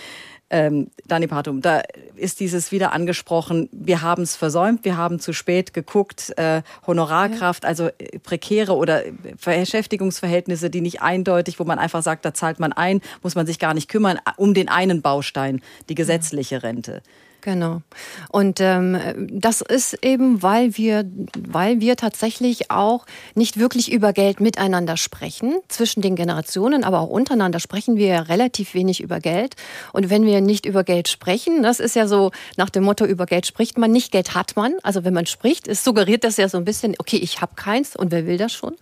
Ähm, 0.50 0.90
Dani 1.06 1.26
Patum, 1.26 1.60
da 1.60 1.82
ist 2.16 2.40
dieses 2.40 2.72
wieder 2.72 2.92
angesprochen, 2.92 3.68
wir 3.70 4.00
haben 4.00 4.22
es 4.22 4.34
versäumt, 4.34 4.84
wir 4.84 4.96
haben 4.96 5.20
zu 5.20 5.34
spät 5.34 5.74
geguckt, 5.74 6.32
äh, 6.38 6.62
Honorarkraft, 6.86 7.66
also 7.66 7.88
äh, 7.98 8.18
prekäre 8.18 8.74
oder 8.74 9.02
Beschäftigungsverhältnisse, 9.44 10.70
die 10.70 10.80
nicht 10.80 11.02
eindeutig, 11.02 11.60
wo 11.60 11.64
man 11.64 11.78
einfach 11.78 12.02
sagt, 12.02 12.24
da 12.24 12.32
zahlt 12.32 12.60
man 12.60 12.72
ein, 12.72 13.02
muss 13.22 13.34
man 13.34 13.46
sich 13.46 13.58
gar 13.58 13.74
nicht 13.74 13.88
kümmern, 13.88 14.18
um 14.36 14.54
den 14.54 14.68
einen 14.68 15.02
Baustein, 15.02 15.60
die 15.90 15.94
gesetzliche 15.94 16.62
Rente. 16.62 17.02
Genau. 17.40 17.82
Und 18.30 18.60
ähm, 18.60 18.98
das 19.30 19.60
ist 19.60 20.04
eben, 20.04 20.42
weil 20.42 20.76
wir, 20.76 21.04
weil 21.38 21.80
wir 21.80 21.96
tatsächlich 21.96 22.70
auch 22.70 23.06
nicht 23.34 23.58
wirklich 23.58 23.92
über 23.92 24.12
Geld 24.12 24.40
miteinander 24.40 24.96
sprechen, 24.96 25.60
zwischen 25.68 26.02
den 26.02 26.16
Generationen, 26.16 26.82
aber 26.82 26.98
auch 26.98 27.08
untereinander 27.08 27.60
sprechen 27.60 27.96
wir 27.96 28.08
ja 28.08 28.20
relativ 28.22 28.74
wenig 28.74 29.00
über 29.00 29.20
Geld. 29.20 29.54
Und 29.92 30.10
wenn 30.10 30.24
wir 30.24 30.40
nicht 30.40 30.66
über 30.66 30.82
Geld 30.82 31.06
sprechen, 31.06 31.62
das 31.62 31.78
ist 31.78 31.94
ja 31.94 32.08
so 32.08 32.32
nach 32.56 32.70
dem 32.70 32.82
Motto, 32.82 33.04
über 33.04 33.24
Geld 33.24 33.46
spricht 33.46 33.78
man 33.78 33.92
nicht, 33.92 34.10
Geld 34.10 34.34
hat 34.34 34.56
man. 34.56 34.74
Also 34.82 35.04
wenn 35.04 35.14
man 35.14 35.26
spricht, 35.26 35.68
es 35.68 35.84
suggeriert 35.84 36.24
das 36.24 36.38
ja 36.38 36.48
so 36.48 36.58
ein 36.58 36.64
bisschen, 36.64 36.96
okay, 36.98 37.18
ich 37.18 37.40
habe 37.40 37.54
keins 37.54 37.94
und 37.94 38.10
wer 38.10 38.26
will 38.26 38.36
das 38.36 38.52
schon? 38.52 38.74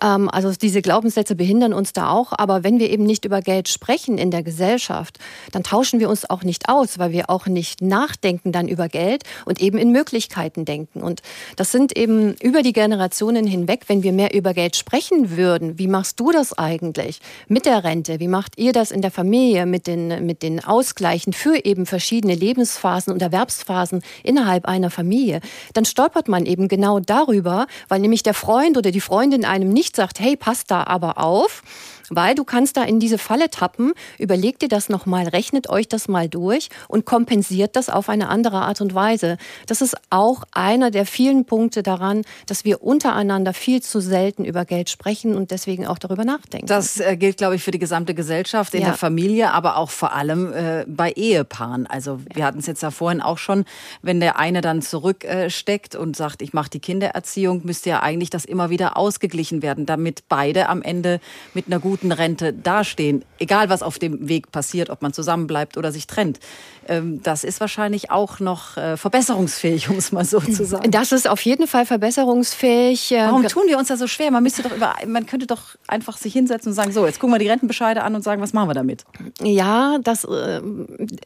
Ähm, 0.00 0.28
also 0.28 0.52
diese 0.52 0.82
Glaubenssätze 0.82 1.34
behindern 1.34 1.72
uns 1.72 1.92
da 1.92 2.10
auch. 2.10 2.32
Aber 2.36 2.62
wenn 2.62 2.78
wir 2.78 2.90
eben 2.90 3.04
nicht 3.04 3.24
über 3.24 3.40
Geld 3.40 3.68
sprechen 3.68 4.18
in 4.18 4.30
der 4.30 4.44
Gesellschaft, 4.44 5.18
dann 5.50 5.64
tauschen 5.64 5.98
wir 5.98 6.08
uns 6.08 6.30
auch 6.30 6.44
nicht 6.44 6.68
aus, 6.68 7.00
weil 7.00 7.10
wir 7.10 7.28
auch 7.28 7.46
nicht 7.46 7.87
nachdenken 7.88 8.52
dann 8.52 8.68
über 8.68 8.88
Geld 8.88 9.24
und 9.44 9.60
eben 9.60 9.78
in 9.78 9.90
Möglichkeiten 9.90 10.64
denken. 10.64 11.02
Und 11.02 11.22
das 11.56 11.72
sind 11.72 11.96
eben 11.96 12.34
über 12.42 12.62
die 12.62 12.72
Generationen 12.72 13.46
hinweg, 13.46 13.84
wenn 13.88 14.02
wir 14.02 14.12
mehr 14.12 14.34
über 14.34 14.54
Geld 14.54 14.76
sprechen 14.76 15.36
würden. 15.36 15.78
Wie 15.78 15.88
machst 15.88 16.20
du 16.20 16.30
das 16.30 16.56
eigentlich 16.56 17.20
mit 17.48 17.66
der 17.66 17.84
Rente? 17.84 18.20
Wie 18.20 18.28
macht 18.28 18.58
ihr 18.58 18.72
das 18.72 18.90
in 18.90 19.02
der 19.02 19.10
Familie 19.10 19.66
mit 19.66 19.86
den, 19.86 20.24
mit 20.26 20.42
den 20.42 20.64
Ausgleichen 20.64 21.32
für 21.32 21.64
eben 21.64 21.86
verschiedene 21.86 22.34
Lebensphasen 22.34 23.12
und 23.12 23.22
Erwerbsphasen 23.22 24.02
innerhalb 24.22 24.66
einer 24.66 24.90
Familie? 24.90 25.40
Dann 25.72 25.84
stolpert 25.84 26.28
man 26.28 26.46
eben 26.46 26.68
genau 26.68 27.00
darüber, 27.00 27.66
weil 27.88 28.00
nämlich 28.00 28.22
der 28.22 28.34
Freund 28.34 28.76
oder 28.76 28.90
die 28.90 29.00
Freundin 29.00 29.44
einem 29.44 29.70
nicht 29.70 29.96
sagt, 29.96 30.20
hey, 30.20 30.36
passt 30.36 30.70
da 30.70 30.84
aber 30.84 31.18
auf 31.18 31.62
weil 32.10 32.34
du 32.34 32.44
kannst 32.44 32.76
da 32.76 32.84
in 32.84 33.00
diese 33.00 33.18
Falle 33.18 33.50
tappen. 33.50 33.92
Überlegt 34.18 34.62
dir 34.62 34.68
das 34.68 34.88
nochmal, 34.88 35.28
rechnet 35.28 35.68
euch 35.68 35.88
das 35.88 36.08
mal 36.08 36.28
durch 36.28 36.68
und 36.88 37.04
kompensiert 37.04 37.76
das 37.76 37.88
auf 37.88 38.08
eine 38.08 38.28
andere 38.28 38.58
Art 38.58 38.80
und 38.80 38.94
Weise. 38.94 39.36
Das 39.66 39.80
ist 39.80 39.96
auch 40.10 40.44
einer 40.52 40.90
der 40.90 41.06
vielen 41.06 41.44
Punkte 41.44 41.82
daran, 41.82 42.22
dass 42.46 42.64
wir 42.64 42.82
untereinander 42.82 43.52
viel 43.54 43.82
zu 43.82 44.00
selten 44.00 44.44
über 44.44 44.64
Geld 44.64 44.90
sprechen 44.90 45.34
und 45.34 45.50
deswegen 45.50 45.86
auch 45.86 45.98
darüber 45.98 46.24
nachdenken. 46.24 46.66
Das 46.66 47.00
äh, 47.00 47.16
gilt, 47.16 47.38
glaube 47.38 47.56
ich, 47.56 47.62
für 47.62 47.70
die 47.70 47.78
gesamte 47.78 48.14
Gesellschaft, 48.14 48.74
in 48.74 48.80
ja. 48.80 48.88
der 48.88 48.96
Familie, 48.96 49.52
aber 49.52 49.76
auch 49.76 49.90
vor 49.90 50.12
allem 50.12 50.52
äh, 50.52 50.84
bei 50.86 51.10
Ehepaaren. 51.12 51.86
Also 51.86 52.20
wir 52.34 52.44
hatten 52.44 52.58
es 52.58 52.66
jetzt 52.66 52.82
ja 52.82 52.90
vorhin 52.90 53.20
auch 53.20 53.38
schon, 53.38 53.64
wenn 54.02 54.20
der 54.20 54.38
eine 54.38 54.60
dann 54.60 54.82
zurücksteckt 54.82 55.94
äh, 55.94 55.98
und 55.98 56.16
sagt, 56.16 56.42
ich 56.42 56.52
mache 56.52 56.70
die 56.70 56.80
Kindererziehung, 56.80 57.62
müsste 57.64 57.90
ja 57.90 58.00
eigentlich 58.00 58.30
das 58.30 58.44
immer 58.44 58.70
wieder 58.70 58.96
ausgeglichen 58.96 59.62
werden, 59.62 59.86
damit 59.86 60.24
beide 60.28 60.68
am 60.68 60.82
Ende 60.82 61.20
mit 61.54 61.66
einer 61.66 61.78
guten 61.78 61.97
guten 61.98 62.12
Rente 62.12 62.52
dastehen, 62.52 63.24
egal 63.38 63.68
was 63.68 63.82
auf 63.82 63.98
dem 63.98 64.28
Weg 64.28 64.52
passiert, 64.52 64.88
ob 64.90 65.02
man 65.02 65.12
zusammenbleibt 65.12 65.76
oder 65.76 65.90
sich 65.90 66.06
trennt. 66.06 66.38
Ähm, 66.86 67.22
das 67.22 67.44
ist 67.44 67.60
wahrscheinlich 67.60 68.10
auch 68.10 68.40
noch 68.40 68.76
äh, 68.76 68.96
verbesserungsfähig, 68.96 69.90
um 69.90 69.96
es 69.96 70.12
mal 70.12 70.24
so 70.24 70.40
zu 70.40 70.64
sagen. 70.64 70.90
Das 70.90 71.12
ist 71.12 71.28
auf 71.28 71.40
jeden 71.42 71.66
Fall 71.66 71.84
verbesserungsfähig. 71.84 73.12
Äh, 73.12 73.26
Warum 73.26 73.46
tun 73.46 73.64
wir 73.66 73.78
uns 73.78 73.88
da 73.88 73.96
so 73.96 74.06
schwer? 74.06 74.30
Man 74.30 74.42
müsste 74.42 74.62
doch 74.62 74.74
über, 74.74 74.94
man 75.06 75.26
könnte 75.26 75.46
doch 75.46 75.76
einfach 75.86 76.16
sich 76.16 76.32
hinsetzen 76.32 76.70
und 76.70 76.74
sagen, 76.74 76.92
so, 76.92 77.04
jetzt 77.04 77.18
gucken 77.18 77.34
wir 77.34 77.38
die 77.38 77.48
Rentenbescheide 77.48 78.02
an 78.02 78.14
und 78.14 78.22
sagen, 78.22 78.40
was 78.40 78.52
machen 78.52 78.70
wir 78.70 78.74
damit? 78.74 79.04
Ja, 79.42 79.98
das, 80.02 80.24
äh, 80.24 80.62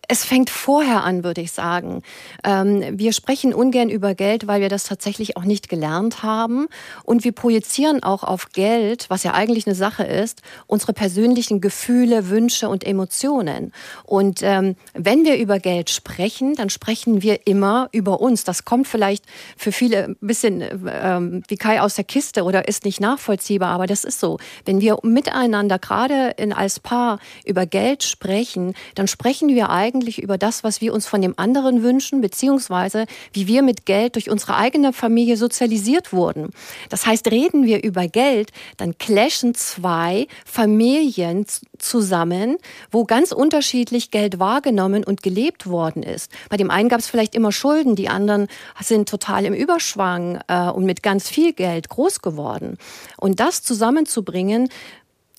es 0.09 0.25
fängt 0.25 0.51
vorher 0.51 1.05
an, 1.05 1.23
würde 1.23 1.43
ich 1.43 1.53
sagen. 1.53 2.03
Ähm, 2.45 2.99
wir 2.99 3.13
sprechen 3.13 3.55
ungern 3.55 3.91
über 3.91 4.15
Geld, 4.15 4.47
weil 4.47 4.63
wir 4.63 4.69
das 4.69 4.85
tatsächlich 4.85 5.37
auch 5.37 5.45
nicht 5.45 5.69
gelernt 5.69 6.23
haben. 6.23 6.67
Und 7.05 7.25
wir 7.25 7.33
projizieren 7.33 8.03
auch 8.03 8.25
auf 8.25 8.49
Geld, 8.53 9.07
was 9.11 9.23
ja 9.23 9.35
eigentlich 9.35 9.67
eine 9.67 9.77
Sache 9.77 10.05
ist, 10.05 10.43
unsere 10.67 10.93
persönlichen 10.93 11.61
Gefühle, 11.61 12.29
Wünsche 12.29 12.69
und 12.69 12.85
Emotionen. 12.85 13.73
Und 14.05 14.41
ähm, 14.43 14.77
wenn 14.95 15.25
wir 15.25 15.37
über 15.39 15.59
Geld 15.59 15.91
sprechen, 15.91 16.55
dann 16.55 16.71
sprechen 16.71 17.23
wir 17.23 17.47
immer 17.47 17.89
über 17.93 18.21
uns. 18.21 18.45
Das 18.45 18.65
kommt 18.65 18.89
vielleicht 18.89 19.25
für 19.57 19.73
viele 19.73 20.05
ein 20.05 20.17
bisschen 20.21 20.63
ähm, 20.87 21.43
wie 21.49 21.57
Kai 21.57 21.81
aus 21.81 21.95
der 21.95 22.05
Kiste 22.05 22.45
oder 22.45 22.69
ist 22.69 22.85
nicht 22.85 23.01
nachvollziehbar, 23.01 23.71
aber 23.71 23.87
das 23.87 24.05
ist 24.05 24.21
so. 24.21 24.39
Wenn 24.65 24.81
wir 24.81 24.99
miteinander 25.03 25.79
gerade 25.79 26.35
als 26.55 26.81
Paar 26.81 27.19
über 27.45 27.67
Geld 27.67 28.03
sprechen, 28.03 28.75
dann 28.95 29.09
sprechen 29.09 29.49
wir 29.49 29.71
eigentlich 29.71 30.23
über 30.23 30.39
das, 30.39 30.65
was 30.65 30.81
wir 30.81 30.93
uns 30.93 31.07
von 31.07 31.23
dem 31.23 31.35
anderen 31.37 31.83
wünschen, 31.83 32.21
beziehungsweise 32.21 33.07
wie 33.33 33.47
wir 33.47 33.63
mit 33.63 33.87
Geld 33.87 34.17
durch 34.17 34.31
unsere 34.31 34.57
eigene 34.57 34.93
Familie 34.93 35.37
sozialisiert 35.37 36.13
wurden. 36.13 36.51
Das 36.89 37.07
heißt, 37.07 37.31
reden 37.31 37.65
wir 37.67 37.83
über 37.83 38.07
Geld, 38.07 38.51
dann 38.77 38.99
clashen 38.99 39.55
zwei 39.55 40.27
Familien 40.53 41.47
zusammen, 41.79 42.59
wo 42.91 43.05
ganz 43.05 43.33
unterschiedlich 43.33 44.11
Geld 44.11 44.39
wahrgenommen 44.39 45.03
und 45.03 45.23
gelebt 45.23 45.67
worden 45.67 46.03
ist. 46.03 46.31
Bei 46.51 46.59
dem 46.59 46.71
einen 46.71 46.91
gab 46.91 46.99
es 46.99 47.07
vielleicht 47.09 47.35
immer 47.35 47.53
Schulden, 47.53 47.97
die 47.97 48.11
anderen 48.11 48.49
sind 48.79 49.09
total 49.09 49.47
im 49.47 49.55
Überschwang 49.55 50.41
äh, 50.49 50.69
und 50.69 50.85
mit 50.85 51.03
ganz 51.03 51.27
viel 51.27 51.55
Geld 51.55 51.89
groß 51.89 52.21
geworden. 52.21 52.77
Und 53.17 53.41
das 53.41 53.63
zusammenzubringen, 53.63 54.69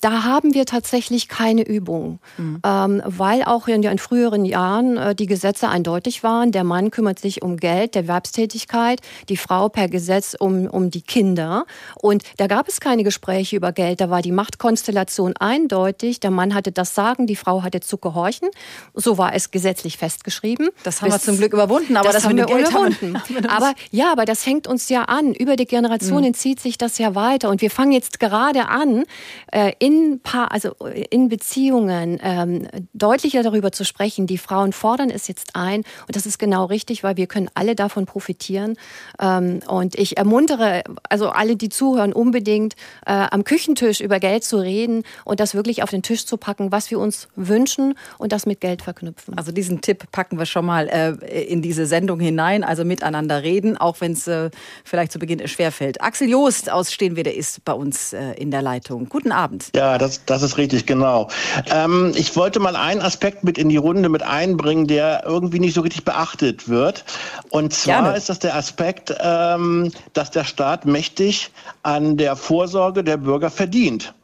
da 0.04 0.24
haben 0.24 0.52
wir 0.52 0.66
tatsächlich 0.66 1.28
keine 1.28 1.66
Übung, 1.66 2.18
mhm. 2.36 2.60
ähm, 2.62 3.02
weil 3.06 3.42
auch 3.42 3.68
in, 3.68 3.82
in 3.82 3.96
früheren 3.96 4.44
Jahren 4.44 4.98
äh, 4.98 5.14
die 5.14 5.24
Gesetze 5.24 5.70
eindeutig 5.70 6.22
waren. 6.22 6.52
Der 6.52 6.62
Mann 6.62 6.90
kümmert 6.90 7.18
sich 7.18 7.40
um 7.40 7.56
Geld, 7.56 7.94
der 7.94 8.02
Erwerbstätigkeit, 8.02 9.00
die 9.30 9.38
Frau 9.38 9.70
per 9.70 9.88
Gesetz 9.88 10.36
um, 10.38 10.66
um 10.66 10.90
die 10.90 11.00
Kinder. 11.00 11.64
Und 12.02 12.22
da 12.36 12.48
gab 12.48 12.68
es 12.68 12.80
keine 12.80 13.02
Gespräche 13.02 13.56
über 13.56 13.72
Geld, 13.72 14.02
da 14.02 14.10
war 14.10 14.20
die 14.20 14.30
Machtkonstellation 14.30 15.38
eindeutig. 15.38 16.20
Der 16.20 16.30
Mann 16.30 16.54
hatte 16.54 16.70
das 16.70 16.94
Sagen, 16.94 17.26
die 17.26 17.36
Frau 17.36 17.62
hatte 17.62 17.80
zu 17.80 17.96
gehorchen. 17.96 18.50
So 18.92 19.16
war 19.16 19.32
es 19.34 19.52
gesetzlich 19.52 19.96
festgeschrieben. 19.96 20.68
Das 20.82 21.00
haben 21.00 21.12
Bis, 21.12 21.20
wir 21.20 21.32
zum 21.32 21.38
Glück 21.38 21.54
überwunden, 21.54 21.96
aber 21.96 22.08
das, 22.08 22.16
das 22.16 22.24
haben 22.26 22.36
wir 22.36 22.44
Geld 22.44 22.68
überwunden. 22.68 23.14
Haben 23.34 23.46
aber 23.46 23.74
ja, 23.90 24.12
aber 24.12 24.26
das 24.26 24.44
hängt 24.44 24.66
uns 24.66 24.90
ja 24.90 25.04
an. 25.04 25.32
Über 25.32 25.56
die 25.56 25.64
Generationen 25.64 26.28
mhm. 26.28 26.34
zieht 26.34 26.60
sich 26.60 26.76
das 26.76 26.98
ja 26.98 27.14
weiter. 27.14 27.48
Und 27.48 27.62
wir 27.62 27.70
fangen 27.70 27.92
jetzt 27.92 28.20
gerade 28.20 28.68
an, 28.68 29.04
äh, 29.50 29.72
in 29.78 29.93
in 29.94 30.20
Paar, 30.20 30.52
also 30.52 30.74
in 31.10 31.28
Beziehungen 31.28 32.18
ähm, 32.22 32.66
deutlicher 32.92 33.42
darüber 33.42 33.72
zu 33.72 33.84
sprechen. 33.84 34.26
Die 34.26 34.38
Frauen 34.38 34.72
fordern 34.72 35.10
es 35.10 35.28
jetzt 35.28 35.54
ein 35.54 35.84
und 36.06 36.16
das 36.16 36.26
ist 36.26 36.38
genau 36.38 36.64
richtig, 36.66 37.04
weil 37.04 37.16
wir 37.16 37.26
können 37.26 37.48
alle 37.54 37.74
davon 37.74 38.06
profitieren. 38.06 38.76
Ähm, 39.20 39.60
und 39.68 39.96
ich 39.96 40.16
ermuntere 40.16 40.82
also 41.08 41.28
alle, 41.28 41.56
die 41.56 41.68
zuhören, 41.68 42.12
unbedingt 42.12 42.74
äh, 43.06 43.12
am 43.12 43.44
Küchentisch 43.44 44.00
über 44.00 44.20
Geld 44.20 44.44
zu 44.44 44.58
reden 44.58 45.04
und 45.24 45.40
das 45.40 45.54
wirklich 45.54 45.82
auf 45.82 45.90
den 45.90 46.02
Tisch 46.02 46.26
zu 46.26 46.36
packen, 46.36 46.72
was 46.72 46.90
wir 46.90 46.98
uns 46.98 47.28
wünschen 47.36 47.94
und 48.18 48.32
das 48.32 48.46
mit 48.46 48.60
Geld 48.60 48.82
verknüpfen. 48.82 49.36
Also 49.36 49.52
diesen 49.52 49.80
Tipp 49.80 50.10
packen 50.12 50.38
wir 50.38 50.46
schon 50.46 50.66
mal 50.66 50.88
äh, 50.88 51.42
in 51.44 51.62
diese 51.62 51.86
Sendung 51.86 52.20
hinein, 52.20 52.64
also 52.64 52.84
miteinander 52.84 53.42
reden, 53.42 53.76
auch 53.76 54.00
wenn 54.00 54.12
es 54.12 54.26
äh, 54.26 54.50
vielleicht 54.84 55.12
zu 55.12 55.18
Beginn 55.18 55.46
schwerfällt. 55.46 56.00
Axel 56.00 56.28
Joost 56.28 56.70
aus 56.70 56.92
Stehenwede 56.92 57.30
ist 57.30 57.64
bei 57.64 57.72
uns 57.72 58.12
äh, 58.12 58.32
in 58.32 58.50
der 58.50 58.62
Leitung. 58.62 59.08
Guten 59.08 59.32
Abend. 59.32 59.68
Ja, 59.74 59.98
das, 59.98 60.24
das 60.24 60.42
ist 60.42 60.56
richtig, 60.56 60.86
genau. 60.86 61.28
Ähm, 61.68 62.12
ich 62.14 62.36
wollte 62.36 62.60
mal 62.60 62.76
einen 62.76 63.00
Aspekt 63.00 63.42
mit 63.42 63.58
in 63.58 63.68
die 63.68 63.76
Runde 63.76 64.08
mit 64.08 64.22
einbringen, 64.22 64.86
der 64.86 65.24
irgendwie 65.26 65.58
nicht 65.58 65.74
so 65.74 65.80
richtig 65.80 66.04
beachtet 66.04 66.68
wird. 66.68 67.04
Und 67.50 67.74
zwar 67.74 68.02
Gerne. 68.02 68.16
ist 68.16 68.28
das 68.28 68.38
der 68.38 68.54
Aspekt, 68.54 69.12
ähm, 69.20 69.90
dass 70.12 70.30
der 70.30 70.44
Staat 70.44 70.84
mächtig 70.84 71.50
an 71.82 72.16
der 72.16 72.36
Vorsorge 72.36 73.02
der 73.02 73.16
Bürger 73.16 73.50
verdient. 73.50 74.14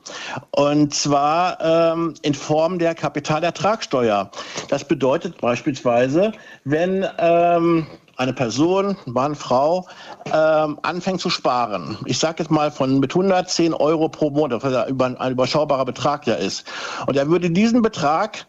Und 0.53 0.94
zwar 0.94 1.61
ähm, 1.61 2.14
in 2.22 2.34
Form 2.34 2.78
der 2.78 2.94
Kapitalertragssteuer. 2.94 4.30
Das 4.68 4.84
bedeutet 4.84 5.40
beispielsweise, 5.40 6.30
wenn 6.64 7.05
ähm, 7.18 7.88
eine 8.20 8.34
Person, 8.34 8.96
Mann, 9.06 9.34
Frau, 9.34 9.86
ähm, 10.32 10.78
anfängt 10.82 11.22
zu 11.22 11.30
sparen, 11.30 11.96
ich 12.04 12.18
sage 12.18 12.42
jetzt 12.42 12.50
mal 12.50 12.70
von 12.70 13.00
mit 13.00 13.12
110 13.12 13.72
Euro 13.72 14.10
pro 14.10 14.28
Monat, 14.28 14.62
was 14.62 14.72
ja 14.72 14.86
über, 14.86 15.06
ein 15.06 15.32
überschaubarer 15.32 15.86
Betrag 15.86 16.26
ja 16.26 16.34
ist, 16.34 16.64
und 17.06 17.16
er 17.16 17.28
würde 17.30 17.50
diesen 17.50 17.80
Betrag 17.80 18.46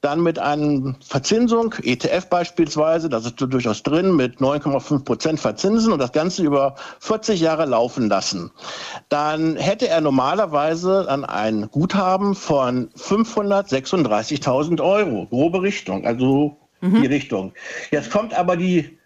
dann 0.00 0.20
mit 0.24 0.40
einer 0.40 0.96
Verzinsung, 1.06 1.74
ETF 1.84 2.26
beispielsweise, 2.28 3.08
das 3.08 3.24
ist 3.24 3.40
durchaus 3.40 3.84
drin, 3.84 4.16
mit 4.16 4.38
9,5 4.38 5.04
Prozent 5.04 5.38
verzinsen 5.38 5.92
und 5.92 6.00
das 6.00 6.10
Ganze 6.10 6.42
über 6.42 6.74
40 6.98 7.40
Jahre 7.40 7.66
laufen 7.66 8.08
lassen. 8.08 8.50
Dann 9.08 9.54
hätte 9.54 9.86
er 9.86 10.00
normalerweise 10.00 11.04
dann 11.06 11.24
ein 11.24 11.68
Guthaben 11.70 12.34
von 12.34 12.88
536.000 12.96 14.82
Euro, 14.82 15.26
grobe 15.26 15.62
Richtung, 15.62 16.04
also 16.04 16.56
mhm. 16.80 17.02
die 17.02 17.06
Richtung. 17.06 17.52
Jetzt 17.92 18.10
kommt 18.10 18.34
aber 18.34 18.56
die 18.56 18.98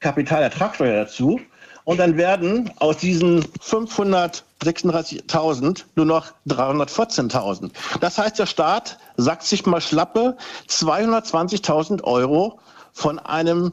Kapitalertragssteuer 0.00 1.04
dazu. 1.04 1.40
Und 1.84 1.98
dann 1.98 2.16
werden 2.18 2.70
aus 2.80 2.98
diesen 2.98 3.42
536.000 3.44 5.84
nur 5.94 6.04
noch 6.04 6.26
314.000. 6.46 7.70
Das 8.00 8.18
heißt, 8.18 8.38
der 8.38 8.44
Staat 8.44 8.98
sagt 9.16 9.44
sich 9.44 9.64
mal 9.64 9.80
schlappe 9.80 10.36
220.000 10.68 12.04
Euro 12.04 12.60
von 12.92 13.18
einem 13.18 13.72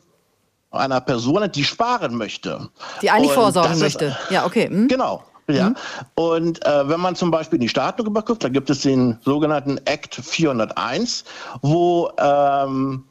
einer 0.72 1.02
Person, 1.02 1.50
die 1.52 1.64
sparen 1.64 2.16
möchte. 2.16 2.70
Die 3.02 3.10
eigentlich 3.10 3.32
Und 3.32 3.36
vorsorgen 3.36 3.80
möchte. 3.80 4.16
ja, 4.30 4.46
okay. 4.46 4.68
Hm. 4.68 4.88
Genau. 4.88 5.24
Ja. 5.48 5.70
Mhm. 5.70 5.76
Und 6.16 6.66
äh, 6.66 6.90
wenn 6.90 7.00
man 7.00 7.16
zum 7.16 7.32
Beispiel 7.32 7.58
in 7.58 7.62
die 7.62 7.70
Staaten 7.70 8.06
überguckt, 8.06 8.44
da 8.44 8.50
gibt 8.50 8.70
es 8.70 8.82
den 8.82 9.20
sogenannten 9.24 9.78
Act 9.86 10.16
401, 10.16 11.24
wo 11.62 12.12
ähm, 12.18 13.04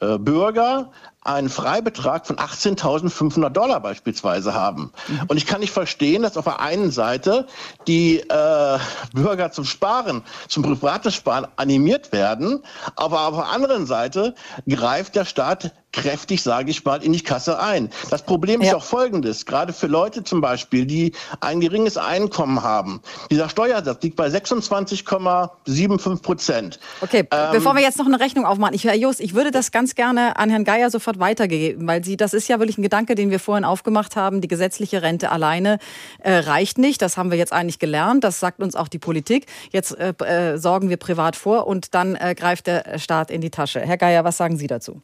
äh, 0.00 0.18
Bürger 0.18 0.90
einen 1.22 1.50
Freibetrag 1.50 2.26
von 2.26 2.36
18.500 2.36 3.50
Dollar 3.50 3.80
beispielsweise 3.80 4.54
haben. 4.54 4.92
Mhm. 5.08 5.20
Und 5.28 5.36
ich 5.36 5.46
kann 5.46 5.60
nicht 5.60 5.72
verstehen, 5.72 6.22
dass 6.22 6.36
auf 6.36 6.44
der 6.44 6.60
einen 6.60 6.90
Seite 6.90 7.46
die 7.86 8.20
äh, 8.20 8.78
Bürger 9.12 9.52
zum 9.52 9.64
Sparen, 9.64 10.22
zum 10.48 10.62
privaten 10.62 11.10
Sparen 11.10 11.46
animiert 11.56 12.12
werden, 12.12 12.62
aber 12.96 13.26
auf 13.28 13.34
der 13.34 13.48
anderen 13.48 13.86
Seite 13.86 14.34
greift 14.66 15.14
der 15.14 15.26
Staat 15.26 15.72
kräftig, 15.92 16.42
sage 16.42 16.70
ich 16.70 16.84
mal, 16.84 17.02
in 17.02 17.12
die 17.12 17.20
Kasse 17.20 17.60
ein. 17.60 17.90
Das 18.10 18.22
Problem 18.22 18.60
ja. 18.60 18.68
ist 18.68 18.74
auch 18.74 18.84
folgendes, 18.84 19.46
gerade 19.46 19.72
für 19.72 19.86
Leute 19.86 20.24
zum 20.24 20.40
Beispiel, 20.40 20.86
die 20.86 21.12
ein 21.40 21.60
geringes 21.60 21.96
Einkommen 21.96 22.62
haben. 22.62 23.00
Dieser 23.30 23.48
Steuersatz 23.48 24.02
liegt 24.02 24.16
bei 24.16 24.28
26,75 24.28 26.22
Prozent. 26.22 26.80
Okay, 27.00 27.26
ähm, 27.30 27.52
bevor 27.52 27.74
wir 27.74 27.82
jetzt 27.82 27.98
noch 27.98 28.06
eine 28.06 28.20
Rechnung 28.20 28.44
aufmachen, 28.46 28.74
ich, 28.74 28.84
Herr 28.84 28.96
Just, 28.96 29.20
ich 29.20 29.34
würde 29.34 29.50
das 29.50 29.72
ganz 29.72 29.94
gerne 29.94 30.36
an 30.36 30.50
Herrn 30.50 30.64
Geier 30.64 30.90
sofort 30.90 31.18
weitergeben, 31.18 31.86
weil 31.86 32.04
Sie, 32.04 32.16
das 32.16 32.34
ist 32.34 32.48
ja 32.48 32.58
wirklich 32.58 32.78
ein 32.78 32.82
Gedanke, 32.82 33.14
den 33.14 33.30
wir 33.30 33.40
vorhin 33.40 33.64
aufgemacht 33.64 34.16
haben. 34.16 34.40
Die 34.40 34.48
gesetzliche 34.48 35.02
Rente 35.02 35.30
alleine 35.30 35.78
äh, 36.20 36.34
reicht 36.34 36.78
nicht. 36.78 37.02
Das 37.02 37.16
haben 37.16 37.30
wir 37.30 37.38
jetzt 37.38 37.52
eigentlich 37.52 37.78
gelernt. 37.78 38.24
Das 38.24 38.40
sagt 38.40 38.62
uns 38.62 38.76
auch 38.76 38.88
die 38.88 38.98
Politik. 38.98 39.46
Jetzt 39.72 39.92
äh, 39.98 40.12
äh, 40.24 40.58
sorgen 40.58 40.88
wir 40.88 40.96
privat 40.96 41.36
vor 41.36 41.66
und 41.66 41.94
dann 41.94 42.14
äh, 42.14 42.34
greift 42.34 42.66
der 42.66 42.98
Staat 42.98 43.30
in 43.30 43.40
die 43.40 43.50
Tasche. 43.50 43.80
Herr 43.80 43.96
Geier, 43.96 44.24
was 44.24 44.36
sagen 44.36 44.56
Sie 44.56 44.66
dazu? 44.66 45.02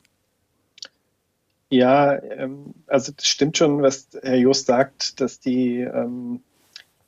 Ja, 1.71 2.23
ähm, 2.23 2.75
also 2.87 3.13
das 3.13 3.27
stimmt 3.27 3.57
schon, 3.57 3.83
was 3.83 4.09
Herr 4.23 4.37
Just 4.37 4.67
sagt, 4.67 5.21
dass 5.21 5.41
die, 5.41 5.81
ähm, 5.81 6.43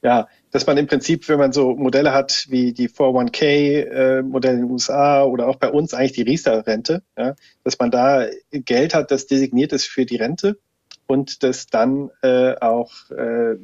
ja, 0.03 0.29
dass 0.51 0.67
man 0.67 0.77
im 0.79 0.87
Prinzip, 0.87 1.29
wenn 1.29 1.39
man 1.39 1.53
so 1.53 1.77
Modelle 1.77 2.13
hat 2.13 2.47
wie 2.49 2.73
die 2.73 2.89
401k-Modelle 2.89 4.55
äh, 4.55 4.57
in 4.57 4.63
den 4.63 4.71
USA 4.71 5.23
oder 5.25 5.49
auch 5.49 5.57
bei 5.57 5.71
uns 5.71 5.95
eigentlich 5.95 6.13
die 6.13 6.23
Riester-Rente, 6.23 7.03
ja, 7.17 7.35
dass 7.63 7.79
man 7.79 7.91
da 7.91 8.27
Geld 8.51 8.95
hat, 8.95 9.11
das 9.11 9.27
designiert 9.27 9.73
ist 9.73 9.87
für 9.87 10.07
die 10.07 10.17
Rente 10.17 10.59
und 11.07 11.43
das 11.43 11.67
dann 11.67 12.11
äh, 12.23 12.57
auch, 12.57 13.11
äh, 13.11 13.57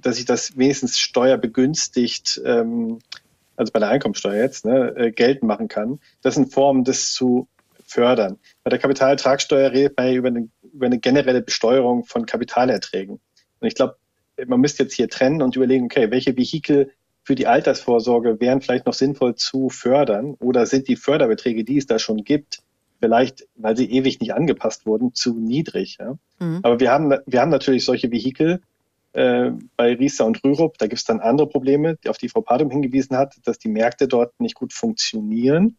dass 0.00 0.16
sich 0.16 0.26
das 0.26 0.56
wenigstens 0.58 0.98
steuerbegünstigt, 0.98 2.42
ähm, 2.44 2.98
also 3.56 3.72
bei 3.72 3.80
der 3.80 3.88
Einkommensteuer 3.88 4.42
jetzt, 4.42 4.64
ne, 4.66 4.94
äh, 4.96 5.12
geltend 5.12 5.44
machen 5.44 5.68
kann. 5.68 5.98
Das 6.22 6.34
sind 6.34 6.52
Formen, 6.52 6.84
das 6.84 7.12
zu 7.12 7.48
fördern. 7.92 8.38
Bei 8.64 8.70
der 8.70 8.78
Kapitalertragssteuer 8.78 9.70
redet 9.70 9.96
man 9.96 10.12
über 10.12 10.28
eine, 10.28 10.48
über 10.72 10.86
eine 10.86 10.98
generelle 10.98 11.42
Besteuerung 11.42 12.04
von 12.04 12.26
Kapitalerträgen. 12.26 13.20
Und 13.60 13.68
ich 13.68 13.74
glaube, 13.74 13.96
man 14.46 14.60
müsste 14.60 14.84
jetzt 14.84 14.94
hier 14.94 15.08
trennen 15.08 15.42
und 15.42 15.56
überlegen, 15.56 15.84
okay, 15.84 16.10
welche 16.10 16.36
Vehikel 16.36 16.90
für 17.24 17.34
die 17.34 17.46
Altersvorsorge 17.46 18.40
wären 18.40 18.60
vielleicht 18.60 18.86
noch 18.86 18.94
sinnvoll 18.94 19.36
zu 19.36 19.68
fördern 19.68 20.34
oder 20.40 20.66
sind 20.66 20.88
die 20.88 20.96
Förderbeträge, 20.96 21.64
die 21.64 21.78
es 21.78 21.86
da 21.86 21.98
schon 21.98 22.24
gibt, 22.24 22.62
vielleicht, 22.98 23.46
weil 23.54 23.76
sie 23.76 23.90
ewig 23.90 24.20
nicht 24.20 24.34
angepasst 24.34 24.86
wurden, 24.86 25.14
zu 25.14 25.38
niedrig. 25.38 25.98
Ja? 26.00 26.18
Mhm. 26.40 26.60
Aber 26.62 26.80
wir 26.80 26.90
haben, 26.90 27.14
wir 27.26 27.40
haben 27.40 27.50
natürlich 27.50 27.84
solche 27.84 28.10
Vehikel 28.10 28.60
äh, 29.12 29.50
bei 29.76 29.94
Riesa 29.94 30.24
und 30.24 30.42
Rürup. 30.42 30.78
Da 30.78 30.86
gibt 30.86 30.98
es 30.98 31.04
dann 31.04 31.20
andere 31.20 31.48
Probleme, 31.48 31.98
auf 32.08 32.18
die 32.18 32.28
Frau 32.28 32.40
Padum 32.40 32.70
hingewiesen 32.70 33.16
hat, 33.16 33.36
dass 33.44 33.58
die 33.58 33.68
Märkte 33.68 34.08
dort 34.08 34.38
nicht 34.40 34.54
gut 34.54 34.72
funktionieren. 34.72 35.76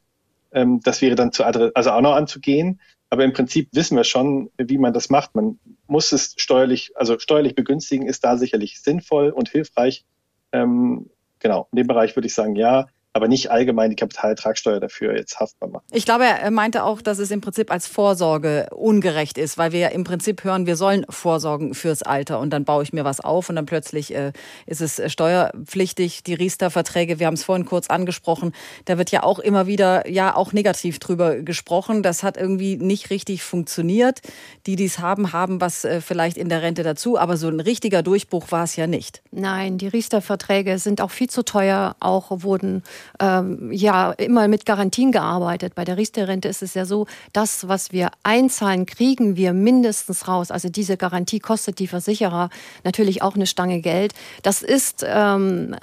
Ähm, 0.53 0.79
das 0.83 1.01
wäre 1.01 1.15
dann 1.15 1.31
zu 1.31 1.43
also 1.43 1.91
auch 1.91 2.01
noch 2.01 2.15
anzugehen. 2.15 2.79
Aber 3.09 3.23
im 3.23 3.33
Prinzip 3.33 3.69
wissen 3.73 3.95
wir 3.95 4.03
schon, 4.03 4.49
wie 4.57 4.79
man 4.79 4.93
das 4.93 5.09
macht. 5.09 5.35
Man 5.35 5.59
muss 5.85 6.11
es 6.11 6.33
steuerlich, 6.37 6.91
also 6.95 7.19
steuerlich 7.19 7.53
begünstigen 7.53 8.07
ist 8.07 8.23
da 8.23 8.37
sicherlich 8.37 8.81
sinnvoll 8.81 9.29
und 9.29 9.49
hilfreich. 9.49 10.03
Ähm, 10.51 11.09
genau, 11.39 11.67
in 11.71 11.77
dem 11.77 11.87
Bereich 11.87 12.15
würde 12.15 12.27
ich 12.27 12.33
sagen, 12.33 12.55
ja. 12.55 12.87
Aber 13.13 13.27
nicht 13.27 13.51
allgemein 13.51 13.91
die 13.91 13.95
Kapitaltragsteuer 13.95 14.79
dafür 14.79 15.15
jetzt 15.15 15.39
haftbar 15.39 15.69
machen. 15.69 15.85
Ich 15.91 16.05
glaube, 16.05 16.25
er 16.25 16.49
meinte 16.49 16.83
auch, 16.83 16.99
dass 16.99 17.19
es 17.19 17.29
im 17.29 17.41
Prinzip 17.41 17.71
als 17.71 17.85
Vorsorge 17.85 18.67
ungerecht 18.71 19.37
ist, 19.37 19.59
weil 19.59 19.71
wir 19.71 19.79
ja 19.79 19.87
im 19.89 20.03
Prinzip 20.03 20.43
hören, 20.43 20.65
wir 20.65 20.75
sollen 20.75 21.05
vorsorgen 21.09 21.75
fürs 21.75 22.01
Alter 22.01 22.39
und 22.39 22.49
dann 22.49 22.65
baue 22.65 22.81
ich 22.81 22.91
mir 22.91 23.05
was 23.05 23.19
auf 23.19 23.49
und 23.49 23.55
dann 23.55 23.67
plötzlich 23.67 24.15
äh, 24.15 24.33
ist 24.65 24.81
es 24.81 24.99
steuerpflichtig. 25.11 26.23
Die 26.23 26.33
Riester-Verträge, 26.33 27.19
wir 27.19 27.27
haben 27.27 27.35
es 27.35 27.43
vorhin 27.43 27.65
kurz 27.65 27.87
angesprochen, 27.87 28.51
da 28.85 28.97
wird 28.97 29.11
ja 29.11 29.21
auch 29.21 29.37
immer 29.37 29.67
wieder 29.67 30.09
ja 30.09 30.35
auch 30.35 30.51
negativ 30.51 30.97
drüber 30.97 31.35
gesprochen. 31.35 32.01
Das 32.01 32.23
hat 32.23 32.35
irgendwie 32.35 32.77
nicht 32.77 33.11
richtig 33.11 33.43
funktioniert. 33.43 34.21
Die, 34.65 34.75
die 34.75 34.85
es 34.85 34.97
haben, 34.97 35.33
haben 35.33 35.61
was 35.61 35.85
äh, 35.85 36.01
vielleicht 36.01 36.37
in 36.37 36.49
der 36.49 36.63
Rente 36.63 36.81
dazu, 36.81 37.19
aber 37.19 37.37
so 37.37 37.47
ein 37.47 37.59
richtiger 37.59 38.01
Durchbruch 38.01 38.51
war 38.51 38.63
es 38.63 38.75
ja 38.75 38.87
nicht. 38.87 39.21
Nein, 39.31 39.77
die 39.77 39.87
Riester-Verträge 39.87 40.79
sind 40.79 40.99
auch 40.99 41.11
viel 41.11 41.29
zu 41.29 41.45
teuer, 41.45 41.95
auch 41.99 42.31
wurden 42.43 42.81
ähm, 43.19 43.71
ja 43.71 44.11
immer 44.11 44.47
mit 44.47 44.65
Garantien 44.65 45.11
gearbeitet. 45.11 45.75
Bei 45.75 45.85
der 45.85 45.97
Riester-Rente 45.97 46.47
ist 46.47 46.63
es 46.63 46.73
ja 46.73 46.85
so, 46.85 47.07
das, 47.31 47.67
was 47.67 47.91
wir 47.91 48.11
einzahlen, 48.23 48.85
kriegen 48.85 49.35
wir 49.35 49.53
mindestens 49.53 50.27
raus. 50.27 50.51
Also 50.51 50.69
diese 50.69 50.97
Garantie 50.97 51.39
kostet 51.39 51.79
die 51.79 51.87
Versicherer 51.87 52.49
natürlich 52.83 53.21
auch 53.21 53.35
eine 53.35 53.47
Stange 53.47 53.81
Geld. 53.81 54.13
Das 54.41 54.61
ist 54.61 55.05
ähm, 55.07 55.75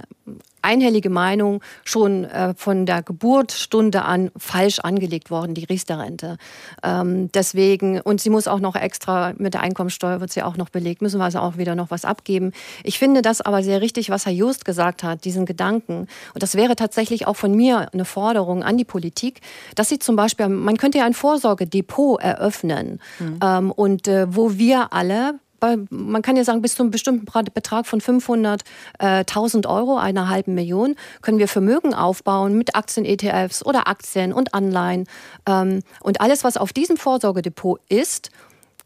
einhellige 0.63 1.11
Meinung 1.11 1.63
schon 1.85 2.25
äh, 2.25 2.55
von 2.55 2.87
der 2.87 3.03
Geburtsstunde 3.03 4.03
an 4.03 4.31
falsch 4.37 4.81
angelegt 4.81 5.31
worden, 5.31 5.55
die 5.55 5.65
Riester-Rente. 5.65 6.37
Ähm, 6.83 7.31
deswegen, 7.33 8.01
und 8.01 8.21
sie 8.21 8.31
muss 8.31 8.49
auch 8.49 8.61
noch 8.61 8.77
extra, 8.77 9.33
mit 9.39 9.55
der 9.55 9.63
Einkommensteuer 9.63 10.21
wird 10.21 10.33
sie 10.33 10.43
auch 10.43 10.57
noch 10.57 10.69
belegt, 10.69 11.03
müssen 11.03 11.19
wir 11.19 11.25
also 11.25 11.41
auch 11.41 11.57
wieder 11.57 11.75
noch 11.75 11.91
was 11.91 12.05
abgeben. 12.05 12.53
Ich 12.85 12.99
finde 12.99 13.23
das 13.23 13.41
aber 13.41 13.63
sehr 13.63 13.81
richtig, 13.81 14.11
was 14.11 14.27
Herr 14.27 14.33
Just 14.33 14.65
gesagt 14.65 15.03
hat, 15.03 15.25
diesen 15.25 15.47
Gedanken. 15.47 16.07
Und 16.35 16.43
das 16.43 16.55
wäre 16.55 16.77
tatsächlich 16.77 17.27
auch 17.27 17.37
von 17.37 17.55
mir 17.55 17.89
eine 17.93 18.05
Forderung 18.05 18.63
an 18.63 18.77
die 18.77 18.85
Politik, 18.85 19.41
dass 19.75 19.89
sie 19.89 19.99
zum 19.99 20.17
Beispiel, 20.17 20.49
man 20.49 20.77
könnte 20.77 20.99
ja 20.99 21.05
ein 21.05 21.15
Vorsorgedepot 21.15 22.21
eröffnen 22.21 23.01
mhm. 23.19 23.39
ähm, 23.43 23.71
und 23.73 24.09
äh, 24.09 24.35
wo 24.35 24.59
wir 24.59 24.93
alle 24.93 25.35
man 25.91 26.23
kann 26.23 26.37
ja 26.37 26.45
sagen, 26.45 26.63
bis 26.63 26.75
zu 26.75 26.83
einem 26.83 26.91
bestimmten 26.91 27.27
Betrag 27.53 27.87
von 27.87 28.01
500.000 28.01 29.69
Euro, 29.69 29.99
einer 29.99 30.29
halben 30.29 30.55
Million, 30.55 30.97
können 31.23 31.39
wir 31.39 31.49
Vermögen 31.49 31.95
aufbauen 31.95 32.57
mit 32.57 32.75
Aktien-ETFs 32.75 33.65
oder 33.65 33.89
Aktien 33.89 34.33
und 34.33 34.55
Anleihen. 34.55 35.07
Ähm, 35.47 35.83
und 36.01 36.21
alles, 36.21 36.45
was 36.45 36.57
auf 36.57 36.73
diesem 36.73 36.97
Vorsorgedepot 36.97 37.81
ist, 37.89 38.31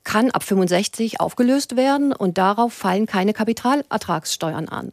kann 0.04 0.30
ab 0.30 0.42
65 0.42 1.20
aufgelöst 1.20 1.76
werden 1.76 2.12
und 2.12 2.38
darauf 2.38 2.72
fallen 2.72 3.06
keine 3.06 3.32
Kapitalertragssteuern 3.32 4.68
an. 4.68 4.92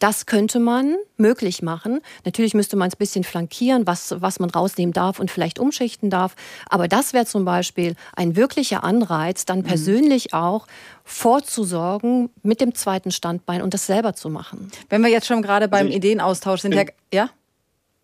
Das 0.00 0.24
könnte 0.24 0.58
man 0.58 0.96
möglich 1.18 1.62
machen. 1.62 2.00
Natürlich 2.24 2.54
müsste 2.54 2.76
man 2.76 2.88
es 2.88 2.94
ein 2.94 2.98
bisschen 2.98 3.22
flankieren, 3.22 3.86
was, 3.86 4.14
was 4.20 4.40
man 4.40 4.50
rausnehmen 4.50 4.94
darf 4.94 5.20
und 5.20 5.30
vielleicht 5.30 5.58
umschichten 5.58 6.08
darf. 6.10 6.34
Aber 6.68 6.88
das 6.88 7.12
wäre 7.12 7.26
zum 7.26 7.44
Beispiel 7.44 7.94
ein 8.16 8.34
wirklicher 8.34 8.82
Anreiz, 8.82 9.44
dann 9.44 9.58
mhm. 9.58 9.64
persönlich 9.64 10.32
auch 10.32 10.66
vorzusorgen 11.04 12.30
mit 12.42 12.62
dem 12.62 12.74
zweiten 12.74 13.10
Standbein 13.10 13.60
und 13.60 13.74
das 13.74 13.86
selber 13.86 14.14
zu 14.14 14.30
machen. 14.30 14.72
Wenn 14.88 15.02
wir 15.02 15.10
jetzt 15.10 15.26
schon 15.26 15.42
gerade 15.42 15.68
beim 15.68 15.86
also 15.86 15.96
Ideenaustausch 15.96 16.62
sind, 16.62 16.74
Herr, 16.74 16.86
ja? 17.12 17.28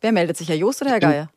Wer 0.02 0.12
meldet 0.12 0.36
sich, 0.36 0.48
Herr 0.48 0.56
Joost 0.56 0.82
oder 0.82 0.90
Herr 0.90 1.00
Geier? 1.00 1.30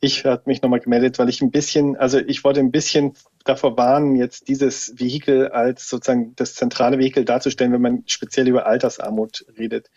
Ich, 0.00 0.24
habe 0.24 0.42
mich 0.46 0.62
nochmal 0.62 0.80
gemeldet, 0.80 1.18
weil 1.18 1.28
ich 1.28 1.42
ein 1.42 1.50
bisschen, 1.50 1.96
also 1.96 2.18
ich 2.18 2.44
wollte 2.44 2.60
ein 2.60 2.70
bisschen 2.70 3.14
davor 3.44 3.76
warnen, 3.76 4.14
jetzt 4.14 4.48
dieses 4.48 4.98
Vehikel 4.98 5.48
als 5.48 5.88
sozusagen 5.88 6.34
das 6.36 6.54
zentrale 6.54 6.98
Vehikel 6.98 7.24
darzustellen, 7.24 7.72
wenn 7.72 7.82
man 7.82 8.04
speziell 8.06 8.46
über 8.46 8.66
Altersarmut 8.66 9.44
redet. 9.58 9.90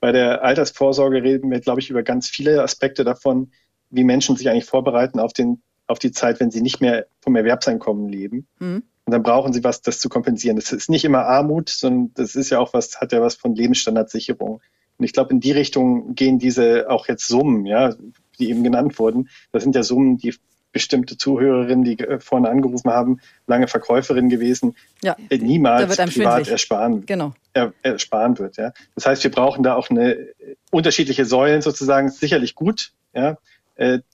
Bei 0.00 0.12
der 0.12 0.44
Altersvorsorge 0.44 1.22
reden 1.22 1.50
wir, 1.50 1.60
glaube 1.60 1.80
ich, 1.80 1.90
über 1.90 2.04
ganz 2.04 2.28
viele 2.28 2.62
Aspekte 2.62 3.02
davon, 3.02 3.50
wie 3.90 4.04
Menschen 4.04 4.36
sich 4.36 4.48
eigentlich 4.48 4.66
vorbereiten 4.66 5.18
auf, 5.18 5.32
den, 5.32 5.60
auf 5.88 5.98
die 5.98 6.12
Zeit, 6.12 6.38
wenn 6.38 6.52
sie 6.52 6.62
nicht 6.62 6.80
mehr 6.80 7.06
vom 7.20 7.34
Erwerbseinkommen 7.34 8.08
leben. 8.08 8.46
Mhm. 8.60 8.84
Und 9.06 9.12
dann 9.12 9.22
brauchen 9.22 9.52
sie 9.52 9.64
was, 9.64 9.80
das 9.80 10.00
zu 10.00 10.08
kompensieren. 10.08 10.56
Das 10.56 10.70
ist 10.70 10.90
nicht 10.90 11.04
immer 11.04 11.24
Armut, 11.24 11.70
sondern 11.70 12.12
das 12.14 12.36
ist 12.36 12.50
ja 12.50 12.60
auch 12.60 12.74
was, 12.74 13.00
hat 13.00 13.12
ja 13.12 13.22
was 13.22 13.34
von 13.34 13.54
Lebensstandardsicherung. 13.54 14.60
Und 14.98 15.04
ich 15.04 15.12
glaube, 15.12 15.30
in 15.30 15.40
die 15.40 15.52
Richtung 15.52 16.14
gehen 16.14 16.38
diese 16.38 16.90
auch 16.90 17.08
jetzt 17.08 17.26
Summen, 17.26 17.64
ja, 17.64 17.94
die 18.38 18.50
eben 18.50 18.62
genannt 18.62 18.98
wurden. 18.98 19.28
Das 19.52 19.62
sind 19.62 19.74
ja 19.74 19.82
Summen, 19.82 20.18
die 20.18 20.34
bestimmte 20.72 21.16
Zuhörerinnen, 21.16 21.84
die 21.84 21.98
äh, 21.98 22.20
vorne 22.20 22.48
angerufen 22.48 22.90
haben, 22.90 23.20
lange 23.46 23.68
Verkäuferin 23.68 24.28
gewesen, 24.28 24.76
ja, 25.02 25.16
äh, 25.30 25.38
niemals 25.38 25.96
privat 25.96 26.48
ersparen, 26.48 27.06
genau. 27.06 27.32
er, 27.52 27.72
ersparen 27.82 28.38
wird. 28.38 28.58
Ja. 28.58 28.72
Das 28.94 29.06
heißt, 29.06 29.24
wir 29.24 29.30
brauchen 29.30 29.62
da 29.62 29.74
auch 29.74 29.90
eine 29.90 30.12
äh, 30.14 30.56
unterschiedliche 30.70 31.24
Säulen 31.24 31.62
sozusagen, 31.62 32.10
sicherlich 32.10 32.54
gut, 32.54 32.92
ja, 33.14 33.36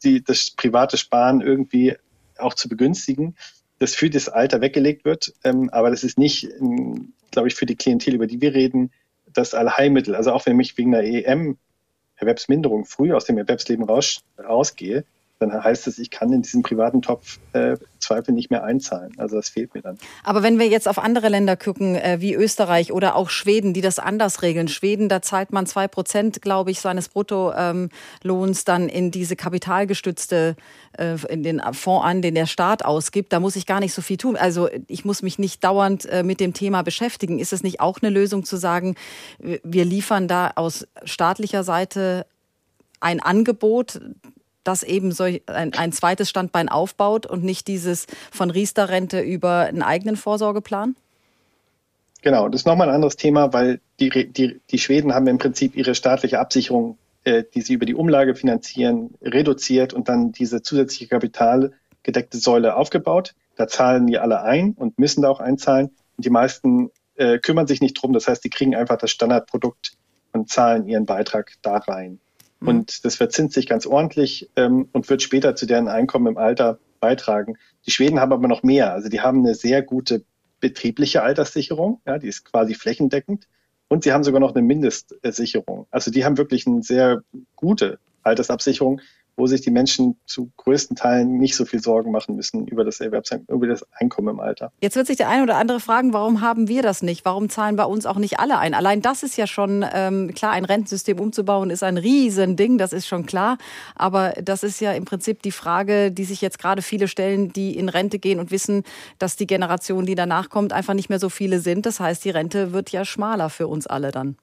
die, 0.03 0.23
das 0.23 0.51
private 0.51 0.99
Sparen 0.99 1.41
irgendwie 1.41 1.97
auch 2.39 2.53
zu 2.53 2.69
begünstigen, 2.69 3.35
das 3.79 3.95
für 3.95 4.11
das 4.11 4.29
Alter 4.29 4.61
weggelegt 4.61 5.05
wird. 5.07 5.33
Ähm, 5.43 5.71
aber 5.71 5.91
das 5.91 6.05
ist 6.05 6.19
nicht, 6.19 6.49
ähm, 6.61 7.15
glaube 7.31 7.49
ich, 7.49 7.55
für 7.55 7.67
die 7.67 7.77
Klientel, 7.77 8.15
über 8.15 8.27
die 8.27 8.41
wir 8.41 8.55
reden, 8.55 8.93
das 9.33 9.55
Allheilmittel. 9.55 10.15
Also 10.15 10.33
auch 10.33 10.47
wenn 10.47 10.61
ich 10.61 10.77
wegen 10.77 10.93
der 10.93 11.05
EM 11.05 11.57
Erwerbsminderung 12.17 12.85
früh 12.85 13.13
aus 13.13 13.25
dem 13.25 13.39
Erwerbsleben 13.39 13.85
raus, 13.85 14.23
rausgehe, 14.39 15.05
dann 15.41 15.53
heißt 15.65 15.87
es, 15.89 15.99
ich 15.99 16.11
kann 16.11 16.33
in 16.33 16.43
diesen 16.43 16.63
privaten 16.63 17.03
Topf 17.03 17.39
äh, 17.53 17.77
Zweifel 17.99 18.33
nicht 18.33 18.51
mehr 18.51 18.63
einzahlen. 18.63 19.13
Also 19.19 19.37
das 19.37 19.49
fehlt 19.49 19.75
mir 19.75 19.83
dann. 19.83 19.99
Aber 20.23 20.43
wenn 20.43 20.59
wir 20.59 20.69
jetzt 20.69 20.87
auf 20.87 20.99
andere 20.99 21.29
Länder 21.29 21.57
gucken, 21.57 21.97
äh, 21.97 22.19
wie 22.21 22.35
Österreich 22.35 22.93
oder 22.93 23.17
auch 23.17 23.31
Schweden, 23.31 23.75
die 23.75 23.81
das 23.81 23.99
anders 23.99 24.43
regeln. 24.43 24.69
Schweden, 24.69 25.09
da 25.09 25.23
zahlt 25.23 25.53
man 25.53 25.67
zwei 25.67 25.89
Prozent, 25.89 26.41
glaube 26.41 26.71
ich, 26.71 26.81
seines 26.81 27.09
Bruttolohns 27.09 28.65
dann 28.65 28.89
in 28.89 29.11
diese 29.11 29.35
kapitalgestützte, 29.35 30.57
äh, 30.99 31.17
in 31.29 31.43
den 31.43 31.61
Fonds 31.73 32.05
an, 32.05 32.23
den 32.23 32.35
der 32.35 32.47
Staat 32.47 32.85
ausgibt. 32.85 33.33
Da 33.33 33.41
muss 33.41 33.57
ich 33.57 33.67
gar 33.67 33.81
nicht 33.81 33.95
so 33.95 34.03
viel 34.03 34.17
tun. 34.17 34.37
Also 34.37 34.69
ich 34.87 35.05
muss 35.05 35.23
mich 35.23 35.39
nicht 35.39 35.65
dauernd 35.65 36.07
äh, 36.07 36.23
mit 36.23 36.39
dem 36.39 36.55
Thema 36.55 36.83
beschäftigen. 36.83 37.39
Ist 37.39 37.53
es 37.53 37.63
nicht 37.63 37.81
auch 37.81 37.99
eine 38.01 38.11
Lösung 38.11 38.45
zu 38.45 38.57
sagen, 38.57 38.95
wir 39.39 39.85
liefern 39.85 40.29
da 40.29 40.53
aus 40.55 40.87
staatlicher 41.05 41.65
Seite 41.65 42.27
ein 43.01 43.21
Angebot, 43.21 44.01
das 44.65 44.83
eben 44.83 45.13
so 45.13 45.25
ein, 45.25 45.75
ein 45.75 45.93
zweites 45.93 46.29
Standbein 46.29 46.69
aufbaut 46.69 47.27
und 47.27 47.45
nicht 47.45 47.69
dieses 47.69 48.07
von 48.33 48.51
Riester-Rente 48.51 49.21
über 49.21 49.61
einen 49.61 49.83
eigenen 49.83 50.17
Vorsorgeplan? 50.17 50.97
Genau, 52.23 52.49
das 52.49 52.63
ist 52.63 52.67
nochmal 52.67 52.89
ein 52.89 52.95
anderes 52.95 53.17
Thema, 53.17 53.53
weil 53.53 53.81
die, 54.01 54.33
die, 54.33 54.61
die 54.71 54.79
Schweden 54.79 55.15
haben 55.15 55.27
im 55.27 55.37
Prinzip 55.37 55.77
ihre 55.77 55.95
staatliche 55.95 56.41
Absicherung, 56.41 56.97
äh, 57.25 57.45
die 57.55 57.61
sie 57.61 57.75
über 57.75 57.85
die 57.85 57.95
Umlage 57.95 58.35
finanzieren, 58.35 59.15
reduziert 59.23 59.93
und 59.93 60.09
dann 60.09 60.33
diese 60.33 60.63
zusätzliche 60.63 61.09
kapitalgedeckte 61.09 62.39
Säule 62.39 62.77
aufgebaut. 62.77 63.35
Da 63.57 63.69
zahlen 63.69 64.07
die 64.07 64.19
alle 64.19 64.43
ein 64.43 64.73
und 64.73 64.99
müssen 64.99 65.21
da 65.21 65.29
auch 65.29 65.41
einzahlen. 65.41 65.91
Und 66.17 66.25
die 66.25 66.31
meisten 66.31 66.91
äh, 67.17 67.39
kümmern 67.39 67.67
sich 67.67 67.81
nicht 67.81 67.95
drum. 67.95 68.13
Das 68.15 68.27
heißt, 68.27 68.43
die 68.43 68.51
kriegen 68.51 68.75
einfach 68.75 68.97
das 68.97 69.11
Standardprodukt 69.11 69.93
und 70.33 70.49
zahlen 70.49 70.89
ihren 70.89 71.07
Beitrag 71.07 71.53
da 71.63 71.77
rein. 71.77 72.21
Mhm. 72.65 72.69
Und 72.69 73.05
das 73.05 73.17
verzinst 73.17 73.55
sich 73.55 73.67
ganz 73.67 73.87
ordentlich 73.87 74.51
ähm, 74.57 74.89
und 74.93 75.09
wird 75.09 75.23
später 75.23 75.55
zu 75.55 75.67
deren 75.67 75.89
Einkommen 75.89 76.27
im 76.27 76.39
Alter 76.39 76.79
beitragen. 77.01 77.57
Die 77.87 77.91
Schweden 77.91 78.19
haben 78.19 78.33
aber 78.33 78.49
noch 78.49 78.63
mehr. 78.63 78.93
Also 78.93 79.09
die 79.09 79.21
haben 79.21 79.41
eine 79.41 79.55
sehr 79.55 79.83
gute 79.83 80.25
betriebliche 80.61 81.23
Alterssicherung, 81.23 82.01
ja, 82.07 82.19
die 82.19 82.29
ist 82.29 82.45
quasi 82.45 82.75
flächendeckend. 82.75 83.47
Und 83.89 84.03
sie 84.03 84.13
haben 84.13 84.25
sogar 84.25 84.41
noch 84.41 84.55
eine 84.55 84.63
Mindestsicherung. 84.67 85.87
Also 85.91 86.11
die 86.11 86.25
haben 86.25 86.39
wirklich 86.39 86.67
eine 86.67 86.83
sehr 86.83 87.23
gute 87.55 87.99
Altersabsicherung, 88.23 89.03
wo 89.37 89.47
sich 89.47 89.61
die 89.61 89.71
Menschen 89.71 90.17
zu 90.27 90.51
größten 90.57 90.97
Teilen 90.97 91.39
nicht 91.39 91.57
so 91.57 91.65
viel 91.65 91.81
Sorgen 91.81 92.11
machen 92.11 92.37
müssen 92.37 92.67
über 92.67 92.85
das 92.85 93.01
Erwerbseinkommen, 93.01 93.63
über 93.63 93.67
das 93.67 93.85
Einkommen 93.93 94.29
im 94.29 94.41
Alter. 94.41 94.73
Jetzt 94.81 94.97
wird 94.97 95.07
sich 95.07 95.17
der 95.17 95.29
eine 95.29 95.43
oder 95.43 95.57
andere 95.57 95.81
fragen, 95.81 96.13
warum 96.13 96.41
haben 96.41 96.69
wir 96.69 96.83
das 96.83 97.03
nicht? 97.03 97.25
Warum 97.25 97.49
zahlen 97.49 97.77
bei 97.77 97.85
uns 97.85 98.07
auch 98.07 98.17
nicht 98.17 98.39
alle 98.39 98.59
ein? 98.59 98.75
Allein 98.75 99.03
das 99.03 99.23
ist 99.23 99.37
ja 99.37 99.47
schon 99.47 99.85
ähm, 99.93 100.33
klar, 100.35 100.53
ein 100.53 100.65
Rentensystem 100.65 101.19
umzubauen 101.19 101.71
ist 101.71 101.83
ein 101.83 101.97
Riesending, 101.97 102.79
das 102.79 102.93
ist 102.93 103.07
schon 103.07 103.27
klar. 103.27 103.59
Aber 103.95 104.35
das 104.43 104.63
ist 104.63 104.81
ja 104.81 104.93
im 104.93 105.05
Prinzip 105.05 105.43
die 105.43 105.51
Frage, 105.51 106.13
die 106.13 106.25
sich 106.25 106.41
jetzt 106.41 106.59
gerade 106.59 106.83
viele 106.83 107.09
stellen, 107.09 107.53
die 107.53 107.77
in 107.77 107.89
Rente 107.89 108.19
gehen 108.19 108.39
und 108.39 108.51
wissen, 108.51 108.85
dass 109.19 109.37
die 109.37 109.47
Generation, 109.47 110.07
die 110.07 110.15
danach 110.15 110.51
kommt, 110.51 110.73
einfach 110.73 110.95
nicht 110.95 111.09
mehr 111.09 111.19
so 111.19 111.29
viele 111.29 111.61
sind. 111.61 111.87
Das 111.87 112.01
heißt, 112.01 112.25
die 112.25 112.31
Rente 112.31 112.73
wird 112.73 112.91
ja 112.91 113.05
schmaler 113.05 113.51
für 113.51 113.67
uns 113.67 113.87
alle 113.87 114.11
dann. 114.11 114.37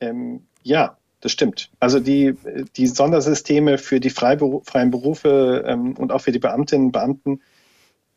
Ähm, 0.00 0.46
ja, 0.62 0.96
das 1.24 1.32
stimmt. 1.32 1.70
Also 1.80 2.00
die, 2.00 2.36
die 2.76 2.86
Sondersysteme 2.86 3.78
für 3.78 3.98
die 3.98 4.10
freien 4.10 4.90
Berufe 4.90 5.64
ähm, 5.66 5.96
und 5.96 6.12
auch 6.12 6.20
für 6.20 6.32
die 6.32 6.38
Beamtinnen 6.38 6.88
und 6.88 6.92
Beamten, 6.92 7.40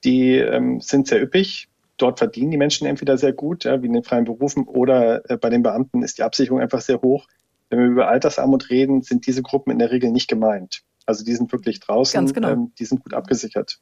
die 0.03 0.33
ähm, 0.33 0.81
sind 0.81 1.07
sehr 1.07 1.23
üppig. 1.23 1.69
Dort 1.95 2.19
verdienen 2.19 2.51
die 2.51 2.57
Menschen 2.57 2.85
entweder 2.85 3.17
sehr 3.17 3.31
gut, 3.31 3.63
ja, 3.63 3.81
wie 3.81 3.85
in 3.85 3.93
den 3.93 4.03
freien 4.03 4.25
Berufen, 4.25 4.65
oder 4.65 5.27
äh, 5.29 5.37
bei 5.37 5.49
den 5.49 5.63
Beamten 5.63 6.03
ist 6.03 6.17
die 6.17 6.23
Absicherung 6.23 6.59
einfach 6.59 6.81
sehr 6.81 7.01
hoch. 7.01 7.27
Wenn 7.69 7.79
wir 7.79 7.87
über 7.87 8.09
Altersarmut 8.09 8.69
reden, 8.69 9.03
sind 9.03 9.25
diese 9.25 9.41
Gruppen 9.41 9.71
in 9.71 9.79
der 9.79 9.89
Regel 9.89 10.11
nicht 10.11 10.27
gemeint. 10.27 10.83
Also 11.05 11.23
die 11.23 11.33
sind 11.33 11.49
wirklich 11.53 11.79
draußen, 11.79 12.33
genau. 12.33 12.49
ähm, 12.49 12.71
die 12.77 12.83
sind 12.83 13.03
gut 13.03 13.13
abgesichert. 13.13 13.79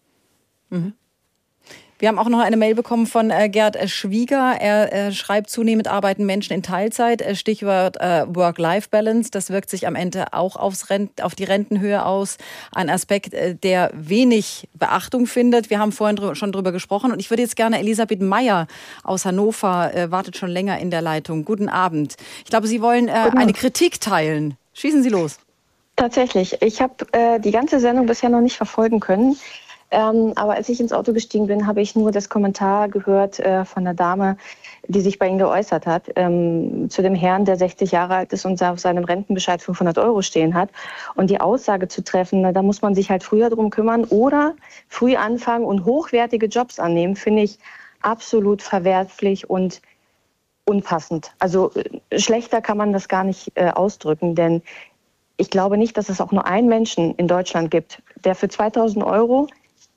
Mhm. 0.69 0.93
Wir 1.97 2.09
haben 2.09 2.19
auch 2.19 2.27
noch 2.27 2.41
eine 2.41 2.57
Mail 2.57 2.75
bekommen 2.75 3.07
von 3.07 3.31
äh, 3.31 3.47
Gerd 3.47 3.89
Schwieger. 3.89 4.57
Er 4.59 4.91
äh, 4.91 5.11
schreibt, 5.13 5.49
zunehmend 5.49 5.87
arbeiten 5.87 6.25
Menschen 6.25 6.51
in 6.51 6.61
Teilzeit. 6.61 7.21
Äh, 7.21 7.35
Stichwort 7.35 7.95
äh, 8.01 8.25
Work-Life-Balance. 8.27 9.31
Das 9.31 9.49
wirkt 9.49 9.69
sich 9.69 9.87
am 9.87 9.95
Ende 9.95 10.33
auch 10.33 10.57
aufs 10.57 10.89
Rent 10.89 11.23
auf 11.23 11.35
die 11.35 11.45
Rentenhöhe 11.45 12.05
aus. 12.05 12.37
Ein 12.73 12.89
Aspekt, 12.89 13.33
äh, 13.33 13.55
der 13.55 13.91
wenig 13.93 14.67
Beachtung 14.73 15.25
findet. 15.25 15.69
Wir 15.69 15.79
haben 15.79 15.93
vorhin 15.93 16.17
dr 16.17 16.35
schon 16.35 16.51
drüber 16.51 16.73
gesprochen. 16.73 17.13
Und 17.13 17.21
ich 17.21 17.29
würde 17.29 17.43
jetzt 17.43 17.55
gerne 17.55 17.79
Elisabeth 17.79 18.21
Meyer 18.21 18.67
aus 19.03 19.23
Hannover, 19.23 19.95
äh, 19.95 20.11
wartet 20.11 20.35
schon 20.35 20.49
länger 20.49 20.79
in 20.79 20.91
der 20.91 21.01
Leitung. 21.01 21.45
Guten 21.45 21.69
Abend. 21.69 22.17
Ich 22.43 22.49
glaube, 22.49 22.67
Sie 22.67 22.81
wollen 22.81 23.09
eine 23.09 23.53
Kritik 23.53 24.01
teilen. 24.01 24.57
Schießen 24.73 25.01
Sie 25.01 25.09
los. 25.09 25.37
Tatsächlich. 25.95 26.61
Ich 26.61 26.81
habe 26.81 27.39
die 27.39 27.51
ganze 27.51 27.79
Sendung 27.79 28.05
bisher 28.05 28.29
noch 28.29 28.41
nicht 28.41 28.57
verfolgen 28.57 28.99
können. 28.99 29.37
Ähm, 29.95 30.33
aber 30.35 30.55
als 30.55 30.67
ich 30.67 30.81
ins 30.81 30.91
Auto 30.91 31.13
gestiegen 31.13 31.47
bin, 31.47 31.65
habe 31.65 31.79
ich 31.79 31.95
nur 31.95 32.11
das 32.11 32.27
Kommentar 32.27 32.89
gehört 32.89 33.39
äh, 33.39 33.63
von 33.63 33.85
der 33.85 33.93
Dame, 33.93 34.35
die 34.89 34.99
sich 34.99 35.19
bei 35.19 35.29
Ihnen 35.29 35.37
geäußert 35.37 35.87
hat, 35.87 36.11
ähm, 36.17 36.89
zu 36.89 37.01
dem 37.01 37.15
Herrn, 37.15 37.45
der 37.45 37.55
60 37.55 37.91
Jahre 37.91 38.15
alt 38.15 38.33
ist 38.33 38.45
und 38.45 38.61
auf 38.61 38.77
seinem 38.77 39.05
Rentenbescheid 39.05 39.61
500 39.61 39.97
Euro 39.97 40.21
stehen 40.21 40.53
hat. 40.53 40.69
Und 41.15 41.29
die 41.29 41.39
Aussage 41.39 41.87
zu 41.87 42.03
treffen, 42.03 42.41
na, 42.41 42.51
da 42.51 42.61
muss 42.61 42.81
man 42.81 42.93
sich 42.93 43.09
halt 43.09 43.23
früher 43.23 43.49
drum 43.49 43.69
kümmern 43.69 44.03
oder 44.03 44.55
früh 44.89 45.15
anfangen 45.15 45.63
und 45.63 45.85
hochwertige 45.85 46.47
Jobs 46.47 46.77
annehmen, 46.77 47.15
finde 47.15 47.43
ich 47.43 47.57
absolut 48.01 48.61
verwerflich 48.61 49.49
und 49.49 49.81
unpassend. 50.65 51.31
Also 51.39 51.71
äh, 52.09 52.19
schlechter 52.19 52.59
kann 52.59 52.75
man 52.75 52.91
das 52.91 53.07
gar 53.07 53.23
nicht 53.23 53.53
äh, 53.55 53.69
ausdrücken, 53.69 54.35
denn 54.35 54.61
ich 55.37 55.49
glaube 55.49 55.77
nicht, 55.77 55.95
dass 55.95 56.09
es 56.09 56.19
auch 56.19 56.33
nur 56.33 56.45
einen 56.45 56.67
Menschen 56.67 57.15
in 57.15 57.29
Deutschland 57.29 57.71
gibt, 57.71 58.01
der 58.25 58.35
für 58.35 58.49
2000 58.49 59.05
Euro 59.05 59.47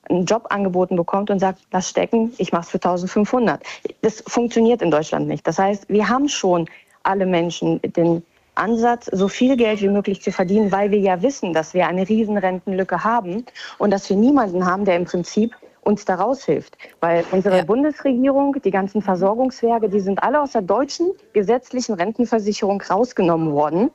einen 0.09 0.25
Job 0.25 0.47
angeboten 0.51 0.97
bekommt 0.97 1.31
und 1.31 1.39
sagt, 1.39 1.61
lass 1.73 1.89
stecken, 1.89 2.33
ich 2.39 2.53
mache 2.53 2.63
es 2.63 2.71
für 2.71 2.77
1500. 2.77 3.63
Das 4.03 4.23
funktioniert 4.27 4.83
in 4.83 4.91
Deutschland 4.91 5.29
nicht. 5.29 5.47
Das 5.47 5.59
heißt, 5.59 5.89
wir 5.89 6.09
haben 6.09 6.29
schon 6.29 6.67
alle 7.03 7.27
Menschen 7.27 7.81
den 7.83 8.23
Ansatz, 8.55 9.07
so 9.13 9.29
viel 9.29 9.57
Geld 9.57 9.81
wie 9.81 9.89
möglich 9.89 10.21
zu 10.21 10.33
verdienen, 10.33 10.73
weil 10.73 10.91
wir 10.91 10.99
ja 10.99 11.23
wissen, 11.23 11.53
dass 11.53 11.75
wir 11.75 11.87
eine 11.87 12.09
riesen 12.09 12.37
Rentenlücke 12.37 13.05
haben 13.05 13.45
und 13.79 13.91
dass 13.91 14.11
wir 14.11 14.17
niemanden 14.17 14.67
haben, 14.67 14.85
der 14.85 14.97
im 14.97 15.05
Prinzip 15.05 15.55
uns 15.83 16.05
da 16.05 16.17
raushilft. 16.17 16.77
Weil 17.01 17.25
unsere 17.31 17.59
ja. 17.59 17.65
Bundesregierung, 17.65 18.57
die 18.63 18.71
ganzen 18.71 19.01
Versorgungswerke, 19.01 19.89
die 19.89 20.01
sind 20.01 20.23
alle 20.23 20.43
aus 20.43 20.53
der 20.53 20.63
deutschen 20.63 21.13
gesetzlichen 21.33 21.95
Rentenversicherung 21.95 22.83
rausgenommen 22.83 23.53
worden. 23.53 23.91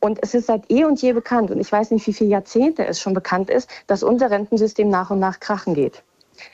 Und 0.00 0.18
es 0.22 0.34
ist 0.34 0.46
seit 0.46 0.70
eh 0.70 0.84
und 0.84 1.00
je 1.00 1.12
bekannt, 1.12 1.50
und 1.50 1.60
ich 1.60 1.70
weiß 1.70 1.90
nicht, 1.90 2.06
wie 2.06 2.12
viele 2.12 2.30
Jahrzehnte 2.30 2.86
es 2.86 3.00
schon 3.00 3.14
bekannt 3.14 3.48
ist, 3.48 3.70
dass 3.86 4.02
unser 4.02 4.30
Rentensystem 4.30 4.88
nach 4.88 5.10
und 5.10 5.18
nach 5.18 5.40
krachen 5.40 5.74
geht. 5.74 6.02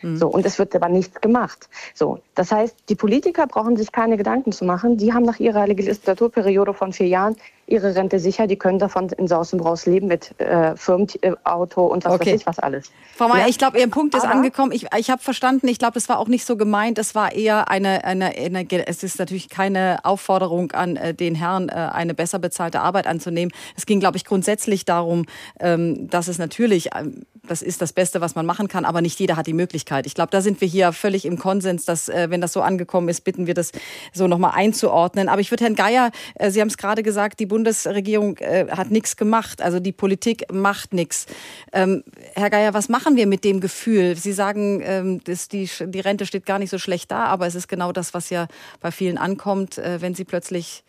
Mhm. 0.03 0.17
So, 0.17 0.29
und 0.29 0.47
es 0.47 0.59
wird 0.59 0.75
aber 0.75 0.89
nichts 0.89 1.21
gemacht. 1.21 1.69
So, 1.95 2.19
das 2.35 2.53
heißt, 2.53 2.77
die 2.89 2.95
Politiker 2.95 3.47
brauchen 3.47 3.77
sich 3.77 3.93
keine 3.93 4.17
Gedanken 4.17 4.53
zu 4.53 4.65
machen. 4.65 4.97
Die 4.97 5.13
haben 5.13 5.25
nach 5.25 5.41
ihrer 5.41 5.67
Legislaturperiode 5.67 6.75
von 6.75 6.93
vier 6.93 7.09
Jahren 7.09 7.37
ihre 7.71 7.95
Rente 7.95 8.19
sicher. 8.19 8.47
Die 8.47 8.57
können 8.57 8.79
davon 8.79 9.09
in 9.11 9.29
Saus 9.29 9.53
und 9.53 9.61
Braus 9.61 9.87
leben 9.87 10.09
mit 10.09 10.39
äh, 10.41 10.77
Firmenauto 10.77 11.87
und 11.87 12.05
was 12.05 12.15
okay. 12.15 12.33
weiß 12.33 12.41
ich 12.41 12.47
was 12.47 12.59
alles. 12.59 12.91
Frau 13.17 13.29
Mayer, 13.29 13.43
ja? 13.43 13.49
ich 13.49 13.59
glaube, 13.59 13.79
Ihr 13.79 13.89
Punkt 13.89 14.15
ist 14.15 14.25
Aber 14.25 14.33
angekommen. 14.35 14.73
Ich, 14.73 14.87
ich 14.97 15.11
habe 15.11 15.23
verstanden. 15.23 15.69
Ich 15.69 15.79
glaube, 15.79 15.99
es 15.99 16.09
war 16.09 16.19
auch 16.19 16.29
nicht 16.29 16.45
so 16.45 16.57
gemeint. 16.57 16.99
Es 16.99 17.15
war 17.15 17.33
eher 17.33 17.69
eine, 17.69 18.05
eine, 18.05 18.35
eine, 18.37 18.87
es 18.87 19.03
ist 19.03 19.19
natürlich 19.19 19.49
keine 19.49 19.99
Aufforderung 20.05 20.73
an 20.73 20.97
äh, 20.97 21.15
den 21.15 21.35
Herrn, 21.35 21.69
äh, 21.69 21.73
eine 21.73 22.15
besser 22.15 22.39
bezahlte 22.39 22.81
Arbeit 22.81 23.07
anzunehmen. 23.07 23.53
Es 23.77 23.87
ging, 23.87 24.01
glaube 24.01 24.17
ich, 24.17 24.25
grundsätzlich 24.25 24.85
darum, 24.85 25.27
ähm, 25.61 26.09
dass 26.09 26.29
es 26.29 26.39
natürlich, 26.39 26.91
ähm, 26.97 27.23
das 27.47 27.63
ist 27.63 27.81
das 27.81 27.93
Beste, 27.93 28.21
was 28.21 28.35
man 28.35 28.47
machen 28.47 28.69
kann, 28.69 28.85
aber 28.85 29.01
nicht 29.01 29.19
jeder 29.21 29.37
hat 29.37 29.47
die 29.47 29.53
Möglichkeit. 29.53 30.07
Ich 30.07 30.15
glaube, 30.15 30.31
da 30.31 30.41
sind 30.41 30.61
wir 30.61 30.69
hier 30.69 30.93
völlig 30.93 31.25
im 31.25 31.39
Konsens, 31.39 31.85
dass, 31.85 32.09
äh, 32.09 32.29
wenn 32.31 32.41
das 32.41 32.53
so 32.53 32.63
angekommen 32.63 33.09
ist, 33.09 33.23
bitten 33.23 33.47
wir 33.47 33.55
das 33.55 33.73
so 34.13 34.27
nochmal 34.29 34.53
einzuordnen. 34.55 35.29
Aber 35.29 35.41
ich 35.41 35.51
würde 35.51 35.65
Herrn 35.65 35.75
Geier, 35.75 36.11
äh, 36.35 36.51
Sie 36.51 36.61
haben 36.61 36.69
es 36.69 36.77
gerade 36.77 37.03
gesagt, 37.03 37.41
die 37.41 37.47
Bundes 37.47 37.60
Bundesregierung 37.61 38.39
äh, 38.39 38.67
hat 38.71 38.91
nichts 38.91 39.17
gemacht. 39.17 39.61
Also 39.61 39.81
die 39.81 39.93
Politik 39.93 40.53
macht 40.53 40.95
nichts. 40.95 41.27
Ähm, 41.73 42.03
Herr 42.35 42.51
Geier, 42.51 42.75
was 42.75 42.89
machen 42.89 43.17
wir 43.17 43.27
mit 43.27 43.45
dem 43.45 43.61
Gefühl? 43.61 44.17
Sie 44.17 44.33
sagen, 44.33 44.81
ähm, 44.83 45.21
die, 45.25 45.69
die 45.87 46.01
Rente 46.01 46.27
steht 46.27 46.47
gar 46.47 46.59
nicht 46.59 46.71
so 46.71 46.79
schlecht 46.79 47.11
da, 47.11 47.27
aber 47.27 47.47
es 47.47 47.55
ist 47.55 47.69
genau 47.69 47.93
das, 47.93 48.15
was 48.15 48.31
ja 48.31 48.49
bei 48.81 48.91
vielen 48.91 49.19
ankommt, 49.19 49.79
äh, 49.79 50.01
wenn 50.01 50.15
sie 50.15 50.25
plötzlich 50.25 50.85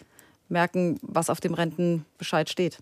merken, 0.50 1.00
was 1.02 1.30
auf 1.30 1.42
dem 1.42 1.54
Rentenbescheid 1.54 2.50
steht. 2.50 2.78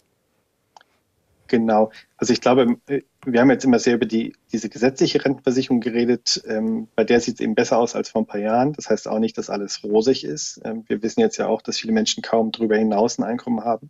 Genau. 1.50 1.92
Also 2.18 2.32
ich 2.32 2.40
glaube, 2.40 2.78
äh, 2.88 3.02
wir 3.26 3.42
haben 3.42 3.50
jetzt 3.50 3.66
immer 3.66 3.80
sehr 3.80 3.96
über 3.96 4.06
die, 4.06 4.34
diese 4.54 4.70
gesetzliche 4.70 5.24
Rentenversicherung 5.26 5.82
geredet. 5.82 6.42
Ähm, 6.48 6.88
bei 6.96 7.04
der 7.04 7.20
sieht 7.20 7.36
es 7.36 7.42
eben 7.42 7.56
besser 7.56 7.78
aus 7.78 7.96
als 7.96 8.10
vor 8.10 8.22
ein 8.22 8.28
paar 8.28 8.40
Jahren. 8.40 8.74
Das 8.74 8.90
heißt 8.90 9.08
auch 9.08 9.20
nicht, 9.20 9.38
dass 9.38 9.50
alles 9.50 9.84
rosig 9.84 10.24
ist. 10.24 10.62
Ähm, 10.64 10.86
wir 10.88 11.04
wissen 11.04 11.20
jetzt 11.20 11.38
ja 11.38 11.48
auch, 11.48 11.62
dass 11.62 11.80
viele 11.80 11.92
Menschen 11.92 12.24
kaum 12.24 12.52
darüber 12.52 12.78
hinaus 12.78 13.20
ein 13.20 13.24
Einkommen 13.24 13.66
haben. 13.66 13.90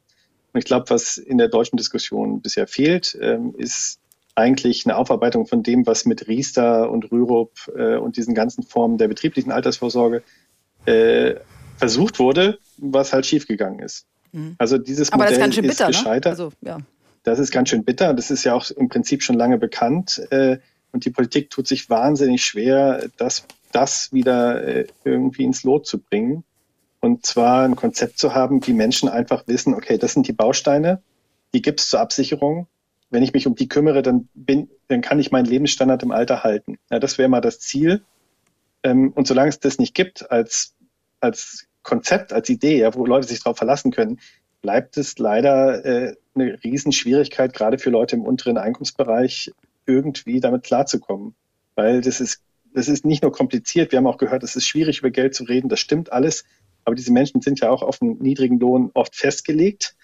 Und 0.51 0.57
ich 0.57 0.65
glaube, 0.65 0.89
was 0.89 1.17
in 1.17 1.37
der 1.37 1.49
deutschen 1.49 1.77
Diskussion 1.77 2.41
bisher 2.41 2.65
fehlt, 2.65 3.15
ähm, 3.21 3.53
ist 3.55 3.99
eigentlich 4.35 4.85
eine 4.85 4.95
Aufarbeitung 4.95 5.45
von 5.45 5.61
dem, 5.61 5.85
was 5.85 6.05
mit 6.05 6.27
Riester 6.27 6.89
und 6.89 7.11
Rürup 7.11 7.51
äh, 7.75 7.97
und 7.97 8.17
diesen 8.17 8.33
ganzen 8.33 8.63
Formen 8.63 8.97
der 8.97 9.09
betrieblichen 9.09 9.51
Altersvorsorge 9.51 10.23
äh, 10.85 11.35
versucht 11.77 12.19
wurde, 12.19 12.57
was 12.77 13.13
halt 13.13 13.25
schiefgegangen 13.25 13.79
ist. 13.79 14.07
Mhm. 14.31 14.55
Also 14.57 14.77
dieses 14.77 15.11
Aber 15.11 15.23
Modell 15.23 15.29
das 15.29 15.37
ist, 15.37 15.43
ganz 15.43 15.55
schön 15.55 15.67
bitter, 15.67 15.89
ist 15.89 15.97
ne? 15.97 16.03
gescheitert. 16.03 16.37
Ne? 16.37 16.43
Also, 16.43 16.51
ja. 16.61 16.77
Das 17.23 17.39
ist 17.39 17.51
ganz 17.51 17.69
schön 17.69 17.83
bitter. 17.83 18.13
Das 18.13 18.31
ist 18.31 18.43
ja 18.43 18.53
auch 18.53 18.69
im 18.71 18.89
Prinzip 18.89 19.23
schon 19.23 19.35
lange 19.35 19.57
bekannt. 19.57 20.21
Äh, 20.31 20.57
und 20.91 21.05
die 21.05 21.11
Politik 21.11 21.49
tut 21.49 21.67
sich 21.67 21.89
wahnsinnig 21.89 22.43
schwer, 22.43 23.09
das, 23.17 23.45
das 23.71 24.11
wieder 24.11 24.63
äh, 24.63 24.87
irgendwie 25.03 25.43
ins 25.43 25.63
Lot 25.63 25.85
zu 25.85 25.99
bringen. 25.99 26.43
Und 26.99 27.25
zwar 27.25 27.63
ein 27.63 27.75
Konzept 27.75 28.17
zu 28.17 28.33
haben, 28.33 28.65
wie 28.67 28.73
Menschen 28.73 29.07
einfach 29.07 29.47
wissen, 29.47 29.73
okay, 29.73 29.97
das 29.97 30.13
sind 30.13 30.27
die 30.27 30.33
Bausteine, 30.33 31.01
die 31.53 31.61
gibt 31.61 31.79
es 31.79 31.89
zur 31.89 32.01
Absicherung. 32.01 32.67
Wenn 33.09 33.23
ich 33.23 33.33
mich 33.33 33.47
um 33.47 33.55
die 33.55 33.67
kümmere, 33.67 34.01
dann, 34.01 34.27
bin, 34.33 34.69
dann 34.87 35.01
kann 35.01 35.19
ich 35.19 35.31
meinen 35.31 35.45
Lebensstandard 35.45 36.03
im 36.03 36.11
Alter 36.11 36.43
halten. 36.43 36.77
Ja, 36.91 36.99
das 36.99 37.17
wäre 37.17 37.29
mal 37.29 37.41
das 37.41 37.59
Ziel. 37.59 38.03
Ähm, 38.83 39.11
und 39.13 39.27
solange 39.27 39.49
es 39.49 39.59
das 39.59 39.79
nicht 39.79 39.95
gibt 39.95 40.29
als, 40.29 40.75
als 41.19 41.67
Konzept, 41.83 42.33
als 42.33 42.49
Idee, 42.49 42.79
ja, 42.79 42.93
wo 42.93 43.05
Leute 43.05 43.27
sich 43.27 43.41
darauf 43.41 43.57
verlassen 43.57 43.91
können, 43.91 44.19
bleibt 44.61 44.97
es 44.97 45.17
leider 45.17 45.85
äh, 45.85 46.15
eine 46.39 46.63
Riesenschwierigkeit, 46.63 47.53
gerade 47.53 47.77
für 47.77 47.89
Leute 47.89 48.15
im 48.15 48.23
unteren 48.23 48.57
Einkommensbereich, 48.57 49.51
irgendwie 49.85 50.39
damit 50.39 50.63
klarzukommen. 50.63 51.35
Weil 51.75 52.01
das 52.01 52.19
ist, 52.21 52.41
das 52.73 52.87
ist 52.87 53.05
nicht 53.05 53.23
nur 53.23 53.31
kompliziert, 53.31 53.91
wir 53.91 53.97
haben 53.97 54.07
auch 54.07 54.17
gehört, 54.17 54.43
es 54.43 54.55
ist 54.55 54.67
schwierig, 54.67 54.99
über 54.99 55.11
Geld 55.11 55.35
zu 55.35 55.43
reden, 55.43 55.69
das 55.69 55.79
stimmt 55.79 56.11
alles, 56.11 56.45
aber 56.85 56.95
diese 56.95 57.11
Menschen 57.11 57.41
sind 57.41 57.59
ja 57.59 57.69
auch 57.69 57.83
auf 57.83 58.01
einen 58.01 58.17
niedrigen 58.19 58.59
Lohn 58.59 58.91
oft 58.93 59.15
festgelegt 59.15 59.95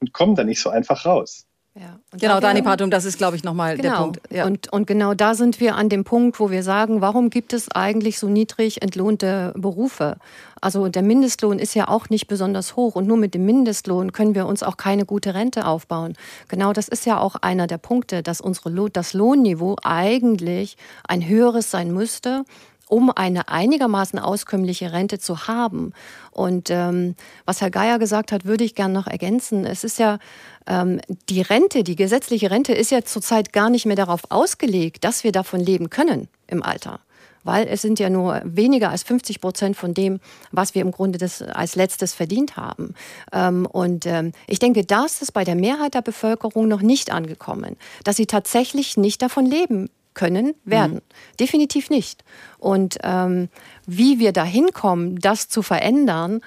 und 0.00 0.12
kommen 0.12 0.34
da 0.34 0.44
nicht 0.44 0.60
so 0.60 0.70
einfach 0.70 1.04
raus. 1.04 1.47
Ja. 1.80 1.98
genau, 2.18 2.40
Dani 2.40 2.62
Patum, 2.62 2.90
das 2.90 3.04
ist, 3.04 3.18
glaube 3.18 3.36
ich, 3.36 3.44
nochmal 3.44 3.76
genau. 3.76 3.88
der 3.88 4.02
Punkt. 4.02 4.20
Ja. 4.30 4.46
Und, 4.46 4.72
und 4.72 4.86
genau 4.86 5.14
da 5.14 5.34
sind 5.34 5.60
wir 5.60 5.76
an 5.76 5.88
dem 5.88 6.04
Punkt, 6.04 6.40
wo 6.40 6.50
wir 6.50 6.62
sagen, 6.62 7.00
warum 7.00 7.30
gibt 7.30 7.52
es 7.52 7.70
eigentlich 7.70 8.18
so 8.18 8.28
niedrig 8.28 8.82
entlohnte 8.82 9.52
Berufe? 9.56 10.16
Also 10.60 10.88
der 10.88 11.02
Mindestlohn 11.02 11.58
ist 11.58 11.74
ja 11.74 11.88
auch 11.88 12.08
nicht 12.08 12.26
besonders 12.26 12.74
hoch 12.74 12.96
und 12.96 13.06
nur 13.06 13.16
mit 13.16 13.34
dem 13.34 13.44
Mindestlohn 13.44 14.12
können 14.12 14.34
wir 14.34 14.46
uns 14.46 14.62
auch 14.62 14.76
keine 14.76 15.04
gute 15.04 15.34
Rente 15.34 15.66
aufbauen. 15.66 16.14
Genau 16.48 16.72
das 16.72 16.88
ist 16.88 17.06
ja 17.06 17.20
auch 17.20 17.36
einer 17.36 17.66
der 17.66 17.78
Punkte, 17.78 18.22
dass 18.22 18.40
unsere, 18.40 18.90
das 18.90 19.12
Lohnniveau 19.12 19.76
eigentlich 19.84 20.76
ein 21.06 21.26
höheres 21.26 21.70
sein 21.70 21.92
müsste 21.92 22.44
um 22.88 23.10
eine 23.10 23.48
einigermaßen 23.48 24.18
auskömmliche 24.18 24.92
Rente 24.92 25.18
zu 25.18 25.46
haben. 25.46 25.92
Und 26.30 26.70
ähm, 26.70 27.14
was 27.44 27.60
Herr 27.60 27.70
Geier 27.70 27.98
gesagt 27.98 28.32
hat, 28.32 28.44
würde 28.44 28.64
ich 28.64 28.74
gerne 28.74 28.94
noch 28.94 29.06
ergänzen. 29.06 29.64
Es 29.64 29.84
ist 29.84 29.98
ja 29.98 30.18
ähm, 30.66 31.00
die 31.28 31.42
Rente, 31.42 31.84
die 31.84 31.96
gesetzliche 31.96 32.50
Rente 32.50 32.72
ist 32.72 32.90
ja 32.90 33.02
zurzeit 33.02 33.52
gar 33.52 33.70
nicht 33.70 33.86
mehr 33.86 33.96
darauf 33.96 34.22
ausgelegt, 34.30 35.04
dass 35.04 35.24
wir 35.24 35.32
davon 35.32 35.60
leben 35.60 35.90
können 35.90 36.28
im 36.46 36.62
Alter 36.62 37.00
weil 37.44 37.66
es 37.66 37.80
sind 37.80 37.98
ja 37.98 38.10
nur 38.10 38.42
weniger 38.44 38.90
als 38.90 39.02
50 39.04 39.40
Prozent 39.40 39.76
von 39.76 39.94
dem, 39.94 40.20
was 40.52 40.74
wir 40.74 40.82
im 40.82 40.90
Grunde 40.90 41.18
das 41.18 41.40
als 41.40 41.76
letztes 41.76 42.12
verdient 42.12 42.56
haben. 42.56 42.94
Ähm, 43.32 43.64
und 43.64 44.04
ähm, 44.04 44.32
ich 44.46 44.58
denke, 44.58 44.84
das 44.84 45.22
ist 45.22 45.32
bei 45.32 45.44
der 45.44 45.54
Mehrheit 45.54 45.94
der 45.94 46.02
Bevölkerung 46.02 46.68
noch 46.68 46.82
nicht 46.82 47.10
angekommen, 47.10 47.76
dass 48.04 48.16
sie 48.16 48.26
tatsächlich 48.26 48.98
nicht 48.98 49.22
davon 49.22 49.46
leben 49.46 49.88
können 50.18 50.54
werden. 50.64 50.96
Mhm. 50.96 51.36
Definitiv 51.38 51.90
nicht. 51.90 52.24
Und 52.58 52.98
ähm, 53.04 53.48
wie 53.86 54.18
wir 54.18 54.32
da 54.32 54.44
hinkommen, 54.44 55.16
das 55.20 55.48
zu 55.48 55.62
verändern, 55.62 56.40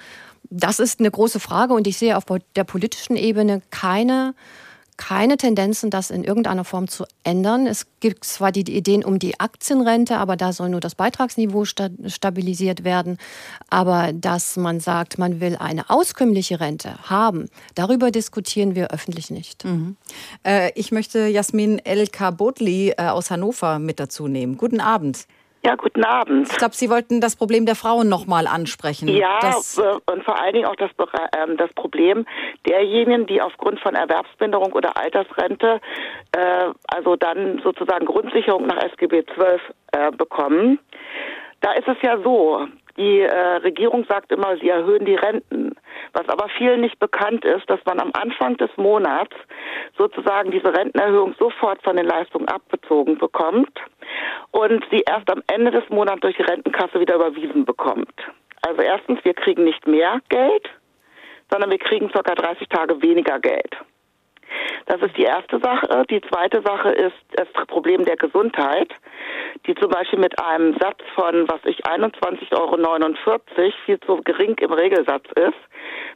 das 0.50 0.78
ist 0.78 1.00
eine 1.00 1.10
große 1.10 1.40
Frage 1.40 1.72
und 1.72 1.86
ich 1.86 1.96
sehe 1.96 2.18
auf 2.18 2.24
der 2.54 2.64
politischen 2.64 3.16
Ebene 3.16 3.62
keine 3.70 4.34
keine 4.96 5.36
Tendenzen, 5.36 5.90
das 5.90 6.10
in 6.10 6.22
irgendeiner 6.22 6.64
Form 6.64 6.86
zu 6.88 7.04
ändern. 7.24 7.66
Es 7.66 7.86
gibt 8.00 8.24
zwar 8.24 8.52
die 8.52 8.60
Ideen 8.60 9.04
um 9.04 9.18
die 9.18 9.40
Aktienrente, 9.40 10.18
aber 10.18 10.36
da 10.36 10.52
soll 10.52 10.68
nur 10.68 10.80
das 10.80 10.94
Beitragsniveau 10.94 11.64
stabilisiert 11.64 12.84
werden. 12.84 13.18
Aber 13.70 14.12
dass 14.12 14.56
man 14.56 14.80
sagt, 14.80 15.18
man 15.18 15.40
will 15.40 15.56
eine 15.56 15.90
auskömmliche 15.90 16.60
Rente 16.60 16.96
haben, 17.08 17.48
darüber 17.74 18.10
diskutieren 18.10 18.74
wir 18.74 18.90
öffentlich 18.92 19.30
nicht. 19.30 19.64
Mhm. 19.64 19.96
Äh, 20.46 20.70
ich 20.74 20.92
möchte 20.92 21.26
Jasmin 21.26 21.78
El 21.78 22.06
Kabotli 22.08 22.90
äh, 22.90 23.08
aus 23.08 23.30
Hannover 23.30 23.78
mit 23.78 23.98
dazu 23.98 24.28
nehmen. 24.28 24.56
Guten 24.56 24.80
Abend. 24.80 25.26
Ja, 25.64 25.76
guten 25.76 26.04
Abend. 26.04 26.50
Ich 26.50 26.58
glaube, 26.58 26.74
Sie 26.74 26.90
wollten 26.90 27.20
das 27.20 27.36
Problem 27.36 27.66
der 27.66 27.76
Frauen 27.76 28.08
nochmal 28.08 28.48
ansprechen. 28.48 29.06
Ja, 29.08 29.38
das 29.40 29.78
und 29.78 30.24
vor 30.24 30.40
allen 30.40 30.54
Dingen 30.54 30.66
auch 30.66 30.74
das, 30.74 30.90
äh, 30.90 31.56
das 31.56 31.72
Problem 31.74 32.26
derjenigen, 32.66 33.26
die 33.26 33.40
aufgrund 33.40 33.78
von 33.80 33.94
Erwerbsminderung 33.94 34.72
oder 34.72 34.96
Altersrente 34.96 35.80
äh, 36.32 36.70
also 36.88 37.16
dann 37.16 37.60
sozusagen 37.62 38.06
Grundsicherung 38.06 38.66
nach 38.66 38.82
SGB 38.82 39.22
XII 39.22 39.60
äh, 39.92 40.10
bekommen. 40.10 40.80
Da 41.60 41.72
ist 41.74 41.86
es 41.86 41.96
ja 42.02 42.18
so, 42.22 42.66
die 42.96 43.20
äh, 43.20 43.56
Regierung 43.56 44.04
sagt 44.08 44.32
immer, 44.32 44.56
sie 44.58 44.68
erhöhen 44.68 45.04
die 45.04 45.14
Renten. 45.14 45.71
Was 46.14 46.28
aber 46.28 46.48
vielen 46.58 46.82
nicht 46.82 46.98
bekannt 46.98 47.44
ist, 47.44 47.68
dass 47.70 47.80
man 47.86 47.98
am 47.98 48.10
Anfang 48.14 48.56
des 48.58 48.70
Monats 48.76 49.34
sozusagen 49.96 50.50
diese 50.50 50.72
Rentenerhöhung 50.72 51.34
sofort 51.38 51.82
von 51.82 51.96
den 51.96 52.06
Leistungen 52.06 52.48
abbezogen 52.48 53.18
bekommt 53.18 53.80
und 54.50 54.84
sie 54.90 55.02
erst 55.08 55.30
am 55.30 55.42
Ende 55.46 55.70
des 55.70 55.88
Monats 55.88 56.20
durch 56.20 56.36
die 56.36 56.42
Rentenkasse 56.42 57.00
wieder 57.00 57.14
überwiesen 57.14 57.64
bekommt. 57.64 58.14
Also 58.62 58.82
erstens, 58.82 59.24
wir 59.24 59.34
kriegen 59.34 59.64
nicht 59.64 59.86
mehr 59.86 60.20
Geld, 60.28 60.70
sondern 61.50 61.70
wir 61.70 61.78
kriegen 61.78 62.10
ca. 62.10 62.22
30 62.22 62.68
Tage 62.68 63.02
weniger 63.02 63.40
Geld. 63.40 63.76
Das 64.86 65.00
ist 65.00 65.16
die 65.16 65.22
erste 65.22 65.58
Sache. 65.60 66.04
Die 66.10 66.20
zweite 66.22 66.62
Sache 66.62 66.90
ist 66.90 67.16
das 67.34 67.48
Problem 67.66 68.04
der 68.04 68.16
Gesundheit, 68.16 68.92
die 69.66 69.74
zum 69.74 69.90
Beispiel 69.90 70.18
mit 70.18 70.38
einem 70.40 70.76
Satz 70.78 70.98
von, 71.14 71.48
was 71.48 71.60
ich, 71.64 71.84
21,49 71.86 72.52
Euro 72.52 73.72
viel 73.86 74.00
zu 74.00 74.16
gering 74.22 74.56
im 74.60 74.72
Regelsatz 74.72 75.24
ist. 75.36 75.58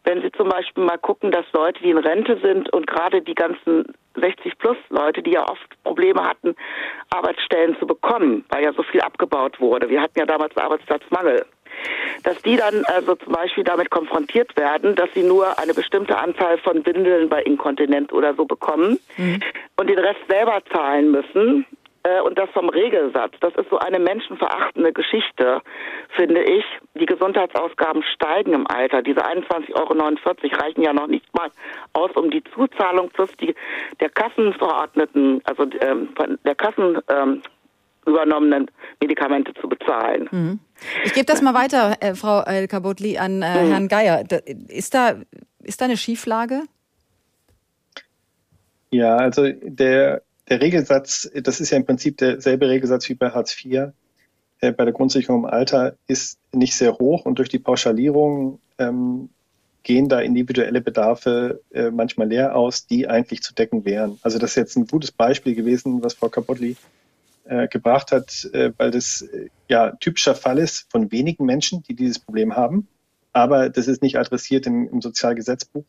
Wenn 0.05 0.23
Sie 0.23 0.33
zum 0.33 0.49
Beispiel 0.49 0.85
mal 0.85 0.99
gucken, 0.99 1.31
dass 1.31 1.45
Leute, 1.53 1.83
die 1.83 1.91
in 1.91 1.99
Rente 1.99 2.39
sind 2.43 2.73
und 2.73 2.87
gerade 2.87 3.23
die 3.23 3.35
ganzen 3.35 3.85
60 4.15 4.59
plus 4.59 4.77
Leute, 4.89 5.23
die 5.23 5.33
ja 5.33 5.49
oft 5.49 5.83
Probleme 5.85 6.23
hatten, 6.23 6.55
Arbeitsstellen 7.11 7.77
zu 7.79 7.87
bekommen, 7.87 8.45
weil 8.49 8.65
ja 8.65 8.73
so 8.73 8.83
viel 8.83 9.01
abgebaut 9.01 9.61
wurde. 9.61 9.89
Wir 9.89 10.01
hatten 10.01 10.19
ja 10.19 10.27
damals 10.27 10.57
Arbeitsplatzmangel 10.57 11.45
dass 12.23 12.41
die 12.43 12.57
dann 12.57 12.85
also 12.87 13.15
zum 13.17 13.33
Beispiel 13.33 13.65
damit 13.65 13.91
konfrontiert 13.91 14.57
werden, 14.57 14.95
dass 14.95 15.09
sie 15.15 15.23
nur 15.23 15.59
eine 15.59 15.75
bestimmte 15.75 16.17
Anzahl 16.19 16.59
von 16.59 16.85
Windeln 16.85 17.29
bei 17.29 17.43
Inkontinenz 17.43 18.13
oder 18.13 18.35
so 18.35 18.45
bekommen 18.45 18.99
mhm. 19.17 19.41
und 19.77 19.89
den 19.89 19.99
Rest 19.99 20.21
selber 20.29 20.61
zahlen 20.73 21.11
müssen. 21.11 21.67
Äh, 22.07 22.21
und 22.21 22.39
das 22.39 22.49
vom 22.51 22.69
Regelsatz. 22.69 23.33
Das 23.41 23.55
ist 23.57 23.69
so 23.69 23.79
eine 23.79 23.99
menschenverachtende 23.99 24.93
Geschichte, 24.93 25.61
finde 26.11 26.43
ich. 26.45 26.65
Die 26.95 27.07
Gesundheitsausgaben 27.07 28.05
steigen 28.15 28.53
im 28.53 28.67
Alter. 28.69 29.03
Diese 29.03 29.25
21,49 29.27 29.75
Euro 29.75 30.63
reichen 30.63 30.83
ja 30.83 30.93
noch 30.93 31.09
nicht 31.09 31.27
mal 31.35 31.51
aus, 31.95 32.13
um 32.15 32.31
die 32.31 32.45
Zuzahlung 32.55 33.09
plus 33.09 33.31
die 33.41 33.55
der 33.99 34.11
Kassenverordneten, 34.11 35.41
also 35.45 35.65
ähm, 35.81 36.11
von 36.15 36.39
der 36.45 36.55
Kassen 36.55 36.99
ähm, 37.09 37.43
übernommenen 38.07 38.71
Medikamente 39.01 39.53
zu 39.55 39.69
bezahlen. 39.69 40.29
Mhm. 40.31 40.61
Ich 41.05 41.13
gebe 41.13 41.27
das 41.27 41.43
mal 41.43 41.55
weiter, 41.55 41.97
äh, 42.01 42.15
Frau 42.15 42.43
El-Kabotli, 42.43 43.19
an 43.19 43.43
äh, 43.43 43.65
mhm. 43.65 43.71
Herrn 43.71 43.89
Geier. 43.89 44.23
Da, 44.23 44.37
ist, 44.69 44.95
da, 44.95 45.17
ist 45.65 45.81
da 45.81 45.87
eine 45.87 45.97
Schieflage? 45.97 46.63
Ja, 48.91 49.17
also 49.17 49.49
der, 49.63 50.23
der 50.49 50.61
Regelsatz, 50.61 51.31
das 51.35 51.61
ist 51.61 51.71
ja 51.71 51.77
im 51.77 51.85
Prinzip 51.85 52.19
derselbe 52.19 52.69
Regelsatz 52.69 53.09
wie 53.09 53.15
bei 53.15 53.31
Hartz 53.31 53.57
IV. 53.65 53.93
Äh, 54.61 54.73
bei 54.73 54.85
der 54.85 54.93
Grundsicherung 54.93 55.45
im 55.45 55.51
Alter 55.51 55.97
ist 56.07 56.39
nicht 56.53 56.75
sehr 56.75 56.99
hoch 56.99 57.27
und 57.27 57.39
durch 57.39 57.49
die 57.49 57.59
Pauschalierung 57.59 58.61
ähm, 58.79 59.31
gehen 59.83 60.09
da 60.09 60.21
individuelle 60.21 60.81
Bedarfe 60.81 61.63
äh, 61.73 61.91
manchmal 61.91 62.29
leer 62.29 62.57
aus, 62.57 62.87
die 62.87 63.07
eigentlich 63.09 63.43
zu 63.43 63.55
decken 63.55 63.85
wären. 63.85 64.19
Also 64.23 64.39
das 64.39 64.51
ist 64.51 64.57
jetzt 64.57 64.77
ein 64.77 64.87
gutes 64.87 65.13
Beispiel 65.13 65.55
gewesen, 65.55 66.03
was 66.03 66.15
Frau 66.15 66.29
Kapotli 66.29 66.77
äh, 67.45 67.69
gebracht 67.69 68.11
hat, 68.11 68.49
äh, 68.53 68.73
weil 68.77 68.91
das 68.91 69.23
äh, 69.23 69.49
ja 69.69 69.93
typischer 69.93 70.35
Fall 70.35 70.59
ist 70.59 70.91
von 70.91 71.13
wenigen 71.13 71.45
Menschen, 71.45 71.83
die 71.83 71.95
dieses 71.95 72.19
Problem 72.19 72.57
haben. 72.57 72.89
Aber 73.33 73.69
das 73.69 73.87
ist 73.87 74.03
nicht 74.03 74.19
adressiert 74.19 74.67
im, 74.67 74.89
im 74.89 75.01
Sozialgesetzbuch 75.01 75.85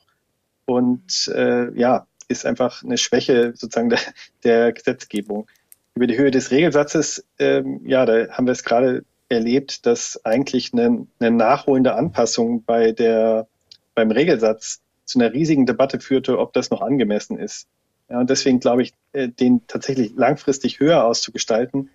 und 0.66 1.32
äh, 1.34 1.74
ja, 1.80 2.06
ist 2.28 2.46
einfach 2.46 2.84
eine 2.84 2.98
Schwäche 2.98 3.54
sozusagen 3.56 3.90
der, 3.90 4.00
der 4.44 4.72
Gesetzgebung. 4.74 5.48
Über 5.96 6.08
die 6.08 6.18
Höhe 6.18 6.32
des 6.32 6.52
Regelsatzes, 6.52 7.26
ähm, 7.40 7.82
ja, 7.86 8.06
da 8.06 8.30
haben 8.30 8.46
wir 8.46 8.52
es 8.52 8.64
gerade 8.64 9.04
erlebt, 9.30 9.86
dass 9.86 10.24
eigentlich 10.26 10.74
eine, 10.74 11.08
eine 11.20 11.32
nachholende 11.32 11.96
Anpassung 11.96 12.64
bei 12.64 12.92
der, 12.92 13.48
beim 13.96 14.12
Regelsatz 14.12 14.82
zu 15.06 15.20
einer 15.20 15.34
riesigen 15.34 15.66
Debatte 15.66 16.00
führte, 16.00 16.38
ob 16.38 16.54
das 16.54 16.70
noch 16.70 16.82
angemessen 16.82 17.38
ist. 17.38 17.68
Ja, 18.10 18.20
und 18.20 18.30
deswegen 18.30 18.60
glaube 18.60 18.84
ich, 18.84 18.94
äh, 19.14 19.28
den 19.28 19.66
tatsächlich 19.68 20.14
langfristig 20.16 20.80
höher 20.80 21.04
auszugestalten, 21.04 21.90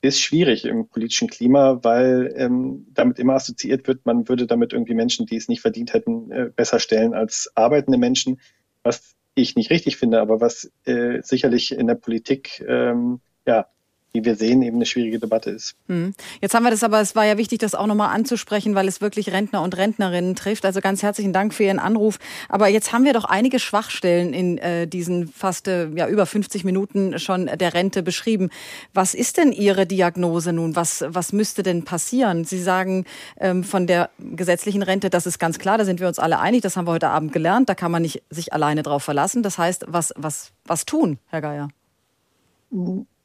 ist 0.00 0.20
schwierig 0.20 0.64
im 0.64 0.88
politischen 0.88 1.28
Klima, 1.28 1.78
weil 1.84 2.34
ähm, 2.36 2.86
damit 2.92 3.20
immer 3.20 3.34
assoziiert 3.34 3.86
wird, 3.86 4.04
man 4.04 4.28
würde 4.28 4.46
damit 4.46 4.72
irgendwie 4.72 4.94
Menschen, 4.94 5.26
die 5.26 5.36
es 5.36 5.48
nicht 5.48 5.60
verdient 5.60 5.94
hätten, 5.94 6.32
äh, 6.32 6.50
besser 6.54 6.80
stellen 6.80 7.14
als 7.14 7.52
arbeitende 7.54 7.98
Menschen, 7.98 8.40
was 8.82 9.14
ich 9.34 9.56
nicht 9.56 9.70
richtig 9.70 9.96
finde, 9.96 10.20
aber 10.20 10.40
was 10.40 10.70
äh, 10.84 11.20
sicherlich 11.22 11.72
in 11.72 11.86
der 11.86 11.94
Politik 11.94 12.64
ähm, 12.66 13.20
ja 13.46 13.66
wie 14.14 14.24
wir 14.24 14.36
sehen, 14.36 14.60
eben 14.60 14.76
eine 14.76 14.84
schwierige 14.84 15.18
Debatte 15.18 15.50
ist. 15.50 15.74
Hm. 15.88 16.14
Jetzt 16.42 16.54
haben 16.54 16.64
wir 16.64 16.70
das 16.70 16.84
aber, 16.84 17.00
es 17.00 17.16
war 17.16 17.24
ja 17.24 17.38
wichtig, 17.38 17.60
das 17.60 17.74
auch 17.74 17.86
nochmal 17.86 18.14
anzusprechen, 18.14 18.74
weil 18.74 18.86
es 18.86 19.00
wirklich 19.00 19.32
Rentner 19.32 19.62
und 19.62 19.76
Rentnerinnen 19.76 20.34
trifft. 20.34 20.66
Also 20.66 20.80
ganz 20.80 21.02
herzlichen 21.02 21.32
Dank 21.32 21.54
für 21.54 21.64
Ihren 21.64 21.78
Anruf. 21.78 22.18
Aber 22.50 22.68
jetzt 22.68 22.92
haben 22.92 23.04
wir 23.04 23.14
doch 23.14 23.24
einige 23.24 23.58
Schwachstellen 23.58 24.34
in 24.34 24.58
äh, 24.58 24.86
diesen 24.86 25.28
fast 25.28 25.66
äh, 25.66 25.88
ja, 25.94 26.08
über 26.08 26.26
50 26.26 26.64
Minuten 26.64 27.18
schon 27.18 27.46
der 27.46 27.72
Rente 27.72 28.02
beschrieben. 28.02 28.50
Was 28.92 29.14
ist 29.14 29.38
denn 29.38 29.50
Ihre 29.50 29.86
Diagnose 29.86 30.52
nun? 30.52 30.76
Was, 30.76 31.04
was 31.08 31.32
müsste 31.32 31.62
denn 31.62 31.84
passieren? 31.84 32.44
Sie 32.44 32.60
sagen 32.60 33.06
ähm, 33.40 33.64
von 33.64 33.86
der 33.86 34.10
gesetzlichen 34.18 34.82
Rente, 34.82 35.08
das 35.08 35.26
ist 35.26 35.38
ganz 35.38 35.58
klar, 35.58 35.78
da 35.78 35.86
sind 35.86 36.00
wir 36.00 36.08
uns 36.08 36.18
alle 36.18 36.38
einig, 36.38 36.60
das 36.60 36.76
haben 36.76 36.86
wir 36.86 36.92
heute 36.92 37.08
Abend 37.08 37.32
gelernt, 37.32 37.70
da 37.70 37.74
kann 37.74 37.90
man 37.90 38.02
nicht 38.02 38.22
sich 38.28 38.52
alleine 38.52 38.82
drauf 38.82 39.02
verlassen. 39.02 39.42
Das 39.42 39.56
heißt, 39.56 39.86
was, 39.88 40.12
was, 40.16 40.52
was 40.66 40.84
tun, 40.84 41.18
Herr 41.28 41.40
Geier? 41.40 41.68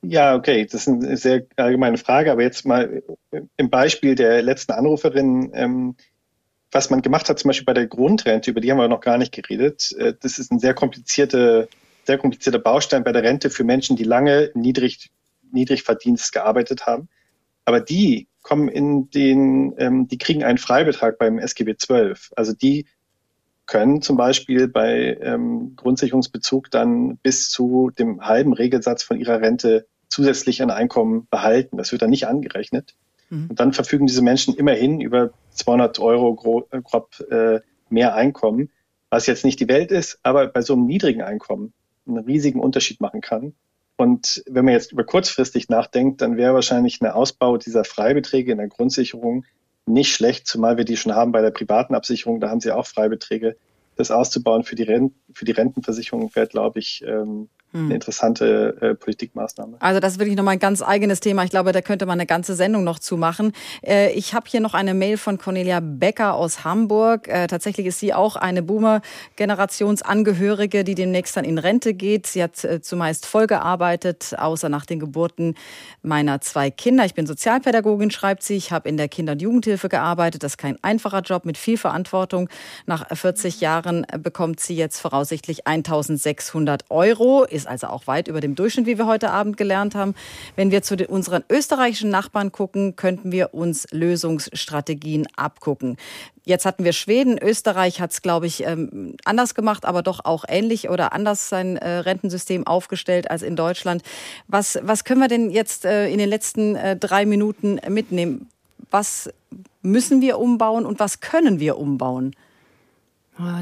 Ja, 0.01 0.35
okay, 0.35 0.65
das 0.65 0.81
ist 0.81 0.87
eine 0.87 1.17
sehr 1.17 1.45
allgemeine 1.55 1.97
Frage, 1.97 2.31
aber 2.31 2.43
jetzt 2.43 2.65
mal 2.65 3.01
im 3.57 3.69
Beispiel 3.69 4.15
der 4.15 4.41
letzten 4.43 4.73
Anruferin, 4.73 5.51
ähm, 5.53 5.95
was 6.71 6.89
man 6.89 7.01
gemacht 7.01 7.29
hat, 7.29 7.39
zum 7.39 7.49
Beispiel 7.49 7.65
bei 7.65 7.73
der 7.73 7.87
Grundrente, 7.87 8.51
über 8.51 8.61
die 8.61 8.71
haben 8.71 8.77
wir 8.77 8.87
noch 8.87 9.01
gar 9.01 9.17
nicht 9.17 9.33
geredet. 9.33 9.91
Äh, 9.97 10.13
das 10.21 10.37
ist 10.37 10.51
ein 10.51 10.59
sehr 10.59 10.73
komplizierte, 10.73 11.67
sehr 12.05 12.17
komplizierter 12.17 12.59
Baustein 12.59 13.03
bei 13.03 13.11
der 13.11 13.23
Rente 13.23 13.49
für 13.49 13.63
Menschen, 13.63 13.95
die 13.95 14.03
lange 14.03 14.51
niedrig, 14.53 15.09
Niedrigverdienst 15.51 16.31
gearbeitet 16.31 16.85
haben. 16.85 17.09
Aber 17.65 17.79
die 17.79 18.27
kommen 18.41 18.69
in 18.69 19.09
den, 19.09 19.73
ähm, 19.77 20.07
die 20.07 20.17
kriegen 20.17 20.43
einen 20.43 20.57
Freibetrag 20.57 21.17
beim 21.17 21.39
SGB 21.39 21.75
12. 21.75 22.31
Also 22.35 22.53
die 22.53 22.85
können 23.67 24.01
zum 24.01 24.17
Beispiel 24.17 24.67
bei 24.67 25.17
ähm, 25.21 25.75
Grundsicherungsbezug 25.75 26.71
dann 26.71 27.17
bis 27.17 27.49
zu 27.49 27.91
dem 27.91 28.21
halben 28.21 28.53
Regelsatz 28.53 29.03
von 29.03 29.19
ihrer 29.19 29.41
Rente 29.41 29.85
zusätzlich 30.09 30.61
ein 30.61 30.71
Einkommen 30.71 31.27
behalten. 31.29 31.77
Das 31.77 31.91
wird 31.91 32.01
dann 32.01 32.09
nicht 32.09 32.27
angerechnet. 32.27 32.95
Mhm. 33.29 33.47
Und 33.49 33.59
dann 33.59 33.73
verfügen 33.73 34.07
diese 34.07 34.21
Menschen 34.21 34.55
immerhin 34.55 35.01
über 35.01 35.31
200 35.51 35.99
Euro 35.99 36.35
grob 36.35 37.19
äh, 37.29 37.59
mehr 37.89 38.15
Einkommen, 38.15 38.69
was 39.09 39.27
jetzt 39.27 39.45
nicht 39.45 39.59
die 39.59 39.67
Welt 39.67 39.91
ist, 39.91 40.19
aber 40.23 40.47
bei 40.47 40.61
so 40.61 40.73
einem 40.73 40.85
niedrigen 40.85 41.21
Einkommen 41.21 41.73
einen 42.07 42.17
riesigen 42.17 42.59
Unterschied 42.59 43.01
machen 43.01 43.21
kann. 43.21 43.53
Und 43.97 44.43
wenn 44.47 44.65
man 44.65 44.75
jetzt 44.75 44.91
über 44.91 45.03
kurzfristig 45.03 45.69
nachdenkt, 45.69 46.21
dann 46.21 46.37
wäre 46.37 46.53
wahrscheinlich 46.53 47.01
ein 47.01 47.07
Ausbau 47.07 47.57
dieser 47.57 47.83
Freibeträge 47.83 48.51
in 48.51 48.59
der 48.59 48.67
Grundsicherung 48.67 49.45
nicht 49.87 50.13
schlecht, 50.13 50.47
zumal 50.47 50.77
wir 50.77 50.85
die 50.85 50.97
schon 50.97 51.15
haben 51.15 51.31
bei 51.31 51.41
der 51.41 51.51
privaten 51.51 51.95
Absicherung, 51.95 52.39
da 52.39 52.49
haben 52.49 52.59
sie 52.59 52.71
auch 52.71 52.85
Freibeträge. 52.85 53.57
Das 53.95 54.11
auszubauen 54.11 54.63
für 54.63 54.75
die, 54.75 54.83
Renten, 54.83 55.19
für 55.33 55.45
die 55.45 55.53
Rentenversicherung 55.53 56.35
wäre, 56.35 56.47
glaube 56.47 56.79
ich, 56.79 57.03
ähm, 57.07 57.49
eine 57.73 57.83
hm. 57.83 57.91
interessante 57.91 58.77
äh, 58.81 58.95
Politikmaßnahme. 58.95 59.75
Also 59.79 59.99
das 59.99 60.13
ist 60.13 60.19
wirklich 60.19 60.37
nochmal 60.37 60.53
ein 60.53 60.59
ganz 60.59 60.81
eigenes 60.81 61.19
Thema. 61.19 61.43
Ich 61.43 61.49
glaube, 61.49 61.73
da 61.73 61.81
könnte 61.81 62.05
man 62.05 62.13
eine 62.13 62.25
ganze 62.25 62.55
Sendung 62.55 62.85
noch 62.85 62.99
zu 62.99 63.17
machen. 63.17 63.51
Äh, 63.85 64.13
ich 64.13 64.33
habe 64.33 64.49
hier 64.49 64.61
noch 64.61 64.73
eine 64.73 64.93
Mail 64.93 65.17
von 65.17 65.37
Cornelia 65.37 65.81
Becker 65.81 66.35
aus 66.35 66.63
Hamburg. 66.63 67.27
Äh, 67.27 67.47
tatsächlich 67.47 67.87
ist 67.87 67.99
sie 67.99 68.13
auch 68.13 68.37
eine 68.37 68.63
Boomer-Generationsangehörige, 68.63 70.85
die 70.85 70.95
demnächst 70.95 71.35
dann 71.35 71.43
in 71.43 71.57
Rente 71.57 71.93
geht. 71.93 72.27
Sie 72.27 72.41
hat 72.41 72.63
äh, 72.63 72.79
zumeist 72.81 73.25
voll 73.25 73.47
gearbeitet, 73.47 74.33
außer 74.37 74.69
nach 74.69 74.85
den 74.85 75.01
Geburten 75.01 75.55
meiner 76.01 76.39
zwei 76.39 76.71
Kinder. 76.71 77.03
Ich 77.03 77.15
bin 77.15 77.27
Sozialpädagogin, 77.27 78.11
schreibt 78.11 78.43
sie. 78.43 78.55
Ich 78.55 78.71
habe 78.71 78.87
in 78.87 78.95
der 78.95 79.09
Kinder- 79.09 79.33
und 79.33 79.41
Jugendhilfe 79.41 79.89
gearbeitet. 79.89 80.43
Das 80.43 80.53
ist 80.53 80.57
kein 80.57 80.81
einfacher 80.83 81.19
Job 81.19 81.43
mit 81.43 81.57
viel 81.57 81.77
Verantwortung. 81.77 82.47
Nach 82.85 83.13
40 83.13 83.59
Jahren 83.59 84.07
bekommt 84.17 84.61
sie 84.61 84.77
jetzt 84.77 85.01
voraussichtlich 85.01 85.67
1600 85.67 86.85
Euro 86.89 87.45
ist 87.57 87.67
also 87.67 87.87
auch 87.87 88.07
weit 88.07 88.27
über 88.27 88.39
dem 88.39 88.55
Durchschnitt, 88.55 88.85
wie 88.85 88.97
wir 88.97 89.05
heute 89.05 89.31
Abend 89.31 89.57
gelernt 89.57 89.95
haben. 89.95 90.15
Wenn 90.55 90.71
wir 90.71 90.81
zu 90.81 90.95
unseren 91.07 91.43
österreichischen 91.49 92.09
Nachbarn 92.09 92.51
gucken, 92.51 92.95
könnten 92.95 93.31
wir 93.31 93.53
uns 93.53 93.87
Lösungsstrategien 93.91 95.27
abgucken. 95.35 95.97
Jetzt 96.45 96.65
hatten 96.65 96.85
wir 96.85 96.93
Schweden, 96.93 97.37
Österreich 97.37 97.99
hat 97.99 98.11
es, 98.11 98.21
glaube 98.21 98.47
ich, 98.47 98.65
ähm, 98.65 99.17
anders 99.25 99.53
gemacht, 99.53 99.83
aber 99.83 100.01
doch 100.01 100.23
auch 100.23 100.45
ähnlich 100.47 100.87
oder 100.87 101.11
anders 101.11 101.49
sein 101.49 101.75
äh, 101.75 101.89
Rentensystem 101.89 102.65
aufgestellt 102.65 103.29
als 103.29 103.41
in 103.41 103.57
Deutschland. 103.57 104.01
Was, 104.47 104.79
was 104.81 105.03
können 105.03 105.19
wir 105.19 105.27
denn 105.27 105.49
jetzt 105.49 105.83
äh, 105.83 106.07
in 106.07 106.19
den 106.19 106.29
letzten 106.29 106.77
äh, 106.77 106.95
drei 106.95 107.25
Minuten 107.25 107.81
mitnehmen? 107.89 108.47
Was 108.91 109.29
müssen 109.81 110.21
wir 110.21 110.39
umbauen 110.39 110.85
und 110.85 111.01
was 111.01 111.19
können 111.19 111.59
wir 111.59 111.77
umbauen? 111.77 112.33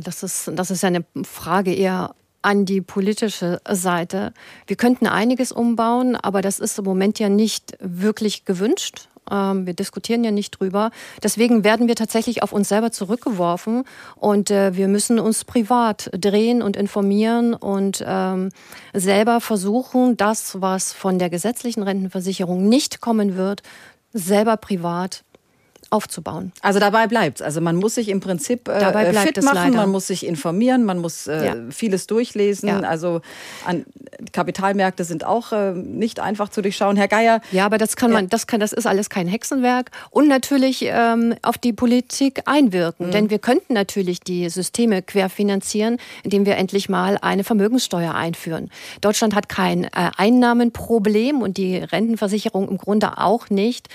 Das 0.04 0.24
ist, 0.24 0.52
das 0.54 0.72
ist 0.72 0.86
eine 0.86 1.04
Frage 1.24 1.74
eher 1.74 2.16
an 2.46 2.66
die 2.66 2.82
politische 2.82 3.60
Seite. 3.68 4.34
Wir 4.68 4.76
könnten 4.76 5.08
einiges 5.08 5.52
umbauen, 5.52 6.16
aber 6.16 6.42
das 6.42 6.60
ist 6.60 6.78
im 6.78 6.86
Moment 6.86 7.18
ja 7.18 7.28
nicht 7.28 7.76
wirklich 7.80 8.46
gewünscht. 8.46 9.10
Ähm, 9.32 9.66
wir 9.66 9.74
diskutieren 9.74 10.24
ja 10.24 10.30
nicht 10.30 10.52
drüber. 10.52 10.92
Deswegen 11.24 11.64
werden 11.64 11.88
wir 11.88 11.96
tatsächlich 11.96 12.44
auf 12.44 12.54
uns 12.54 12.70
selber 12.70 12.92
zurückgeworfen 12.92 13.84
und 14.16 14.52
äh, 14.52 14.76
wir 14.76 14.88
müssen 14.88 15.20
uns 15.20 15.44
privat 15.44 16.12
drehen 16.14 16.62
und 16.62 16.78
informieren 16.78 17.56
und 17.56 18.04
ähm, 18.06 18.50
selber 18.94 19.42
versuchen, 19.42 20.16
das, 20.16 20.62
was 20.62 20.94
von 20.94 21.18
der 21.18 21.32
gesetzlichen 21.32 21.82
Rentenversicherung 21.82 22.70
nicht 22.70 23.02
kommen 23.02 23.36
wird, 23.36 23.64
selber 24.14 24.56
privat 24.58 25.24
aufzubauen. 25.96 26.52
Also 26.62 26.80
dabei 26.80 27.08
bleibt 27.08 27.42
Also 27.42 27.62
man 27.62 27.78
muss 27.78 27.96
sich 27.96 28.10
im 28.10 28.20
Prinzip 28.20 28.68
äh, 28.68 29.14
fit 29.14 29.42
machen, 29.44 29.56
leider. 29.56 29.78
man 29.78 29.90
muss 29.90 30.08
sich 30.08 30.26
informieren, 30.26 30.84
man 30.84 31.00
muss 31.00 31.28
äh, 31.28 31.46
ja. 31.46 31.56
vieles 31.70 32.06
durchlesen. 32.08 32.68
Ja. 32.68 32.80
Also 32.82 33.22
an, 33.66 33.86
Kapitalmärkte 34.34 35.06
sind 35.06 35.26
auch 35.26 35.54
äh, 35.54 35.72
nicht 35.72 36.20
einfach 36.20 36.50
zu 36.50 36.62
durchschauen. 36.62 36.98
Herr 36.98 37.08
Geier. 37.08 37.42
Ja, 37.52 37.66
aber 37.66 37.78
das 37.78 37.96
kann 37.96 38.12
man, 38.12 38.28
das 38.28 38.46
kann, 38.46 38.60
das 38.60 38.74
ist 38.74 38.86
alles 38.86 39.10
kein 39.10 39.28
Hexenwerk. 39.28 39.92
Und 40.10 40.28
natürlich 40.28 40.84
ähm, 40.84 41.36
auf 41.42 41.58
die 41.58 41.72
Politik 41.72 42.42
einwirken. 42.46 43.08
Mhm. 43.08 43.12
Denn 43.12 43.30
wir 43.30 43.40
könnten 43.40 43.74
natürlich 43.74 44.20
die 44.20 44.50
Systeme 44.50 45.02
querfinanzieren, 45.02 45.98
indem 46.24 46.46
wir 46.46 46.58
endlich 46.58 46.90
mal 46.90 47.18
eine 47.22 47.46
Vermögenssteuer 47.46 48.14
einführen. 48.14 48.70
Deutschland 49.00 49.34
hat 49.34 49.48
kein 49.48 49.86
äh, 49.86 49.90
Einnahmenproblem 50.18 51.42
und 51.42 51.58
die 51.58 51.78
Rentenversicherung 51.78 52.68
im 52.68 52.78
Grunde 52.78 53.18
auch 53.18 53.50
nicht. 53.50 53.88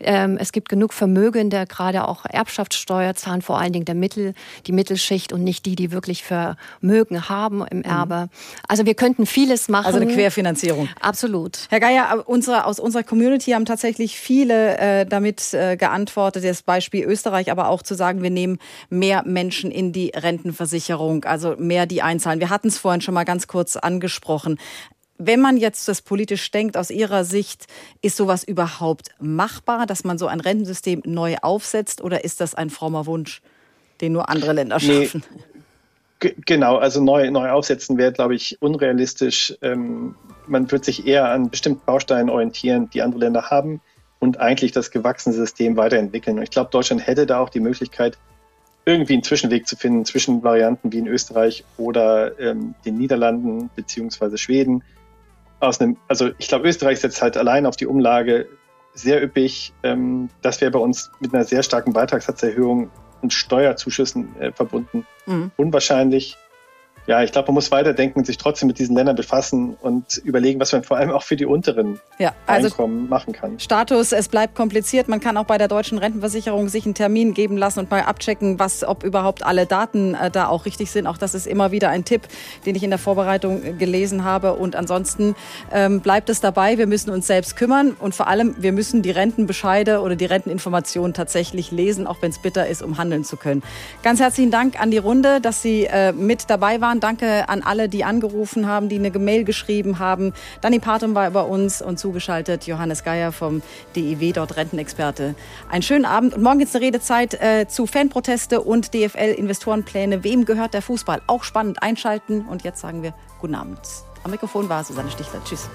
Ähm, 0.00 0.36
es 0.38 0.52
gibt 0.52 0.68
genug 0.68 0.92
Vermögen, 0.92 1.47
der 1.50 1.66
gerade 1.66 2.06
auch 2.06 2.24
Erbschaftssteuer 2.24 3.14
zahlen, 3.14 3.42
vor 3.42 3.58
allen 3.58 3.72
Dingen 3.72 3.84
der 3.84 3.94
Mittel, 3.94 4.34
die 4.66 4.72
Mittelschicht 4.72 5.32
und 5.32 5.42
nicht 5.42 5.66
die, 5.66 5.74
die 5.74 5.90
wirklich 5.90 6.22
Vermögen 6.22 7.28
haben 7.28 7.66
im. 7.66 7.88
Erbe. 7.88 8.26
Mhm. 8.26 8.30
Also 8.68 8.86
wir 8.86 8.94
könnten 8.94 9.26
vieles 9.26 9.68
machen. 9.68 9.86
Also 9.86 9.98
eine 9.98 10.12
Querfinanzierung. 10.12 10.88
Absolut. 11.00 11.66
Herr 11.70 11.80
Geier, 11.80 12.24
unsere, 12.26 12.66
aus 12.66 12.78
unserer 12.78 13.02
Community 13.02 13.52
haben 13.52 13.64
tatsächlich 13.64 14.18
viele 14.18 14.78
äh, 14.78 15.06
damit 15.06 15.54
äh, 15.54 15.76
geantwortet, 15.76 16.44
das 16.44 16.62
Beispiel 16.62 17.04
Österreich, 17.04 17.50
aber 17.50 17.68
auch 17.68 17.82
zu 17.82 17.94
sagen, 17.94 18.22
wir 18.22 18.30
nehmen 18.30 18.58
mehr 18.90 19.22
Menschen 19.24 19.70
in 19.70 19.92
die 19.92 20.12
Rentenversicherung, 20.14 21.24
also 21.24 21.56
mehr 21.58 21.86
die 21.86 22.02
einzahlen. 22.02 22.40
Wir 22.40 22.50
hatten 22.50 22.68
es 22.68 22.78
vorhin 22.78 23.00
schon 23.00 23.14
mal 23.14 23.24
ganz 23.24 23.46
kurz 23.46 23.76
angesprochen. 23.76 24.58
Wenn 25.18 25.40
man 25.40 25.56
jetzt 25.56 25.88
das 25.88 26.00
politisch 26.00 26.50
denkt, 26.50 26.76
aus 26.76 26.90
Ihrer 26.90 27.24
Sicht, 27.24 27.66
ist 28.02 28.16
sowas 28.16 28.44
überhaupt 28.44 29.10
machbar, 29.20 29.86
dass 29.86 30.04
man 30.04 30.16
so 30.16 30.28
ein 30.28 30.40
Rentensystem 30.40 31.02
neu 31.04 31.36
aufsetzt 31.42 32.00
oder 32.02 32.24
ist 32.24 32.40
das 32.40 32.54
ein 32.54 32.70
frommer 32.70 33.06
Wunsch, 33.06 33.42
den 34.00 34.12
nur 34.12 34.28
andere 34.28 34.52
Länder 34.52 34.78
schaffen? 34.78 35.24
Nee. 35.30 36.34
Genau, 36.46 36.76
also 36.78 37.00
neu, 37.00 37.30
neu 37.30 37.50
aufsetzen 37.50 37.96
wäre, 37.96 38.12
glaube 38.12 38.34
ich, 38.34 38.60
unrealistisch. 38.60 39.56
Ähm, 39.62 40.16
man 40.48 40.70
wird 40.70 40.84
sich 40.84 41.06
eher 41.06 41.30
an 41.30 41.48
bestimmten 41.48 41.84
Bausteinen 41.84 42.28
orientieren, 42.28 42.90
die 42.90 43.02
andere 43.02 43.20
Länder 43.20 43.50
haben 43.50 43.80
und 44.18 44.40
eigentlich 44.40 44.72
das 44.72 44.90
gewachsene 44.90 45.34
System 45.34 45.76
weiterentwickeln. 45.76 46.38
Und 46.38 46.42
ich 46.42 46.50
glaube, 46.50 46.70
Deutschland 46.70 47.06
hätte 47.06 47.24
da 47.24 47.38
auch 47.38 47.50
die 47.50 47.60
Möglichkeit, 47.60 48.18
irgendwie 48.84 49.12
einen 49.12 49.22
Zwischenweg 49.22 49.68
zu 49.68 49.76
finden 49.76 50.04
zwischen 50.06 50.42
Varianten 50.42 50.92
wie 50.92 50.98
in 50.98 51.06
Österreich 51.06 51.62
oder 51.76 52.38
ähm, 52.40 52.74
den 52.84 52.96
Niederlanden 52.96 53.70
beziehungsweise 53.76 54.38
Schweden 54.38 54.82
aus 55.60 55.80
einem, 55.80 55.96
also 56.08 56.30
ich 56.38 56.48
glaube, 56.48 56.68
Österreich 56.68 57.00
setzt 57.00 57.20
halt 57.22 57.36
allein 57.36 57.66
auf 57.66 57.76
die 57.76 57.86
Umlage 57.86 58.48
sehr 58.94 59.22
üppig. 59.22 59.72
Ähm, 59.82 60.28
das 60.42 60.60
wäre 60.60 60.70
bei 60.70 60.78
uns 60.78 61.10
mit 61.20 61.34
einer 61.34 61.44
sehr 61.44 61.62
starken 61.62 61.92
Beitragssatzerhöhung 61.92 62.90
und 63.22 63.32
Steuerzuschüssen 63.32 64.36
äh, 64.40 64.52
verbunden. 64.52 65.06
Mhm. 65.26 65.50
Unwahrscheinlich 65.56 66.36
ja, 67.08 67.22
ich 67.22 67.32
glaube, 67.32 67.46
man 67.46 67.54
muss 67.54 67.70
weiterdenken 67.70 68.18
und 68.18 68.26
sich 68.26 68.36
trotzdem 68.36 68.66
mit 68.66 68.78
diesen 68.78 68.94
Ländern 68.94 69.16
befassen 69.16 69.78
und 69.80 70.18
überlegen, 70.24 70.60
was 70.60 70.72
man 70.72 70.84
vor 70.84 70.98
allem 70.98 71.10
auch 71.10 71.22
für 71.22 71.36
die 71.36 71.46
unteren 71.46 71.98
ja, 72.18 72.34
also 72.46 72.66
Einkommen 72.66 73.08
machen 73.08 73.32
kann. 73.32 73.58
Status, 73.58 74.12
es 74.12 74.28
bleibt 74.28 74.54
kompliziert. 74.54 75.08
Man 75.08 75.18
kann 75.18 75.38
auch 75.38 75.46
bei 75.46 75.56
der 75.56 75.68
deutschen 75.68 75.96
Rentenversicherung 75.96 76.68
sich 76.68 76.84
einen 76.84 76.94
Termin 76.94 77.32
geben 77.32 77.56
lassen 77.56 77.78
und 77.78 77.90
mal 77.90 78.02
abchecken, 78.02 78.58
was, 78.58 78.84
ob 78.84 79.04
überhaupt 79.04 79.42
alle 79.42 79.64
Daten 79.64 80.14
äh, 80.14 80.30
da 80.30 80.48
auch 80.48 80.66
richtig 80.66 80.90
sind. 80.90 81.06
Auch 81.06 81.16
das 81.16 81.34
ist 81.34 81.46
immer 81.46 81.72
wieder 81.72 81.88
ein 81.88 82.04
Tipp, 82.04 82.28
den 82.66 82.74
ich 82.74 82.82
in 82.82 82.90
der 82.90 82.98
Vorbereitung 82.98 83.64
äh, 83.64 83.72
gelesen 83.72 84.24
habe. 84.24 84.52
Und 84.52 84.76
ansonsten 84.76 85.34
ähm, 85.72 86.02
bleibt 86.02 86.28
es 86.28 86.42
dabei, 86.42 86.76
wir 86.76 86.86
müssen 86.86 87.08
uns 87.08 87.26
selbst 87.26 87.56
kümmern 87.56 87.96
und 87.98 88.14
vor 88.14 88.28
allem, 88.28 88.54
wir 88.58 88.72
müssen 88.72 89.00
die 89.00 89.12
Rentenbescheide 89.12 90.02
oder 90.02 90.14
die 90.14 90.26
Renteninformationen 90.26 91.14
tatsächlich 91.14 91.70
lesen, 91.70 92.06
auch 92.06 92.18
wenn 92.20 92.32
es 92.32 92.38
bitter 92.38 92.66
ist, 92.66 92.82
um 92.82 92.98
handeln 92.98 93.24
zu 93.24 93.38
können. 93.38 93.62
Ganz 94.02 94.20
herzlichen 94.20 94.50
Dank 94.50 94.78
an 94.78 94.90
die 94.90 94.98
Runde, 94.98 95.40
dass 95.40 95.62
Sie 95.62 95.86
äh, 95.86 96.12
mit 96.12 96.50
dabei 96.50 96.82
waren. 96.82 96.97
Danke 97.00 97.48
an 97.48 97.62
alle, 97.62 97.88
die 97.88 98.04
angerufen 98.04 98.66
haben, 98.66 98.88
die 98.88 98.96
eine 98.96 99.10
Mail 99.10 99.44
geschrieben 99.44 99.98
haben. 99.98 100.32
Danny 100.60 100.78
Partum 100.78 101.14
war 101.14 101.30
bei 101.30 101.42
uns 101.42 101.82
und 101.82 101.98
zugeschaltet 101.98 102.66
Johannes 102.66 103.04
Geier 103.04 103.32
vom 103.32 103.62
DIW, 103.96 104.32
dort 104.32 104.56
Rentenexperte. 104.56 105.34
Einen 105.70 105.82
schönen 105.82 106.04
Abend 106.04 106.34
und 106.34 106.42
morgen 106.42 106.58
gibt 106.58 106.70
es 106.70 106.76
eine 106.76 106.86
Redezeit 106.86 107.34
äh, 107.34 107.66
zu 107.68 107.86
Fanproteste 107.86 108.60
und 108.60 108.94
DFL-Investorenpläne. 108.94 110.24
Wem 110.24 110.44
gehört 110.44 110.74
der 110.74 110.82
Fußball? 110.82 111.22
Auch 111.26 111.44
spannend 111.44 111.82
einschalten. 111.82 112.42
Und 112.42 112.62
jetzt 112.64 112.80
sagen 112.80 113.02
wir 113.02 113.14
guten 113.40 113.54
Abend. 113.54 113.80
Am 114.24 114.30
Mikrofon 114.30 114.68
war 114.68 114.84
Susanne 114.84 115.10
Stichler. 115.10 115.42
Tschüss. 115.44 115.68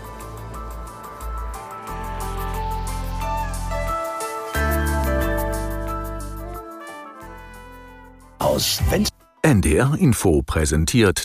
Aus 8.39 8.81
NDR 9.45 9.97
Info 9.97 10.41
präsentiert 10.41 11.19